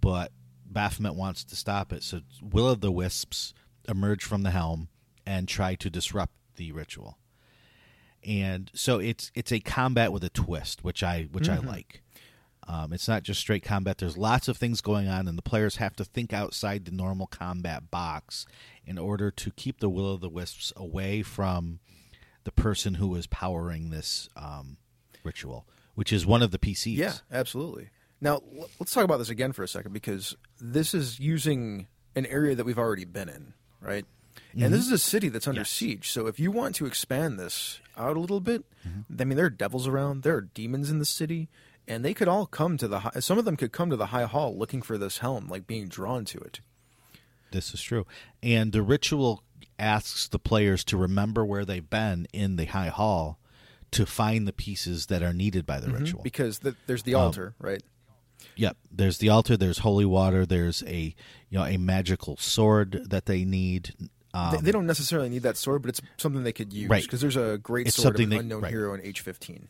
but 0.00 0.32
Baphomet 0.66 1.14
wants 1.14 1.44
to 1.44 1.56
stop 1.56 1.92
it. 1.92 2.02
So 2.02 2.20
Will 2.40 2.68
of 2.68 2.80
the 2.80 2.92
Wisps 2.92 3.54
emerge 3.88 4.24
from 4.24 4.42
the 4.42 4.50
helm 4.50 4.88
and 5.26 5.48
try 5.48 5.74
to 5.76 5.90
disrupt 5.90 6.32
the 6.56 6.72
ritual. 6.72 7.18
And 8.26 8.70
so 8.74 8.98
it's 8.98 9.30
it's 9.34 9.52
a 9.52 9.60
combat 9.60 10.12
with 10.12 10.24
a 10.24 10.30
twist, 10.30 10.84
which 10.84 11.02
I 11.02 11.28
which 11.32 11.48
I 11.48 11.58
like. 11.58 12.02
Um, 12.68 12.92
it's 12.92 13.08
not 13.08 13.24
just 13.24 13.40
straight 13.40 13.64
combat. 13.64 13.98
There's 13.98 14.16
lots 14.16 14.46
of 14.46 14.56
things 14.56 14.80
going 14.80 15.08
on, 15.08 15.26
and 15.26 15.36
the 15.36 15.42
players 15.42 15.76
have 15.76 15.96
to 15.96 16.04
think 16.04 16.32
outside 16.32 16.84
the 16.84 16.92
normal 16.92 17.26
combat 17.26 17.90
box 17.90 18.46
in 18.86 18.98
order 18.98 19.30
to 19.32 19.50
keep 19.50 19.80
the 19.80 19.88
will 19.88 20.12
of 20.12 20.20
the 20.20 20.28
wisps 20.28 20.72
away 20.76 21.22
from 21.22 21.80
the 22.44 22.52
person 22.52 22.94
who 22.94 23.14
is 23.16 23.26
powering 23.26 23.90
this 23.90 24.28
um, 24.36 24.76
ritual, 25.24 25.66
which 25.94 26.12
is 26.12 26.24
one 26.24 26.42
of 26.42 26.52
the 26.52 26.58
PCs. 26.58 26.96
Yeah, 26.96 27.14
absolutely. 27.32 27.90
Now 28.20 28.40
let's 28.78 28.92
talk 28.92 29.04
about 29.04 29.18
this 29.18 29.30
again 29.30 29.52
for 29.52 29.64
a 29.64 29.68
second 29.68 29.92
because 29.92 30.36
this 30.60 30.94
is 30.94 31.18
using 31.18 31.88
an 32.14 32.26
area 32.26 32.54
that 32.54 32.64
we've 32.64 32.78
already 32.78 33.04
been 33.04 33.28
in, 33.28 33.54
right? 33.80 34.04
And 34.52 34.72
this 34.72 34.84
mm-hmm. 34.84 34.92
is 34.92 34.92
a 34.92 34.98
city 34.98 35.28
that's 35.28 35.48
under 35.48 35.62
Yes. 35.62 35.70
siege. 35.70 36.10
So 36.10 36.26
if 36.26 36.38
you 36.38 36.50
want 36.50 36.74
to 36.76 36.86
expand 36.86 37.38
this 37.38 37.80
out 37.96 38.16
a 38.16 38.20
little 38.20 38.40
bit, 38.40 38.64
mm-hmm. 38.86 39.20
I 39.20 39.24
mean, 39.24 39.36
there 39.36 39.46
are 39.46 39.50
devils 39.50 39.86
around, 39.86 40.22
there 40.22 40.36
are 40.36 40.42
demons 40.42 40.90
in 40.90 40.98
the 40.98 41.04
city, 41.04 41.48
and 41.88 42.04
they 42.04 42.14
could 42.14 42.28
all 42.28 42.46
come 42.46 42.76
to 42.78 42.88
the. 42.88 43.00
High, 43.00 43.20
some 43.20 43.38
of 43.38 43.44
them 43.44 43.56
could 43.56 43.72
come 43.72 43.90
to 43.90 43.96
the 43.96 44.06
high 44.06 44.24
hall 44.24 44.56
looking 44.56 44.82
for 44.82 44.98
this 44.98 45.18
helm, 45.18 45.48
like 45.48 45.66
being 45.66 45.88
drawn 45.88 46.24
to 46.26 46.38
it. 46.38 46.60
This 47.50 47.74
is 47.74 47.82
true. 47.82 48.06
And 48.42 48.72
the 48.72 48.82
ritual 48.82 49.42
asks 49.78 50.28
the 50.28 50.38
players 50.38 50.84
to 50.84 50.96
remember 50.96 51.44
where 51.44 51.64
they've 51.64 51.88
been 51.88 52.26
in 52.32 52.56
the 52.56 52.66
high 52.66 52.88
hall 52.88 53.38
to 53.90 54.06
find 54.06 54.46
the 54.48 54.52
pieces 54.52 55.06
that 55.06 55.22
are 55.22 55.34
needed 55.34 55.66
by 55.66 55.80
the 55.80 55.88
mm-hmm. 55.88 56.04
ritual. 56.04 56.22
because 56.22 56.60
the, 56.60 56.76
there's 56.86 57.02
the 57.02 57.14
Um, 57.14 57.22
altar, 57.22 57.54
right? 57.58 57.82
Yep. 58.56 58.76
There's 58.90 59.18
the 59.18 59.28
altar, 59.28 59.56
there's 59.56 59.78
holy 59.78 60.04
water, 60.04 60.44
there's 60.46 60.82
a 60.84 61.14
you 61.48 61.58
know 61.58 61.64
a 61.64 61.76
magical 61.76 62.36
sword 62.36 63.04
that 63.08 63.26
they 63.26 63.44
need. 63.44 63.94
Um, 64.34 64.52
they, 64.52 64.58
they 64.62 64.72
don't 64.72 64.86
necessarily 64.86 65.28
need 65.28 65.42
that 65.42 65.56
sword, 65.56 65.82
but 65.82 65.90
it's 65.90 66.00
something 66.16 66.42
they 66.42 66.52
could 66.52 66.72
use 66.72 66.88
Right. 66.88 67.02
because 67.02 67.20
there's 67.20 67.36
a 67.36 67.58
great 67.58 67.86
It's 67.86 67.96
sword 67.96 68.14
of 68.14 68.20
an 68.22 68.30
they- 68.30 68.38
unknown 68.38 68.62
right. 68.62 68.70
hero 68.72 68.94
in 68.94 69.00
H15. 69.02 69.64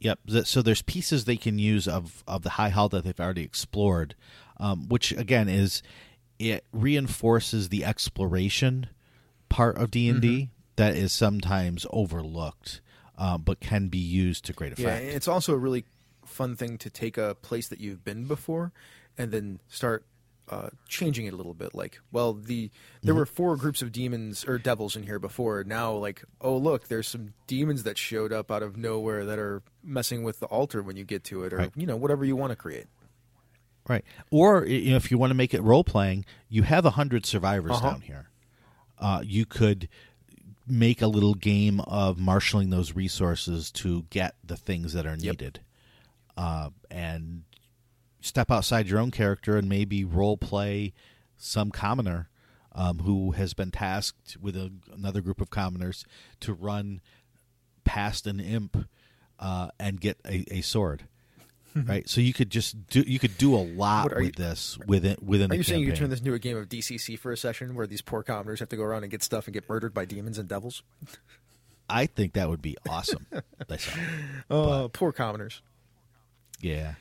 Yep. 0.00 0.18
So 0.44 0.62
there's 0.62 0.82
pieces 0.82 1.24
they 1.26 1.36
can 1.36 1.58
use 1.58 1.86
of 1.86 2.24
of 2.26 2.42
the 2.42 2.50
high 2.50 2.70
hall 2.70 2.88
that 2.88 3.04
they've 3.04 3.20
already 3.20 3.42
explored, 3.42 4.14
um, 4.58 4.88
which 4.88 5.12
again 5.12 5.48
is 5.48 5.82
it 6.38 6.64
reinforces 6.72 7.68
the 7.68 7.84
exploration 7.84 8.86
part 9.50 9.76
of 9.76 9.90
D 9.90 10.08
and 10.08 10.22
D 10.22 10.48
that 10.76 10.96
is 10.96 11.12
sometimes 11.12 11.84
overlooked, 11.90 12.80
uh, 13.18 13.36
but 13.36 13.60
can 13.60 13.88
be 13.88 13.98
used 13.98 14.46
to 14.46 14.54
great 14.54 14.78
Yeah, 14.78 14.86
effect. 14.88 15.04
and 15.04 15.14
it's 15.14 15.28
also 15.28 15.52
a 15.52 15.58
really 15.58 15.84
fun 16.24 16.56
thing 16.56 16.78
to 16.78 16.88
take 16.88 17.18
a 17.18 17.34
place 17.34 17.68
that 17.68 17.78
you've 17.80 18.02
been 18.02 18.24
before 18.24 18.72
and 19.18 19.30
then 19.32 19.60
start 19.68 20.06
uh, 20.50 20.68
changing 20.88 21.24
it 21.26 21.32
a 21.32 21.36
little 21.36 21.54
bit. 21.54 21.74
Like, 21.74 22.00
well, 22.12 22.34
the 22.34 22.70
there 23.02 23.14
were 23.14 23.24
four 23.24 23.56
groups 23.56 23.80
of 23.82 23.92
demons 23.92 24.44
or 24.44 24.58
devils 24.58 24.96
in 24.96 25.04
here 25.04 25.18
before. 25.18 25.62
Now, 25.64 25.92
like, 25.92 26.22
oh 26.40 26.56
look, 26.56 26.88
there's 26.88 27.08
some 27.08 27.34
demons 27.46 27.84
that 27.84 27.96
showed 27.96 28.32
up 28.32 28.50
out 28.50 28.62
of 28.62 28.76
nowhere 28.76 29.24
that 29.24 29.38
are 29.38 29.62
messing 29.82 30.22
with 30.24 30.40
the 30.40 30.46
altar 30.46 30.82
when 30.82 30.96
you 30.96 31.04
get 31.04 31.24
to 31.24 31.44
it, 31.44 31.52
or 31.52 31.58
Right. 31.58 31.72
you 31.76 31.86
know, 31.86 31.96
whatever 31.96 32.24
you 32.24 32.34
want 32.36 32.50
to 32.50 32.56
create. 32.56 32.86
Right. 33.88 34.04
Or 34.30 34.66
you 34.66 34.90
know, 34.90 34.96
if 34.96 35.10
you 35.10 35.18
want 35.18 35.30
to 35.30 35.34
make 35.36 35.54
it 35.54 35.62
role 35.62 35.84
playing, 35.84 36.24
you 36.48 36.64
have 36.64 36.84
a 36.84 36.90
hundred 36.90 37.24
survivors 37.26 37.72
Uh-huh. 37.72 37.90
down 37.90 38.00
here. 38.02 38.28
Uh, 38.98 39.22
you 39.24 39.46
could 39.46 39.88
make 40.66 41.00
a 41.02 41.06
little 41.06 41.34
game 41.34 41.80
of 41.80 42.18
marshaling 42.18 42.70
those 42.70 42.94
resources 42.94 43.70
to 43.72 44.02
get 44.10 44.34
the 44.44 44.56
things 44.56 44.92
that 44.92 45.06
are 45.06 45.16
Yep. 45.16 45.20
needed, 45.20 45.60
uh, 46.36 46.70
and 46.90 47.42
step 48.20 48.50
outside 48.50 48.86
your 48.88 48.98
own 48.98 49.10
character 49.10 49.56
and 49.56 49.68
maybe 49.68 50.04
role 50.04 50.36
play 50.36 50.92
some 51.36 51.70
commoner 51.70 52.28
um, 52.72 52.98
who 53.00 53.32
has 53.32 53.54
been 53.54 53.70
tasked 53.70 54.36
with 54.40 54.56
a, 54.56 54.70
another 54.92 55.20
group 55.20 55.40
of 55.40 55.50
commoners 55.50 56.04
to 56.40 56.52
run 56.52 57.00
past 57.84 58.26
an 58.26 58.38
imp 58.40 58.86
uh, 59.38 59.68
and 59.78 60.00
get 60.00 60.18
a, 60.26 60.44
a 60.50 60.60
sword. 60.60 61.04
right, 61.86 62.08
so 62.08 62.20
you 62.20 62.32
could 62.32 62.50
just 62.50 62.88
do 62.88 63.00
you 63.06 63.20
could 63.20 63.38
do 63.38 63.54
a 63.54 63.62
lot 63.62 64.12
are 64.12 64.16
with 64.16 64.24
you- 64.26 64.32
this 64.32 64.76
within 64.86 65.16
within 65.24 65.46
Are 65.46 65.48
the 65.54 65.56
you 65.58 65.62
saying 65.62 65.80
you 65.82 65.86
campaign. 65.86 66.00
turn 66.00 66.10
this 66.10 66.18
into 66.18 66.34
a 66.34 66.38
game 66.40 66.56
of 66.56 66.68
DCC 66.68 67.16
for 67.16 67.30
a 67.30 67.36
session 67.36 67.76
where 67.76 67.86
these 67.86 68.02
poor 68.02 68.24
commoners 68.24 68.58
have 68.58 68.68
to 68.70 68.76
go 68.76 68.82
around 68.82 69.04
and 69.04 69.10
get 69.12 69.22
stuff 69.22 69.46
and 69.46 69.54
get 69.54 69.68
murdered 69.68 69.94
by 69.94 70.04
demons 70.04 70.36
and 70.36 70.48
devils? 70.48 70.82
I 71.88 72.06
think 72.06 72.32
that 72.32 72.48
would 72.48 72.60
be 72.60 72.76
awesome. 72.88 73.24
Oh, 74.50 74.90
poor 74.92 75.12
commoners. 75.12 75.62
Yeah. 76.60 76.94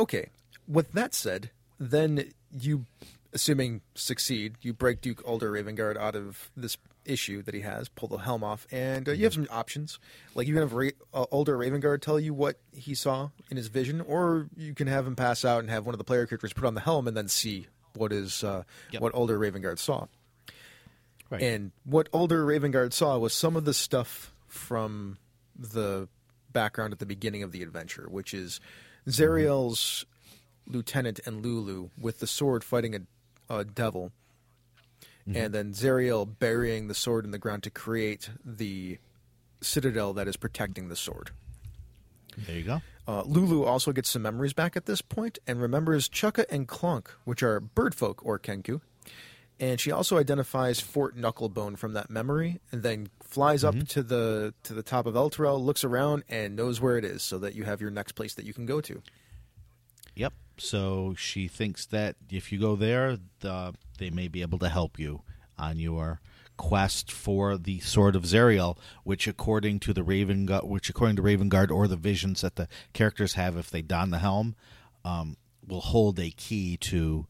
Okay. 0.00 0.28
With 0.66 0.92
that 0.92 1.14
said, 1.14 1.50
then 1.78 2.30
you, 2.52 2.86
assuming 3.32 3.80
succeed, 3.94 4.54
you 4.62 4.72
break 4.72 5.00
Duke 5.00 5.22
Alder 5.26 5.50
Ravengard 5.52 5.96
out 5.96 6.14
of 6.14 6.50
this 6.56 6.76
issue 7.04 7.42
that 7.42 7.54
he 7.54 7.62
has, 7.62 7.88
pull 7.88 8.08
the 8.08 8.18
helm 8.18 8.44
off, 8.44 8.66
and 8.70 9.08
uh, 9.08 9.12
you 9.12 9.24
have 9.24 9.32
some 9.34 9.46
options. 9.50 9.98
Like 10.34 10.46
you 10.46 10.54
can 10.54 10.62
have 10.62 10.72
Ra- 10.74 10.90
uh, 11.14 11.22
Alder 11.24 11.56
Ravengard 11.58 12.02
tell 12.02 12.20
you 12.20 12.32
what 12.34 12.58
he 12.72 12.94
saw 12.94 13.30
in 13.50 13.56
his 13.56 13.68
vision, 13.68 14.00
or 14.00 14.48
you 14.56 14.74
can 14.74 14.86
have 14.86 15.06
him 15.06 15.16
pass 15.16 15.44
out 15.44 15.60
and 15.60 15.70
have 15.70 15.86
one 15.86 15.94
of 15.94 15.98
the 15.98 16.04
player 16.04 16.26
characters 16.26 16.52
put 16.52 16.64
on 16.66 16.74
the 16.74 16.80
helm 16.80 17.08
and 17.08 17.16
then 17.16 17.26
see 17.28 17.66
what 17.94 18.12
is 18.12 18.44
uh, 18.44 18.62
Yep. 18.92 19.02
what 19.02 19.12
Alder 19.12 19.38
Ravengard 19.38 19.78
saw. 19.78 20.06
Right. 21.30 21.42
And 21.42 21.72
what 21.84 22.08
Alder 22.12 22.44
Ravengard 22.44 22.92
saw 22.92 23.16
was 23.18 23.32
some 23.32 23.56
of 23.56 23.64
the 23.64 23.74
stuff 23.74 24.32
from 24.48 25.18
the 25.58 26.08
background 26.52 26.92
at 26.92 26.98
the 26.98 27.06
beginning 27.06 27.42
of 27.42 27.52
the 27.52 27.62
adventure, 27.62 28.06
which 28.10 28.34
is 28.34 28.60
Zariel's 29.08 30.04
lieutenant 30.66 31.20
and 31.26 31.44
Lulu 31.44 31.90
with 32.00 32.20
the 32.20 32.26
sword 32.26 32.62
fighting 32.62 32.94
a, 32.94 33.54
a 33.54 33.64
devil, 33.64 34.12
and 35.32 35.52
then 35.52 35.72
Zariel 35.72 36.26
burying 36.38 36.88
the 36.88 36.94
sword 36.94 37.24
in 37.24 37.30
the 37.30 37.38
ground 37.38 37.62
to 37.64 37.70
create 37.70 38.30
the 38.44 38.98
citadel 39.60 40.12
that 40.14 40.26
is 40.26 40.36
protecting 40.36 40.88
the 40.88 40.96
sword. 40.96 41.30
there 42.46 42.56
you 42.56 42.64
go. 42.64 42.82
Uh, 43.06 43.22
Lulu 43.22 43.64
also 43.64 43.92
gets 43.92 44.10
some 44.10 44.22
memories 44.22 44.52
back 44.52 44.76
at 44.76 44.86
this 44.86 45.02
point 45.02 45.38
and 45.46 45.60
remembers 45.60 46.08
Chukka 46.08 46.44
and 46.50 46.68
Clunk, 46.68 47.08
which 47.24 47.42
are 47.42 47.60
birdfolk 47.60 48.16
or 48.22 48.38
Kenku. 48.38 48.80
And 49.58 49.78
she 49.78 49.90
also 49.92 50.16
identifies 50.18 50.80
Fort 50.80 51.16
Knucklebone 51.16 51.76
from 51.76 51.92
that 51.92 52.08
memory, 52.08 52.60
and 52.72 52.82
then 52.82 53.08
flies 53.30 53.64
up 53.64 53.76
to 53.88 54.02
the 54.02 54.52
to 54.64 54.74
the 54.74 54.82
top 54.82 55.06
of 55.06 55.14
Elturel, 55.14 55.62
looks 55.62 55.84
around, 55.84 56.24
and 56.28 56.56
knows 56.56 56.80
where 56.80 56.98
it 56.98 57.04
is, 57.04 57.22
so 57.22 57.38
that 57.38 57.54
you 57.54 57.64
have 57.64 57.80
your 57.80 57.90
next 57.90 58.12
place 58.12 58.34
that 58.34 58.44
you 58.44 58.52
can 58.52 58.66
go 58.66 58.80
to. 58.80 59.02
Yep. 60.16 60.34
So 60.58 61.14
she 61.16 61.48
thinks 61.48 61.86
that 61.86 62.16
if 62.30 62.52
you 62.52 62.58
go 62.58 62.76
there, 62.76 63.16
the, 63.40 63.74
they 63.98 64.10
may 64.10 64.28
be 64.28 64.42
able 64.42 64.58
to 64.58 64.68
help 64.68 64.98
you 64.98 65.22
on 65.58 65.78
your 65.78 66.20
quest 66.56 67.10
for 67.10 67.56
the 67.56 67.80
Sword 67.80 68.14
of 68.14 68.24
Zariel, 68.24 68.76
which 69.02 69.26
according 69.26 69.80
to 69.80 69.94
the 69.94 70.02
Raven, 70.02 70.46
which 70.62 70.90
according 70.90 71.16
to 71.16 71.22
Ravengard 71.22 71.70
or 71.70 71.88
the 71.88 71.96
visions 71.96 72.42
that 72.42 72.56
the 72.56 72.68
characters 72.92 73.34
have 73.34 73.56
if 73.56 73.70
they 73.70 73.80
don 73.80 74.10
the 74.10 74.18
helm, 74.18 74.56
um, 75.04 75.36
will 75.66 75.80
hold 75.80 76.18
a 76.18 76.30
key 76.30 76.76
to 76.76 77.26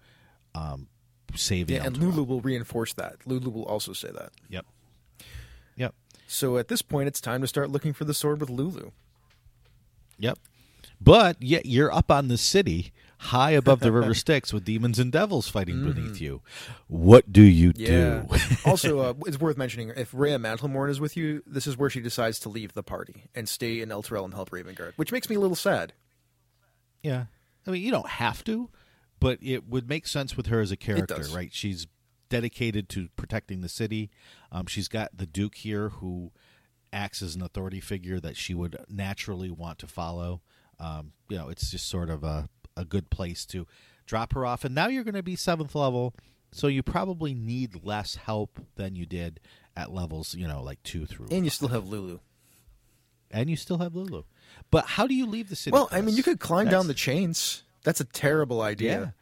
um, 0.54 0.88
saving. 1.36 1.76
Yeah, 1.76 1.84
and 1.84 1.96
Lulu 1.96 2.24
will 2.24 2.40
reinforce 2.40 2.92
that. 2.94 3.18
Lulu 3.24 3.50
will 3.50 3.66
also 3.66 3.92
say 3.92 4.10
that. 4.10 4.32
Yep. 4.48 4.66
So 6.30 6.58
at 6.58 6.68
this 6.68 6.80
point, 6.80 7.08
it's 7.08 7.20
time 7.20 7.40
to 7.40 7.48
start 7.48 7.70
looking 7.70 7.92
for 7.92 8.04
the 8.04 8.14
sword 8.14 8.40
with 8.40 8.50
Lulu. 8.50 8.92
Yep. 10.18 10.38
But 11.00 11.42
yet 11.42 11.66
you're 11.66 11.92
up 11.92 12.08
on 12.08 12.28
the 12.28 12.38
city, 12.38 12.92
high 13.18 13.50
above 13.50 13.80
the 13.80 13.90
river 13.90 14.14
Styx, 14.14 14.52
with 14.52 14.64
demons 14.64 15.00
and 15.00 15.10
devils 15.10 15.48
fighting 15.48 15.82
beneath 15.82 16.20
you. 16.20 16.40
What 16.86 17.32
do 17.32 17.42
you 17.42 17.72
do? 17.72 18.28
also, 18.64 19.00
uh, 19.00 19.14
it's 19.26 19.40
worth 19.40 19.56
mentioning 19.56 19.92
if 19.96 20.12
Reya 20.12 20.40
Mantlemorn 20.40 20.88
is 20.88 21.00
with 21.00 21.16
you, 21.16 21.42
this 21.46 21.66
is 21.66 21.76
where 21.76 21.90
she 21.90 22.00
decides 22.00 22.38
to 22.40 22.48
leave 22.48 22.74
the 22.74 22.84
party 22.84 23.24
and 23.34 23.48
stay 23.48 23.80
in 23.80 23.88
Elturel 23.88 24.24
and 24.24 24.32
help 24.32 24.50
Ravengard, 24.50 24.92
which 24.94 25.10
makes 25.10 25.28
me 25.28 25.34
a 25.34 25.40
little 25.40 25.56
sad. 25.56 25.94
yeah. 27.02 27.24
I 27.66 27.72
mean, 27.72 27.82
you 27.82 27.90
don't 27.90 28.08
have 28.08 28.44
to, 28.44 28.70
but 29.18 29.38
it 29.42 29.68
would 29.68 29.88
make 29.88 30.06
sense 30.06 30.36
with 30.36 30.46
her 30.46 30.60
as 30.60 30.70
a 30.70 30.76
character, 30.76 31.22
right? 31.32 31.52
She's 31.52 31.86
dedicated 32.30 32.88
to 32.88 33.08
protecting 33.16 33.60
the 33.60 33.68
city. 33.68 34.08
Um, 34.50 34.66
she's 34.66 34.88
got 34.88 35.14
the 35.16 35.26
Duke 35.26 35.56
here 35.56 35.90
who 35.90 36.32
acts 36.92 37.20
as 37.20 37.34
an 37.34 37.42
authority 37.42 37.80
figure 37.80 38.18
that 38.20 38.36
she 38.36 38.54
would 38.54 38.76
naturally 38.88 39.50
want 39.50 39.78
to 39.80 39.86
follow. 39.86 40.40
Um, 40.78 41.12
you 41.28 41.36
know, 41.36 41.48
it's 41.50 41.70
just 41.70 41.88
sort 41.88 42.08
of 42.08 42.24
a, 42.24 42.48
a 42.76 42.84
good 42.86 43.10
place 43.10 43.44
to 43.46 43.66
drop 44.06 44.32
her 44.32 44.46
off. 44.46 44.64
And 44.64 44.74
now 44.74 44.88
you're 44.88 45.04
going 45.04 45.14
to 45.14 45.22
be 45.22 45.36
seventh 45.36 45.74
level, 45.74 46.14
so 46.50 46.66
you 46.66 46.82
probably 46.82 47.34
need 47.34 47.84
less 47.84 48.14
help 48.16 48.58
than 48.76 48.96
you 48.96 49.04
did 49.06 49.38
at 49.76 49.92
levels, 49.92 50.34
you 50.34 50.48
know, 50.48 50.62
like 50.62 50.82
two 50.82 51.06
through. 51.06 51.28
And 51.30 51.44
you 51.44 51.50
still 51.50 51.68
have 51.68 51.86
Lulu. 51.86 52.18
and 53.30 53.48
you 53.48 53.56
still 53.56 53.78
have 53.78 53.94
Lulu. 53.94 54.24
But 54.70 54.86
how 54.86 55.06
do 55.06 55.14
you 55.14 55.26
leave 55.26 55.48
the 55.48 55.54
city? 55.56 55.72
Well, 55.72 55.88
I 55.92 56.00
mean, 56.00 56.16
you 56.16 56.22
could 56.24 56.40
climb 56.40 56.64
That's- 56.64 56.80
down 56.82 56.88
the 56.88 56.94
chains. 56.94 57.62
That's 57.84 58.00
a 58.00 58.04
terrible 58.04 58.60
idea. 58.62 59.14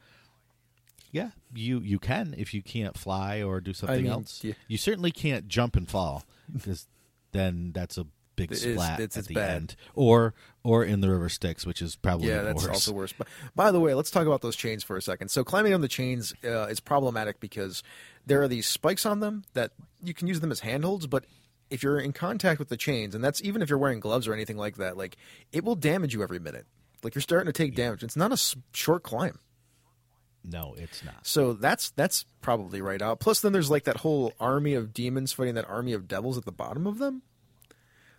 Yeah. 1.11 1.31
You 1.55 1.81
you 1.81 1.99
can 1.99 2.35
if 2.37 2.53
you 2.55 2.63
can't 2.63 2.97
fly 2.97 3.43
or 3.43 3.61
do 3.61 3.73
something 3.73 4.03
mean, 4.03 4.13
else. 4.13 4.43
yeah. 4.45 4.55
You 4.69 4.77
certainly 4.79 5.11
can't 5.11 5.49
jump 5.49 5.77
and 5.77 5.89
fall 5.89 6.25
because 6.53 6.87
then 7.33 7.73
that's 7.75 7.97
a 7.99 8.07
big 8.37 8.53
It 8.53 8.63
is- 8.65 8.75
splat 8.75 9.01
it's- 9.01 9.17
at 9.17 9.21
it's 9.21 9.29
the 9.29 9.35
bad. 9.35 9.51
end, 9.57 9.77
or 9.95 10.35
or 10.63 10.85
in 10.85 11.01
the 11.01 11.11
river 11.11 11.29
Styx, 11.29 11.65
which 11.67 11.81
is 11.83 11.97
probably 11.97 12.29
Yeah, 12.29 12.43
that's 12.43 12.63
worse. 12.63 12.69
also 12.73 12.93
worse. 12.93 13.13
But 13.17 13.27
by 13.57 13.73
the 13.73 13.81
way, 13.81 13.95
let's 13.95 14.11
talk 14.11 14.27
about 14.27 14.43
those 14.43 14.55
chains 14.57 14.85
for 14.85 14.97
a 14.97 15.03
second. 15.03 15.29
So 15.31 15.43
climbing 15.45 15.73
on 15.75 15.81
the 15.81 15.89
chains 15.89 16.33
uh, 16.45 16.67
is 16.67 16.79
problematic 16.81 17.41
because 17.41 17.83
there 18.27 18.41
are 18.43 18.49
these 18.49 18.67
spikes 18.67 19.05
on 19.07 19.21
them 19.21 19.45
that 19.55 19.73
you 20.03 20.13
can 20.15 20.29
use 20.29 20.41
them 20.41 20.53
as 20.53 20.61
handholds, 20.61 21.07
but 21.07 21.25
if 21.71 21.83
you're 21.83 21.99
in 21.99 22.13
contact 22.13 22.59
with 22.59 22.69
the 22.69 22.77
chains, 22.77 23.15
and 23.15 23.23
that's 23.25 23.43
even 23.43 23.61
if 23.63 23.69
you're 23.71 23.79
wearing 23.79 24.01
gloves 24.01 24.29
or 24.29 24.35
anything 24.35 24.57
like 24.57 24.77
that, 24.77 24.97
like 24.97 25.17
it 25.53 25.65
will 25.65 25.75
damage 25.75 26.15
you 26.15 26.23
every 26.23 26.39
minute. 26.39 26.67
Like 27.03 27.15
you're 27.15 27.23
starting 27.23 27.47
to 27.47 27.53
take 27.53 27.75
damage. 27.75 28.03
It's 28.05 28.17
not 28.17 28.33
a 28.33 28.57
short 28.73 29.03
climb. 29.03 29.39
No, 30.45 30.75
it's 30.79 31.05
not. 31.05 31.27
So 31.27 31.53
that's 31.53 31.91
that's 31.91 32.25
probably 32.41 32.81
right 32.81 33.03
out. 33.03 33.21
Plus, 33.21 33.41
then 33.41 33.53
there's 33.53 33.71
like 33.71 33.85
that 33.85 33.99
whole 33.99 34.33
army 34.41 34.75
of 34.75 34.95
demons 34.95 35.33
fighting 35.33 35.55
that 35.55 35.69
army 35.69 35.93
of 35.93 36.09
devils 36.09 36.39
at 36.39 36.45
the 36.45 36.53
bottom 36.53 36.87
of 36.87 36.99
them. 36.99 37.23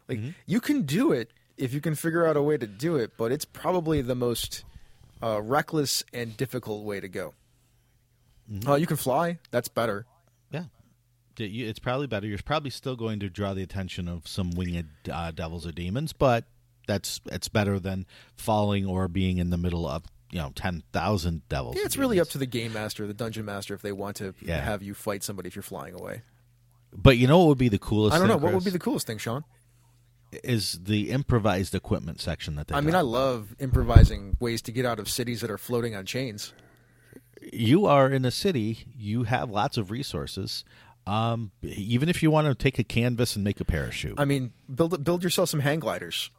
Like 0.07 0.20
you 0.45 0.59
can 0.59 0.84
do 0.84 1.11
it 1.11 1.32
if 1.57 1.74
you 1.74 1.82
can 1.82 1.95
figure 1.95 2.26
out 2.26 2.36
a 2.38 2.41
way 2.41 2.57
to 2.57 2.67
do 2.67 2.95
it, 2.95 3.11
but 3.17 3.32
it's 3.32 3.45
probably 3.45 4.01
the 4.01 4.15
most 4.15 4.63
uh, 5.22 5.41
reckless 5.41 6.03
and 6.13 6.36
difficult 6.36 6.84
way 6.84 6.99
to 6.99 7.07
go. 7.07 7.34
Uh, 8.67 8.76
you 8.76 8.88
can 8.88 8.97
fly. 8.97 9.38
That's 9.51 9.67
better. 9.67 10.05
Yeah, 10.51 10.63
it's 11.38 11.80
probably 11.80 12.07
better. 12.07 12.28
You're 12.28 12.39
probably 12.39 12.72
still 12.72 12.95
going 12.95 13.20
to 13.20 13.30
draw 13.30 13.53
the 13.53 13.61
attention 13.61 14.07
of 14.07 14.28
some 14.28 14.51
winged 14.51 14.88
uh, 15.11 15.32
devils 15.32 15.67
or 15.67 15.72
demons, 15.72 16.13
but 16.13 16.45
that's 16.88 17.22
it's 17.32 17.47
better 17.47 17.80
than 17.80 18.05
falling 18.36 18.86
or 18.86 19.07
being 19.07 19.38
in 19.38 19.51
the 19.51 19.57
middle 19.57 19.88
of 19.88 20.03
you 20.32 20.39
know 20.39 20.51
ten 20.55 20.84
thousand 20.93 21.41
devils. 21.49 21.75
Yeah, 21.77 21.84
it's 21.86 21.97
really 21.97 22.19
up 22.19 22.30
to 22.30 22.38
the 22.38 22.45
game 22.45 22.73
master, 22.73 23.05
the 23.07 23.13
dungeon 23.13 23.45
master, 23.45 23.73
if 23.73 23.82
they 23.82 23.91
want 23.91 24.15
to 24.17 24.34
Yeah. 24.41 24.61
have 24.61 24.82
you 24.84 24.93
fight 24.93 25.23
somebody 25.23 25.47
if 25.47 25.55
you're 25.55 25.63
flying 25.63 25.93
away. 25.93 26.21
But 26.93 27.17
you 27.17 27.27
know 27.27 27.39
what 27.39 27.47
would 27.49 27.57
be 27.57 27.69
the 27.69 27.80
coolest? 27.80 28.15
I 28.15 28.19
don't 28.19 28.27
know 28.27 28.36
thing, 28.36 28.43
what 28.43 28.53
would 28.53 28.63
be 28.63 28.71
the 28.71 28.80
coolest 28.80 29.05
thing, 29.07 29.17
Sean. 29.19 29.43
is 30.43 30.80
the 30.84 31.09
improvised 31.11 31.73
equipment 31.75 32.19
section 32.21 32.55
that 32.55 32.67
they. 32.67 32.75
I 32.75 32.82
mean, 32.82 32.95
I 32.95 33.01
love 33.01 33.55
improvising 33.59 34.38
ways 34.39 34.61
to 34.63 34.71
get 34.71 34.86
out 34.86 34.99
of 34.99 35.09
cities 35.09 35.41
that 35.41 35.51
are 35.51 35.57
floating 35.57 35.95
on 35.95 36.05
chains. 36.05 36.53
you 37.53 37.86
are 37.86 38.09
in 38.09 38.25
a 38.25 38.32
city. 38.32 38.86
You 38.97 39.23
have 39.23 39.49
lots 39.49 39.77
of 39.77 39.91
resources. 39.91 40.63
Um, 41.07 41.51
even 41.63 42.09
if 42.09 42.21
you 42.21 42.30
want 42.30 42.47
to 42.47 42.53
take 42.53 42.77
a 42.77 42.84
canvas 42.84 43.36
and 43.36 43.43
make 43.43 43.59
a 43.59 43.65
parachute, 43.65 44.19
I 44.19 44.25
mean, 44.25 44.53
build 44.73 45.03
build 45.03 45.23
yourself 45.23 45.49
some 45.49 45.61
hang 45.61 45.80
gliders. 45.80 46.30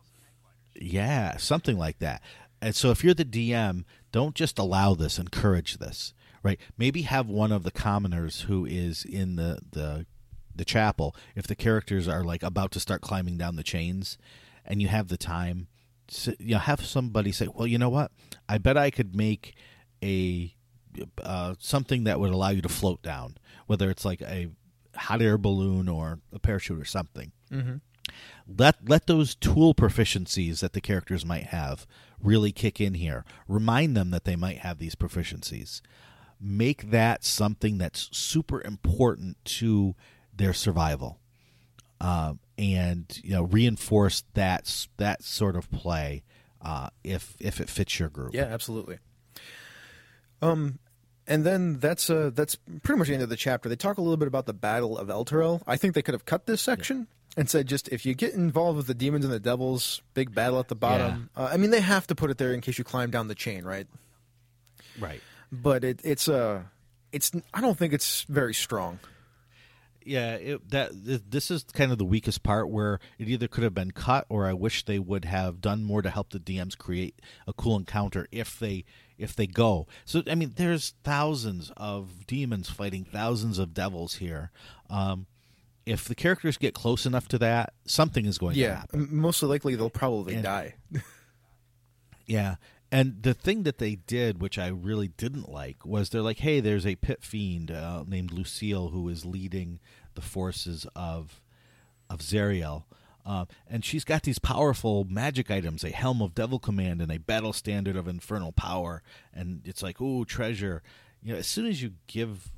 Yeah, 0.77 1.37
something 1.39 1.77
like 1.79 1.99
that. 2.01 2.23
And 2.63 2.75
so 2.75 2.91
if 2.91 3.03
you're 3.03 3.15
the 3.15 3.25
DM, 3.25 3.85
don't 4.13 4.35
just 4.35 4.59
allow 4.59 4.95
this, 4.95 5.19
encourage 5.19 5.79
this, 5.79 6.13
right? 6.43 6.61
Maybe 6.77 7.03
have 7.03 7.27
one 7.29 7.53
of 7.53 7.63
the 7.63 7.71
commoners 7.71 8.43
who 8.43 8.67
is 8.67 9.05
in 9.05 9.37
the 9.37 9.61
the 9.71 10.07
the 10.55 10.65
chapel 10.65 11.15
if 11.35 11.47
the 11.47 11.55
characters 11.55 12.07
are 12.09 12.23
like 12.25 12.43
about 12.43 12.71
to 12.73 12.81
start 12.81 13.01
climbing 13.01 13.39
down 13.39 13.57
the 13.57 13.63
chains 13.63 14.19
and 14.65 14.83
you 14.83 14.89
have 14.89 15.09
the 15.09 15.17
time 15.17 15.69
s- 16.11 16.29
you 16.39 16.53
know 16.55 16.59
have 16.59 16.85
somebody 16.85 17.33
say, 17.33 17.49
"Well, 17.55 17.67
you 17.67 17.79
know 17.79 17.89
what? 17.89 18.11
I 18.49 18.59
bet 18.59 18.77
I 18.77 18.91
could 18.91 19.15
make 19.17 19.55
a 20.03 20.55
uh, 21.23 21.55
something 21.59 22.05
that 22.05 22.19
would 22.21 22.33
allow 22.33 22.51
you 22.51 22.61
to 22.63 22.69
float 22.69 23.01
down, 23.01 23.37
whether 23.69 23.89
it's 23.91 24.05
like 24.05 24.21
a 24.23 24.49
hot 24.97 25.23
air 25.23 25.39
balloon 25.39 25.89
or 25.89 26.19
a 26.33 26.39
parachute 26.39 26.79
or 26.81 26.85
something." 26.85 27.33
let 28.49 28.89
let 28.89 29.07
those 29.07 29.35
tool 29.37 29.73
proficiencies 29.75 30.61
that 30.61 30.73
the 30.73 30.81
characters 30.81 31.25
might 31.25 31.45
have 31.47 31.87
really 32.23 32.53
kick 32.53 32.81
in 32.81 32.95
here. 32.95 33.25
Remind 33.49 33.97
them 33.97 34.11
that 34.11 34.25
they 34.25 34.37
might 34.37 34.59
have 34.59 34.79
these 34.79 34.95
proficiencies. 34.95 35.81
Make 36.41 36.91
that 36.91 37.25
something 37.25 37.79
that's 37.79 38.09
super 38.17 38.63
important 38.63 39.37
to 39.45 39.95
their 40.35 40.55
survival, 40.55 41.19
um, 42.01 42.41
and 42.57 43.21
you 43.23 43.33
know 43.33 43.43
reinforce 43.43 44.25
that 44.35 44.87
that 44.97 45.23
sort 45.23 45.55
of 45.55 45.71
play 45.71 46.23
uh, 46.63 46.89
if 47.05 47.37
if 47.41 47.61
it 47.61 47.69
fits 47.69 47.99
your 47.99 48.09
group. 48.09 48.33
Yeah, 48.33 48.45
absolutely. 48.45 48.99
Um, 50.41 50.79
and 51.27 51.45
then 51.45 51.79
that's 51.79 52.09
uh 52.09 52.31
that's 52.35 52.57
pretty 52.83 52.99
much 52.99 53.09
the 53.09 53.15
end 53.15 53.23
of 53.23 53.29
the 53.29 53.37
chapter. 53.37 53.69
They 53.69 53.77
talk 53.77 53.99
a 53.99 54.01
little 54.01 54.17
bit 54.17 54.29
about 54.29 54.47
the 54.47 54.55
Battle 54.55 54.97
of 54.99 55.09
Elturel. 55.09 55.63
I 55.67 55.77
think 55.77 55.95
they 55.95 56.03
could 56.03 56.15
have 56.15 56.25
cut 56.25 56.47
this 56.47 56.63
section 56.63 57.07
and 57.41 57.49
said 57.49 57.67
just 57.67 57.89
if 57.89 58.05
you 58.05 58.13
get 58.13 58.35
involved 58.35 58.77
with 58.77 58.87
the 58.87 58.93
demons 58.93 59.25
and 59.25 59.33
the 59.33 59.41
devils, 59.41 60.03
big 60.13 60.35
battle 60.35 60.59
at 60.61 60.69
the 60.69 60.75
bottom. 60.75 61.31
Uh, 61.35 61.49
I 61.51 61.57
mean, 61.57 61.71
they 61.71 61.81
have 61.81 62.07
to 62.09 62.15
put 62.15 62.31
it 62.31 62.37
there 62.37 62.53
in 62.53 62.61
case 62.61 62.77
you 62.77 62.85
climb 62.85 63.11
down 63.11 63.29
the 63.29 63.35
chain, 63.35 63.65
right? 63.65 63.87
Right. 64.99 65.23
But 65.51 65.83
it, 65.83 66.03
it's 66.05 66.29
uh, 66.29 66.65
it's 67.13 67.33
I 67.55 67.63
don't 67.63 67.79
think 67.79 67.95
it's 67.95 68.25
very 68.25 68.53
strong. 68.53 68.99
Yeah, 70.05 70.35
it, 70.35 70.71
that 70.71 70.93
th- 70.93 71.23
this 71.31 71.51
is 71.51 71.65
kind 71.73 71.91
of 71.91 71.97
the 71.97 72.05
weakest 72.05 72.43
part 72.43 72.69
where 72.69 73.01
it 73.19 73.27
either 73.27 73.49
could 73.49 73.65
have 73.65 73.75
been 73.75 73.93
cut 73.93 74.27
or 74.29 74.47
I 74.47 74.53
wish 74.53 74.85
they 74.85 74.99
would 74.99 75.25
have 75.25 75.63
done 75.63 75.83
more 75.83 76.03
to 76.03 76.11
help 76.11 76.31
the 76.31 76.41
DMs 76.41 76.77
create 76.77 77.23
a 77.47 77.55
cool 77.55 77.75
encounter 77.75 78.29
if 78.31 78.59
they 78.59 78.85
if 79.17 79.35
they 79.35 79.47
go. 79.47 79.87
So 80.05 80.23
I 80.31 80.35
mean, 80.35 80.53
there's 80.57 80.93
thousands 81.05 81.73
of 81.79 82.27
demons 82.27 82.69
fighting 82.69 83.07
thousands 83.11 83.59
of 83.59 83.73
devils 83.73 84.17
here. 84.17 84.51
Um, 84.91 85.27
if 85.91 86.05
the 86.07 86.15
characters 86.15 86.57
get 86.57 86.73
close 86.75 87.05
enough 87.07 87.27
to 87.29 87.39
that, 87.39 87.73
something 87.85 88.25
is 88.27 88.39
going 88.39 88.55
to 88.55 88.61
Yeah, 88.61 88.77
happen. 88.81 89.01
m- 89.03 89.17
mostly 89.17 89.49
likely 89.49 89.75
they'll 89.75 89.91
probably 89.91 90.35
And- 90.35 90.45
die. 90.45 90.75
Yeah. 92.27 92.57
And 92.93 93.23
the 93.23 93.35
thing 93.35 93.63
that 93.65 93.79
they 93.79 93.95
did, 93.97 94.41
which 94.41 94.59
I 94.59 94.69
really 94.69 95.09
didn't 95.09 95.49
like, 95.49 95.85
was 95.87 96.11
they're 96.11 96.23
like, 96.23 96.39
hey, 96.39 96.61
there's 96.61 96.87
a 96.87 96.97
pit 96.97 97.23
fiend 97.23 97.71
uh, 97.71 98.05
named 98.07 98.33
Lucille 98.33 98.89
who 98.89 99.09
is 99.09 99.25
leading 99.25 99.81
the 100.15 100.21
forces 100.21 100.87
of 100.97 101.41
of 102.09 102.19
Zariel. 102.21 102.85
Uh, 103.25 103.45
and 103.69 103.85
she's 103.85 104.03
got 104.05 104.25
these 104.25 104.39
powerful 104.41 105.05
magic 105.05 105.51
items 105.51 105.85
a 105.85 105.91
helm 105.91 106.21
of 106.21 106.35
devil 106.35 106.59
command 106.59 107.01
and 107.01 107.13
a 107.13 107.19
battle 107.19 107.53
standard 107.53 107.95
of 107.97 108.09
infernal 108.09 108.51
power. 108.53 109.03
And 109.33 109.61
it's 109.65 109.83
like, 109.83 110.01
ooh, 110.01 110.25
treasure. 110.25 110.83
You 111.23 111.33
know, 111.35 111.39
as 111.39 111.47
soon 111.47 111.67
as 111.67 111.81
you 111.83 111.93
give 112.09 112.51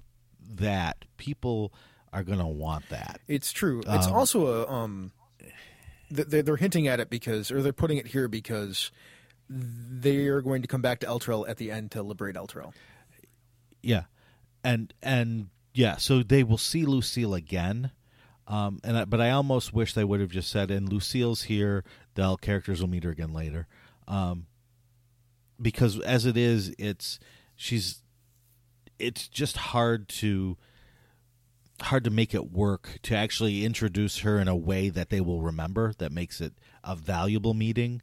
that, 0.49 1.05
people 1.19 1.73
are 2.13 2.23
going 2.23 2.39
to 2.39 2.47
want 2.47 2.89
that. 2.91 3.21
It's 3.29 3.53
true. 3.53 3.81
It's 3.87 4.07
Um, 4.07 4.13
also 4.13 4.47
a 4.47 4.69
um, 4.71 5.13
they're, 6.11 6.43
they're 6.43 6.57
hinting 6.57 6.87
at 6.89 7.01
it 7.01 7.09
because, 7.11 7.51
or 7.51 7.63
they're 7.63 7.73
putting 7.73 7.97
it 7.99 8.09
here 8.09 8.29
because 8.29 8.91
they 9.49 10.27
are 10.27 10.41
going 10.43 10.63
to 10.63 10.69
come 10.69 10.83
back 10.83 11.01
to 11.01 11.07
Elturel 11.07 11.49
at 11.49 11.57
the 11.57 11.71
end 11.71 11.91
to 11.93 12.03
liberate 12.03 12.37
Elturel. 12.37 12.73
Yeah, 13.83 14.05
and 14.63 14.93
and 15.03 15.49
yeah, 15.75 15.97
so 15.97 16.23
they 16.23 16.43
will 16.43 16.59
see 16.59 16.85
Lucille 16.85 17.35
again. 17.35 17.91
Um, 18.47 18.81
and 18.85 18.99
I, 18.99 19.05
but 19.05 19.21
I 19.21 19.31
almost 19.31 19.73
wish 19.73 19.95
they 19.95 20.05
would 20.05 20.21
have 20.21 20.31
just 20.31 20.51
said, 20.51 20.71
"And 20.71 20.89
Lucille's 20.93 21.45
here. 21.45 21.85
The 22.15 22.37
characters 22.37 22.81
will 22.81 22.89
meet 22.89 23.05
her 23.05 23.11
again 23.11 23.33
later," 23.33 23.67
um, 24.07 24.47
because 25.61 25.99
as 26.01 26.27
it 26.27 26.37
is, 26.37 26.75
it's 26.79 27.19
she's 27.57 28.03
it's 28.99 29.29
just 29.29 29.57
hard 29.57 30.09
to 30.09 30.57
hard 31.83 32.05
to 32.05 32.11
make 32.11 32.35
it 32.35 32.51
work 32.53 32.99
to 33.03 33.15
actually 33.17 33.65
introduce 33.65 34.19
her 34.21 34.39
in 34.39 34.49
a 34.49 34.57
way 34.57 34.89
that 34.89 35.11
they 35.11 35.21
will 35.21 35.43
remember 35.43 35.93
that 35.99 36.13
makes 36.13 36.41
it 36.41 36.55
a 36.85 36.95
valuable 36.97 37.55
meeting 37.55 38.03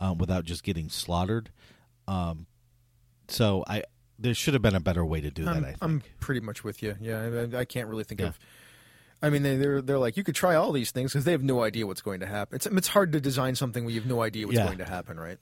um, 0.00 0.18
without 0.18 0.44
just 0.44 0.62
getting 0.64 0.88
slaughtered. 0.88 1.50
Um, 2.08 2.46
so 3.28 3.64
I 3.66 3.84
there 4.18 4.34
should 4.34 4.52
have 4.54 4.62
been 4.62 4.74
a 4.74 4.80
better 4.80 5.04
way 5.04 5.20
to 5.22 5.30
do 5.30 5.44
that. 5.44 5.56
I'm, 5.56 5.64
I 5.64 5.66
think. 5.68 5.78
I'm 5.80 6.02
pretty 6.20 6.40
much 6.40 6.62
with 6.62 6.82
you. 6.82 6.96
Yeah, 7.00 7.46
I, 7.54 7.58
I 7.60 7.64
can't 7.64 7.88
really 7.88 8.04
think 8.04 8.20
Yeah. 8.20 8.28
of. 8.28 8.38
I 9.22 9.28
mean, 9.30 9.42
they, 9.42 9.56
they're 9.56 9.82
they're 9.82 9.98
like 9.98 10.16
you 10.16 10.24
could 10.24 10.34
try 10.34 10.54
all 10.56 10.72
these 10.72 10.90
things 10.90 11.12
because 11.12 11.24
they 11.24 11.32
have 11.32 11.42
no 11.42 11.62
idea 11.62 11.86
what's 11.86 12.02
going 12.02 12.20
to 12.20 12.26
happen. 12.26 12.56
It's 12.56 12.66
it's 12.66 12.88
hard 12.88 13.12
to 13.12 13.20
design 13.20 13.54
something 13.54 13.84
when 13.84 13.94
you 13.94 14.00
have 14.00 14.08
no 14.08 14.22
idea 14.22 14.46
what's 14.46 14.58
Yeah. 14.58 14.66
going 14.66 14.78
to 14.78 14.84
happen, 14.86 15.18
right? 15.20 15.38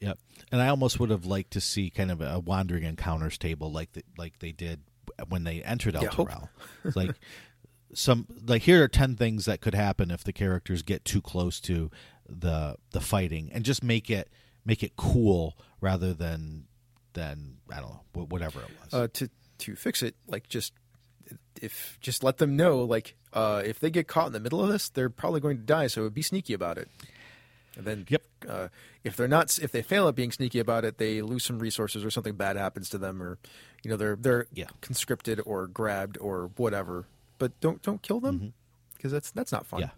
Yep. 0.00 0.18
And 0.50 0.60
I 0.60 0.68
almost 0.68 0.98
would 0.98 1.10
have 1.10 1.26
liked 1.26 1.52
to 1.52 1.60
see 1.60 1.90
kind 1.90 2.10
of 2.10 2.20
a 2.20 2.40
wandering 2.40 2.82
encounters 2.84 3.38
table 3.38 3.70
like 3.70 3.92
the, 3.92 4.02
like 4.18 4.38
they 4.40 4.50
did 4.52 4.80
when 5.28 5.44
they 5.44 5.62
entered 5.62 5.96
El 5.96 6.04
Yeah, 6.04 6.10
Terrell. 6.10 6.48
It's 6.84 6.96
like 6.96 7.14
some 7.94 8.26
like 8.46 8.62
here 8.62 8.82
are 8.82 8.88
10 8.88 9.16
things 9.16 9.44
that 9.44 9.60
could 9.60 9.74
happen 9.74 10.10
if 10.10 10.24
the 10.24 10.32
characters 10.32 10.82
get 10.82 11.04
too 11.04 11.20
close 11.20 11.60
to 11.60 11.90
the 12.28 12.76
the 12.92 13.00
fighting 13.00 13.50
and 13.52 13.64
just 13.64 13.82
make 13.82 14.08
it 14.10 14.30
make 14.64 14.82
it 14.82 14.96
cool 14.96 15.56
rather 15.80 16.14
than 16.14 16.64
than 17.14 17.56
I 17.70 17.80
don't 17.80 17.90
know 18.14 18.24
whatever 18.24 18.60
it 18.60 18.70
was. 18.82 18.94
Uh, 18.94 19.08
to 19.14 19.28
to 19.58 19.76
fix 19.76 20.02
it, 20.02 20.14
like 20.26 20.48
just 20.48 20.72
if 21.60 21.98
just 22.00 22.22
let 22.24 22.38
them 22.38 22.56
know, 22.56 22.78
like 22.80 23.14
uh, 23.32 23.62
if 23.64 23.78
they 23.80 23.90
get 23.90 24.08
caught 24.08 24.26
in 24.28 24.32
the 24.32 24.40
middle 24.40 24.62
of 24.62 24.70
this, 24.70 24.88
they're 24.88 25.10
probably 25.10 25.40
going 25.40 25.56
to 25.58 25.62
die. 25.62 25.86
So 25.86 26.08
be 26.10 26.22
sneaky 26.22 26.54
about 26.54 26.78
it. 26.78 26.88
And 27.76 27.86
then, 27.86 28.04
Yep. 28.08 28.22
uh, 28.48 28.68
if 29.02 29.16
they're 29.16 29.28
not, 29.28 29.58
if 29.58 29.72
they 29.72 29.80
fail 29.80 30.06
at 30.06 30.14
being 30.14 30.30
sneaky 30.30 30.58
about 30.58 30.84
it, 30.84 30.98
they 30.98 31.22
lose 31.22 31.42
some 31.44 31.58
resources 31.58 32.04
or 32.04 32.10
something 32.10 32.34
bad 32.34 32.56
happens 32.56 32.90
to 32.90 32.98
them, 32.98 33.22
or 33.22 33.38
you 33.82 33.90
know 33.90 33.96
they're 33.96 34.16
they're 34.16 34.46
Yeah. 34.52 34.66
conscripted 34.80 35.40
or 35.44 35.66
grabbed 35.66 36.18
or 36.18 36.50
whatever. 36.56 37.06
But 37.38 37.58
don't 37.60 37.82
don't 37.82 38.00
kill 38.02 38.20
them 38.20 38.52
because 38.96 39.10
that's 39.12 39.30
that's 39.30 39.52
not 39.52 39.66
fun. 39.66 39.80
Mm-hmm. 39.82 39.88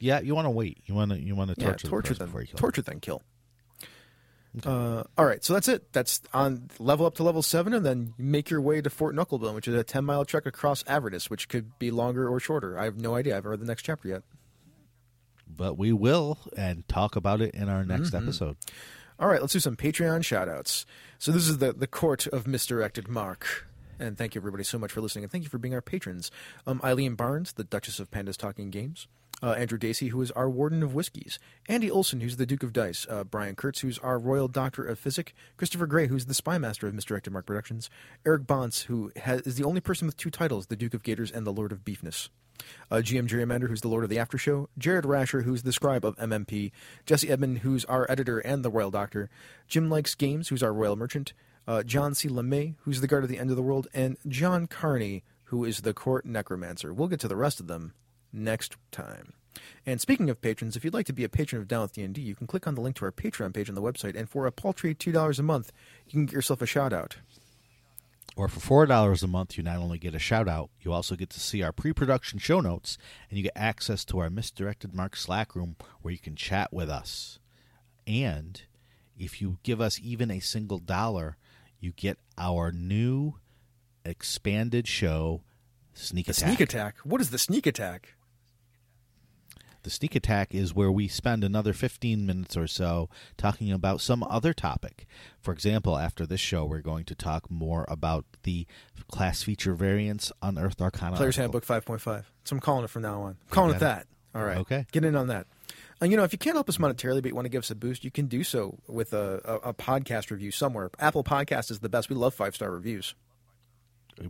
yeah. 0.00 0.18
Yeah, 0.18 0.20
you 0.20 0.34
want 0.34 0.46
to 0.46 0.50
wait. 0.50 0.78
You 0.86 0.94
want 0.94 1.10
to 1.10 1.18
you 1.20 1.34
want 1.34 1.50
to 1.50 1.56
Yeah, 1.60 1.72
torture, 1.74 2.12
the 2.14 2.20
them. 2.20 2.28
before 2.28 2.40
you 2.42 2.46
kill 2.46 2.56
them. 2.56 2.60
Torture 2.60 2.82
then 2.82 3.00
kill. 3.00 3.22
Uh, 4.64 5.04
all 5.16 5.26
right, 5.26 5.44
so 5.44 5.52
that's 5.52 5.68
it. 5.68 5.92
That's 5.92 6.20
on 6.32 6.68
level 6.78 7.04
up 7.06 7.14
to 7.16 7.22
level 7.22 7.42
seven, 7.42 7.74
and 7.74 7.84
then 7.84 8.14
make 8.16 8.48
your 8.50 8.60
way 8.60 8.80
to 8.80 8.88
Fort 8.90 9.14
Knucklebone, 9.14 9.54
which 9.54 9.68
is 9.68 9.74
a 9.74 9.84
ten 9.84 10.04
mile 10.04 10.24
trek 10.24 10.46
across 10.46 10.82
Avernus, 10.86 11.28
which 11.30 11.48
could 11.48 11.78
be 11.78 11.90
longer 11.90 12.28
or 12.28 12.40
shorter. 12.40 12.78
I 12.78 12.84
have 12.84 12.96
no 12.96 13.14
idea. 13.14 13.34
I 13.34 13.36
haven't 13.36 13.50
read 13.50 13.60
the 13.60 13.66
next 13.66 13.82
chapter 13.82 14.08
yet. 14.08 14.22
But 15.54 15.76
we 15.76 15.92
will 15.92 16.38
and 16.56 16.86
talk 16.88 17.14
about 17.16 17.40
it 17.40 17.54
in 17.54 17.68
our 17.68 17.84
next 17.84 18.10
Mm-hmm. 18.12 18.24
episode. 18.28 18.56
All 19.20 19.26
right, 19.26 19.40
let's 19.40 19.52
do 19.52 19.58
some 19.58 19.76
Patreon 19.76 20.20
shoutouts. 20.20 20.84
So 21.18 21.32
this 21.32 21.48
is 21.48 21.58
the 21.58 21.72
the 21.72 21.88
court 21.88 22.28
of 22.28 22.46
misdirected 22.46 23.08
Mark. 23.08 23.66
And 23.98 24.16
thank 24.16 24.36
you 24.36 24.40
everybody 24.40 24.62
so 24.62 24.78
much 24.78 24.92
for 24.92 25.00
listening, 25.00 25.24
and 25.24 25.32
thank 25.32 25.42
you 25.42 25.50
for 25.50 25.58
being 25.58 25.74
our 25.74 25.82
patrons. 25.82 26.30
Um, 26.68 26.80
Eileen 26.84 27.16
Barnes, 27.16 27.54
the 27.54 27.64
Duchess 27.64 27.98
of 27.98 28.12
Pandas 28.12 28.36
Talking 28.36 28.70
Games. 28.70 29.08
Uh, 29.42 29.52
Andrew 29.52 29.78
Dacey, 29.78 30.08
who 30.08 30.20
is 30.20 30.30
our 30.32 30.48
Warden 30.48 30.84
of 30.84 30.94
Whiskies. 30.94 31.38
Andy 31.68 31.90
Olson, 31.90 32.20
who's 32.20 32.36
the 32.36 32.46
Duke 32.46 32.62
of 32.62 32.72
Dice. 32.72 33.06
Uh, 33.08 33.24
Brian 33.24 33.56
Kurtz, 33.56 33.80
who's 33.80 33.98
our 34.00 34.18
Royal 34.18 34.48
Doctor 34.48 34.84
of 34.84 34.98
Physic. 34.98 35.34
Christopher 35.56 35.86
Gray, 35.86 36.06
who's 36.06 36.26
the 36.26 36.34
Spy 36.34 36.58
Master 36.58 36.86
of 36.86 36.94
Misdirected 36.94 37.32
Mark 37.32 37.46
Productions. 37.46 37.88
Eric 38.24 38.46
Bonts, 38.46 38.82
who 38.82 39.12
has, 39.16 39.40
is 39.42 39.56
the 39.56 39.64
only 39.64 39.80
person 39.80 40.06
with 40.06 40.16
two 40.16 40.30
titles, 40.30 40.66
the 40.66 40.76
Duke 40.76 40.94
of 40.94 41.02
Gators 41.04 41.30
and 41.30 41.46
the 41.46 41.52
Lord 41.52 41.72
of 41.72 41.84
Beefness. 41.84 42.28
Uh, 42.90 42.96
GM 42.96 43.28
Gerrymander, 43.28 43.68
who's 43.68 43.80
the 43.80 43.88
Lord 43.88 44.04
of 44.04 44.10
the 44.10 44.18
After 44.18 44.38
Show, 44.38 44.68
Jared 44.78 45.06
Rasher, 45.06 45.42
who's 45.42 45.62
the 45.62 45.72
scribe 45.72 46.04
of 46.04 46.16
MMP, 46.16 46.72
Jesse 47.06 47.30
Edmond, 47.30 47.58
who's 47.58 47.84
our 47.84 48.10
editor 48.10 48.38
and 48.38 48.64
the 48.64 48.70
Royal 48.70 48.90
Doctor, 48.90 49.30
Jim 49.66 49.90
Likes 49.90 50.14
Games, 50.14 50.48
who's 50.48 50.62
our 50.62 50.72
Royal 50.72 50.96
Merchant, 50.96 51.32
uh, 51.66 51.82
John 51.82 52.14
C. 52.14 52.28
LeMay, 52.28 52.74
who's 52.80 53.00
the 53.00 53.06
Guard 53.06 53.24
of 53.24 53.30
the 53.30 53.38
End 53.38 53.50
of 53.50 53.56
the 53.56 53.62
World, 53.62 53.88
and 53.92 54.16
John 54.26 54.66
Carney, 54.66 55.22
who 55.44 55.64
is 55.64 55.82
the 55.82 55.94
Court 55.94 56.24
Necromancer. 56.24 56.92
We'll 56.92 57.08
get 57.08 57.20
to 57.20 57.28
the 57.28 57.36
rest 57.36 57.60
of 57.60 57.66
them 57.66 57.92
next 58.32 58.76
time. 58.90 59.34
And 59.86 60.00
speaking 60.00 60.30
of 60.30 60.40
patrons, 60.40 60.76
if 60.76 60.84
you'd 60.84 60.94
like 60.94 61.06
to 61.06 61.12
be 61.12 61.24
a 61.24 61.28
patron 61.28 61.60
of 61.60 61.68
Down 61.68 61.82
with 61.82 61.92
D&D, 61.92 62.20
you 62.20 62.34
can 62.34 62.46
click 62.46 62.66
on 62.66 62.74
the 62.74 62.80
link 62.80 62.96
to 62.96 63.04
our 63.04 63.12
Patreon 63.12 63.52
page 63.54 63.68
on 63.68 63.74
the 63.74 63.82
website, 63.82 64.16
and 64.16 64.28
for 64.28 64.46
a 64.46 64.52
paltry 64.52 64.94
$2 64.94 65.38
a 65.38 65.42
month, 65.42 65.72
you 66.06 66.12
can 66.12 66.26
get 66.26 66.32
yourself 66.32 66.62
a 66.62 66.66
shout-out. 66.66 67.16
Or 68.36 68.48
for 68.48 68.60
four 68.60 68.86
dollars 68.86 69.22
a 69.22 69.26
month, 69.26 69.56
you 69.56 69.64
not 69.64 69.78
only 69.78 69.98
get 69.98 70.14
a 70.14 70.18
shout 70.20 70.48
out, 70.48 70.70
you 70.80 70.92
also 70.92 71.16
get 71.16 71.30
to 71.30 71.40
see 71.40 71.62
our 71.62 71.72
pre-production 71.72 72.38
show 72.38 72.60
notes, 72.60 72.96
and 73.28 73.36
you 73.36 73.42
get 73.42 73.52
access 73.56 74.04
to 74.06 74.18
our 74.20 74.30
misdirected 74.30 74.94
Mark 74.94 75.16
Slack 75.16 75.56
room 75.56 75.74
where 76.02 76.12
you 76.12 76.20
can 76.20 76.36
chat 76.36 76.72
with 76.72 76.88
us. 76.88 77.40
And 78.06 78.62
if 79.18 79.40
you 79.42 79.58
give 79.64 79.80
us 79.80 79.98
even 80.02 80.30
a 80.30 80.38
single 80.38 80.78
dollar, 80.78 81.36
you 81.80 81.92
get 81.92 82.18
our 82.36 82.70
new 82.70 83.34
expanded 84.04 84.86
show, 84.86 85.42
Sneak 85.92 86.26
The 86.26 86.32
Attack. 86.32 86.48
Sneak 86.48 86.60
Attack? 86.60 86.96
What 87.02 87.20
is 87.20 87.30
the 87.30 87.38
Sneak 87.38 87.66
Attack? 87.66 88.14
The 89.88 89.94
Sneak 89.94 90.14
Attack 90.16 90.54
is 90.54 90.74
where 90.74 90.92
we 90.92 91.08
spend 91.08 91.42
another 91.42 91.72
15 91.72 92.26
minutes 92.26 92.58
or 92.58 92.66
so 92.66 93.08
talking 93.38 93.72
about 93.72 94.02
some 94.02 94.22
other 94.24 94.52
topic. 94.52 95.06
For 95.40 95.50
example, 95.50 95.96
after 95.96 96.26
this 96.26 96.40
show, 96.40 96.66
we're 96.66 96.82
going 96.82 97.06
to 97.06 97.14
talk 97.14 97.50
more 97.50 97.86
about 97.88 98.26
the 98.42 98.66
class 99.10 99.42
feature 99.42 99.72
variants 99.72 100.30
on 100.42 100.58
Unearthed 100.58 100.82
Arcana. 100.82 101.16
Player's 101.16 101.38
article. 101.38 101.62
Handbook 101.62 102.00
5.5. 102.00 102.24
So 102.44 102.54
I'm 102.54 102.60
calling 102.60 102.84
it 102.84 102.90
from 102.90 103.00
now 103.00 103.22
on. 103.22 103.30
I'm 103.30 103.48
calling 103.48 103.76
it 103.76 103.78
that. 103.78 104.06
All 104.34 104.44
right. 104.44 104.58
Okay. 104.58 104.84
Get 104.92 105.06
in 105.06 105.16
on 105.16 105.28
that. 105.28 105.46
And 106.02 106.10
you 106.10 106.18
know, 106.18 106.24
if 106.24 106.34
you 106.34 106.38
can't 106.38 106.54
help 106.56 106.68
us 106.68 106.76
monetarily, 106.76 107.22
but 107.22 107.28
you 107.30 107.34
want 107.34 107.46
to 107.46 107.50
give 107.50 107.60
us 107.62 107.70
a 107.70 107.74
boost, 107.74 108.04
you 108.04 108.10
can 108.10 108.26
do 108.26 108.44
so 108.44 108.76
with 108.88 109.14
a, 109.14 109.40
a, 109.64 109.70
a 109.70 109.72
podcast 109.72 110.30
review 110.30 110.50
somewhere. 110.50 110.90
Apple 110.98 111.24
Podcast 111.24 111.70
is 111.70 111.78
the 111.78 111.88
best. 111.88 112.10
We 112.10 112.14
love 112.16 112.34
five 112.34 112.54
star 112.54 112.70
reviews. 112.70 113.14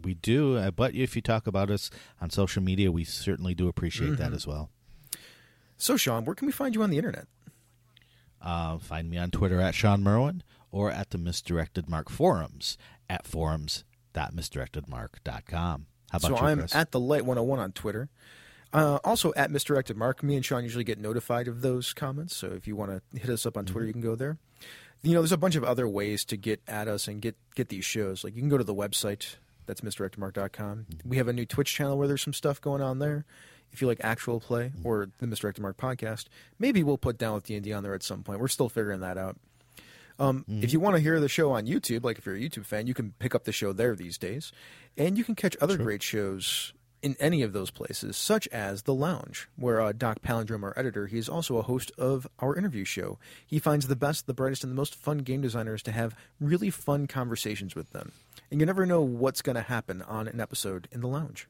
We 0.04 0.14
do, 0.14 0.56
uh, 0.56 0.70
but 0.70 0.94
if 0.94 1.16
you 1.16 1.22
talk 1.22 1.48
about 1.48 1.68
us 1.68 1.90
on 2.20 2.30
social 2.30 2.62
media, 2.62 2.92
we 2.92 3.02
certainly 3.02 3.56
do 3.56 3.66
appreciate 3.66 4.12
Mm-hmm. 4.12 4.22
that 4.22 4.32
as 4.34 4.46
well. 4.46 4.70
So, 5.78 5.96
Sean, 5.96 6.24
where 6.24 6.34
can 6.34 6.46
we 6.46 6.52
find 6.52 6.74
you 6.74 6.82
on 6.82 6.90
the 6.90 6.98
internet? 6.98 7.26
Uh, 8.42 8.78
find 8.78 9.08
me 9.10 9.16
on 9.16 9.30
Twitter 9.30 9.60
at 9.60 9.74
Sean 9.74 10.02
Merwin 10.02 10.42
or 10.70 10.90
at 10.90 11.10
the 11.10 11.18
Misdirected 11.18 11.88
Mark 11.88 12.10
forums 12.10 12.76
at 13.08 13.26
forums.misdirectedmark.com. 13.26 15.86
How 16.10 16.16
about 16.16 16.28
so 16.28 16.36
you, 16.36 16.36
I'm 16.36 16.58
Chris? 16.58 16.74
at 16.74 16.92
the 16.92 17.00
light 17.00 17.24
101 17.24 17.58
on 17.58 17.72
Twitter. 17.72 18.10
Uh, 18.72 18.98
also 19.02 19.32
at 19.34 19.50
misdirected 19.50 19.96
mark. 19.96 20.22
Me 20.22 20.36
and 20.36 20.44
Sean 20.44 20.62
usually 20.62 20.84
get 20.84 20.98
notified 20.98 21.48
of 21.48 21.62
those 21.62 21.94
comments. 21.94 22.36
So 22.36 22.48
if 22.48 22.68
you 22.68 22.76
want 22.76 22.90
to 22.90 23.00
hit 23.18 23.30
us 23.30 23.46
up 23.46 23.56
on 23.56 23.64
Twitter, 23.64 23.86
you 23.86 23.92
can 23.92 24.02
go 24.02 24.14
there. 24.14 24.36
You 25.02 25.14
know, 25.14 25.22
there's 25.22 25.32
a 25.32 25.38
bunch 25.38 25.56
of 25.56 25.64
other 25.64 25.88
ways 25.88 26.24
to 26.26 26.36
get 26.36 26.60
at 26.68 26.86
us 26.88 27.08
and 27.08 27.22
get 27.22 27.36
get 27.54 27.68
these 27.68 27.84
shows. 27.84 28.24
Like 28.24 28.34
you 28.34 28.42
can 28.42 28.48
go 28.50 28.58
to 28.58 28.64
the 28.64 28.74
website. 28.74 29.36
That's 29.66 29.80
misdirectedmark.com. 29.82 30.86
We 31.04 31.18
have 31.18 31.28
a 31.28 31.32
new 31.32 31.46
Twitch 31.46 31.72
channel 31.72 31.96
where 31.96 32.08
there's 32.08 32.22
some 32.22 32.32
stuff 32.32 32.60
going 32.60 32.82
on 32.82 32.98
there. 32.98 33.24
If 33.72 33.80
you 33.82 33.86
like 33.86 34.00
actual 34.02 34.40
play 34.40 34.72
or 34.82 35.08
the 35.18 35.26
Misdirected 35.26 35.62
Mark 35.62 35.76
podcast, 35.76 36.26
maybe 36.58 36.82
we'll 36.82 36.98
put 36.98 37.18
down 37.18 37.34
with 37.34 37.44
D 37.46 37.54
and 37.54 37.64
D 37.64 37.72
on 37.72 37.82
there 37.82 37.94
at 37.94 38.02
some 38.02 38.22
point. 38.22 38.40
We're 38.40 38.48
still 38.48 38.68
figuring 38.68 39.00
that 39.00 39.18
out. 39.18 39.36
Um, 40.18 40.44
If 40.48 40.72
you 40.72 40.80
want 40.80 40.96
to 40.96 41.02
hear 41.02 41.20
the 41.20 41.28
show 41.28 41.52
on 41.52 41.66
YouTube, 41.66 42.02
like 42.02 42.18
if 42.18 42.26
you're 42.26 42.34
a 42.34 42.40
YouTube 42.40 42.64
fan, 42.64 42.86
you 42.88 42.94
can 42.94 43.12
pick 43.20 43.34
up 43.34 43.44
the 43.44 43.52
show 43.52 43.72
there 43.72 43.94
these 43.94 44.18
days, 44.18 44.50
and 44.96 45.16
you 45.16 45.22
can 45.22 45.36
catch 45.36 45.56
other 45.60 45.76
great 45.76 46.02
shows 46.02 46.72
in 47.00 47.14
any 47.20 47.42
of 47.42 47.52
those 47.52 47.70
places, 47.70 48.16
such 48.16 48.48
as 48.48 48.82
the 48.82 48.94
Lounge, 48.94 49.48
where 49.54 49.80
uh, 49.80 49.92
Doc 49.92 50.20
Palindrome, 50.20 50.64
our 50.64 50.76
editor, 50.76 51.06
he 51.06 51.18
is 51.18 51.28
also 51.28 51.56
a 51.56 51.62
host 51.62 51.92
of 51.96 52.26
our 52.40 52.56
interview 52.56 52.84
show. 52.84 53.20
He 53.46 53.60
finds 53.60 53.86
the 53.86 53.94
best, 53.94 54.26
the 54.26 54.34
brightest, 54.34 54.64
and 54.64 54.72
the 54.72 54.76
most 54.76 54.96
fun 54.96 55.18
game 55.18 55.40
designers 55.40 55.80
to 55.84 55.92
have 55.92 56.16
really 56.40 56.70
fun 56.70 57.06
conversations 57.06 57.76
with 57.76 57.92
them, 57.92 58.10
and 58.50 58.58
you 58.58 58.66
never 58.66 58.84
know 58.86 59.00
what's 59.02 59.42
going 59.42 59.54
to 59.54 59.62
happen 59.62 60.02
on 60.02 60.26
an 60.26 60.40
episode 60.40 60.88
in 60.90 61.00
the 61.00 61.06
Lounge. 61.06 61.46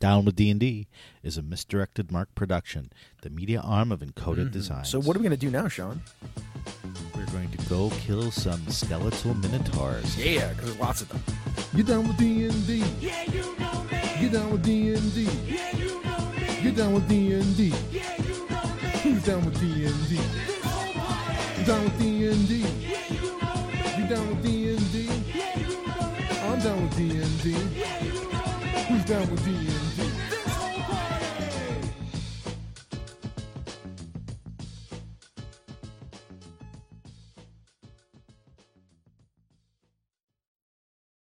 Down 0.00 0.24
with 0.24 0.34
D&D 0.34 0.88
is 1.22 1.36
a 1.36 1.42
Misdirected 1.42 2.10
Mark 2.10 2.34
production, 2.34 2.90
the 3.20 3.28
media 3.28 3.60
arm 3.60 3.92
of 3.92 4.00
Encoded 4.00 4.50
Designs. 4.50 4.88
Mm-hmm. 4.88 5.02
So 5.02 5.06
what 5.06 5.14
are 5.14 5.18
we 5.18 5.24
going 5.24 5.38
to 5.38 5.46
do 5.46 5.50
now, 5.50 5.68
Sean? 5.68 6.00
We're 7.14 7.26
going 7.26 7.50
to 7.50 7.58
go 7.68 7.90
kill 7.90 8.30
some 8.30 8.66
skeletal 8.68 9.34
minotaurs. 9.34 10.16
Yeah, 10.16 10.48
because 10.54 10.64
there's 10.64 10.80
lots 10.80 11.02
of 11.02 11.10
them. 11.10 11.22
Get 11.76 11.84
down 11.86 12.08
with 12.08 12.16
D&D. 12.16 12.82
Yeah, 12.98 13.24
you 13.24 13.42
know 13.58 13.82
me. 13.82 14.00
Get 14.20 14.32
down 14.32 14.52
with 14.52 14.64
D&D. 14.64 15.28
Yeah, 15.46 15.76
you 15.76 16.02
know 16.02 16.32
me. 16.32 16.62
Get 16.62 16.76
down 16.76 16.94
with 16.94 17.06
D&D. 17.06 17.74
Yeah, 17.90 18.22
you 18.22 18.48
know 18.48 18.62
me. 18.80 18.88
Who's 19.02 19.22
down 19.22 19.44
with 19.44 19.60
D&D? 19.60 20.16
This 20.16 20.64
whole 20.64 20.94
party. 20.94 21.64
Down 21.66 21.84
with 21.84 21.98
D&D. 21.98 22.56
Yeah, 22.56 23.04
you 23.10 23.20
know 23.38 23.66
me. 23.68 24.02
You 24.02 24.08
down 24.08 24.28
with 24.30 24.42
D&D? 24.42 25.08
Yeah, 25.34 25.58
you 25.58 25.76
know 25.86 26.08
me. 26.16 26.24
I'm 26.40 26.58
down 26.60 26.80
with 26.80 26.96
D&D. 26.96 27.50
Yeah, 27.78 28.02
you 28.02 28.12
know 28.14 28.24
me. 28.24 28.36
Who's 28.88 29.04
down 29.04 29.30
with 29.30 29.44
D&D? 29.44 29.79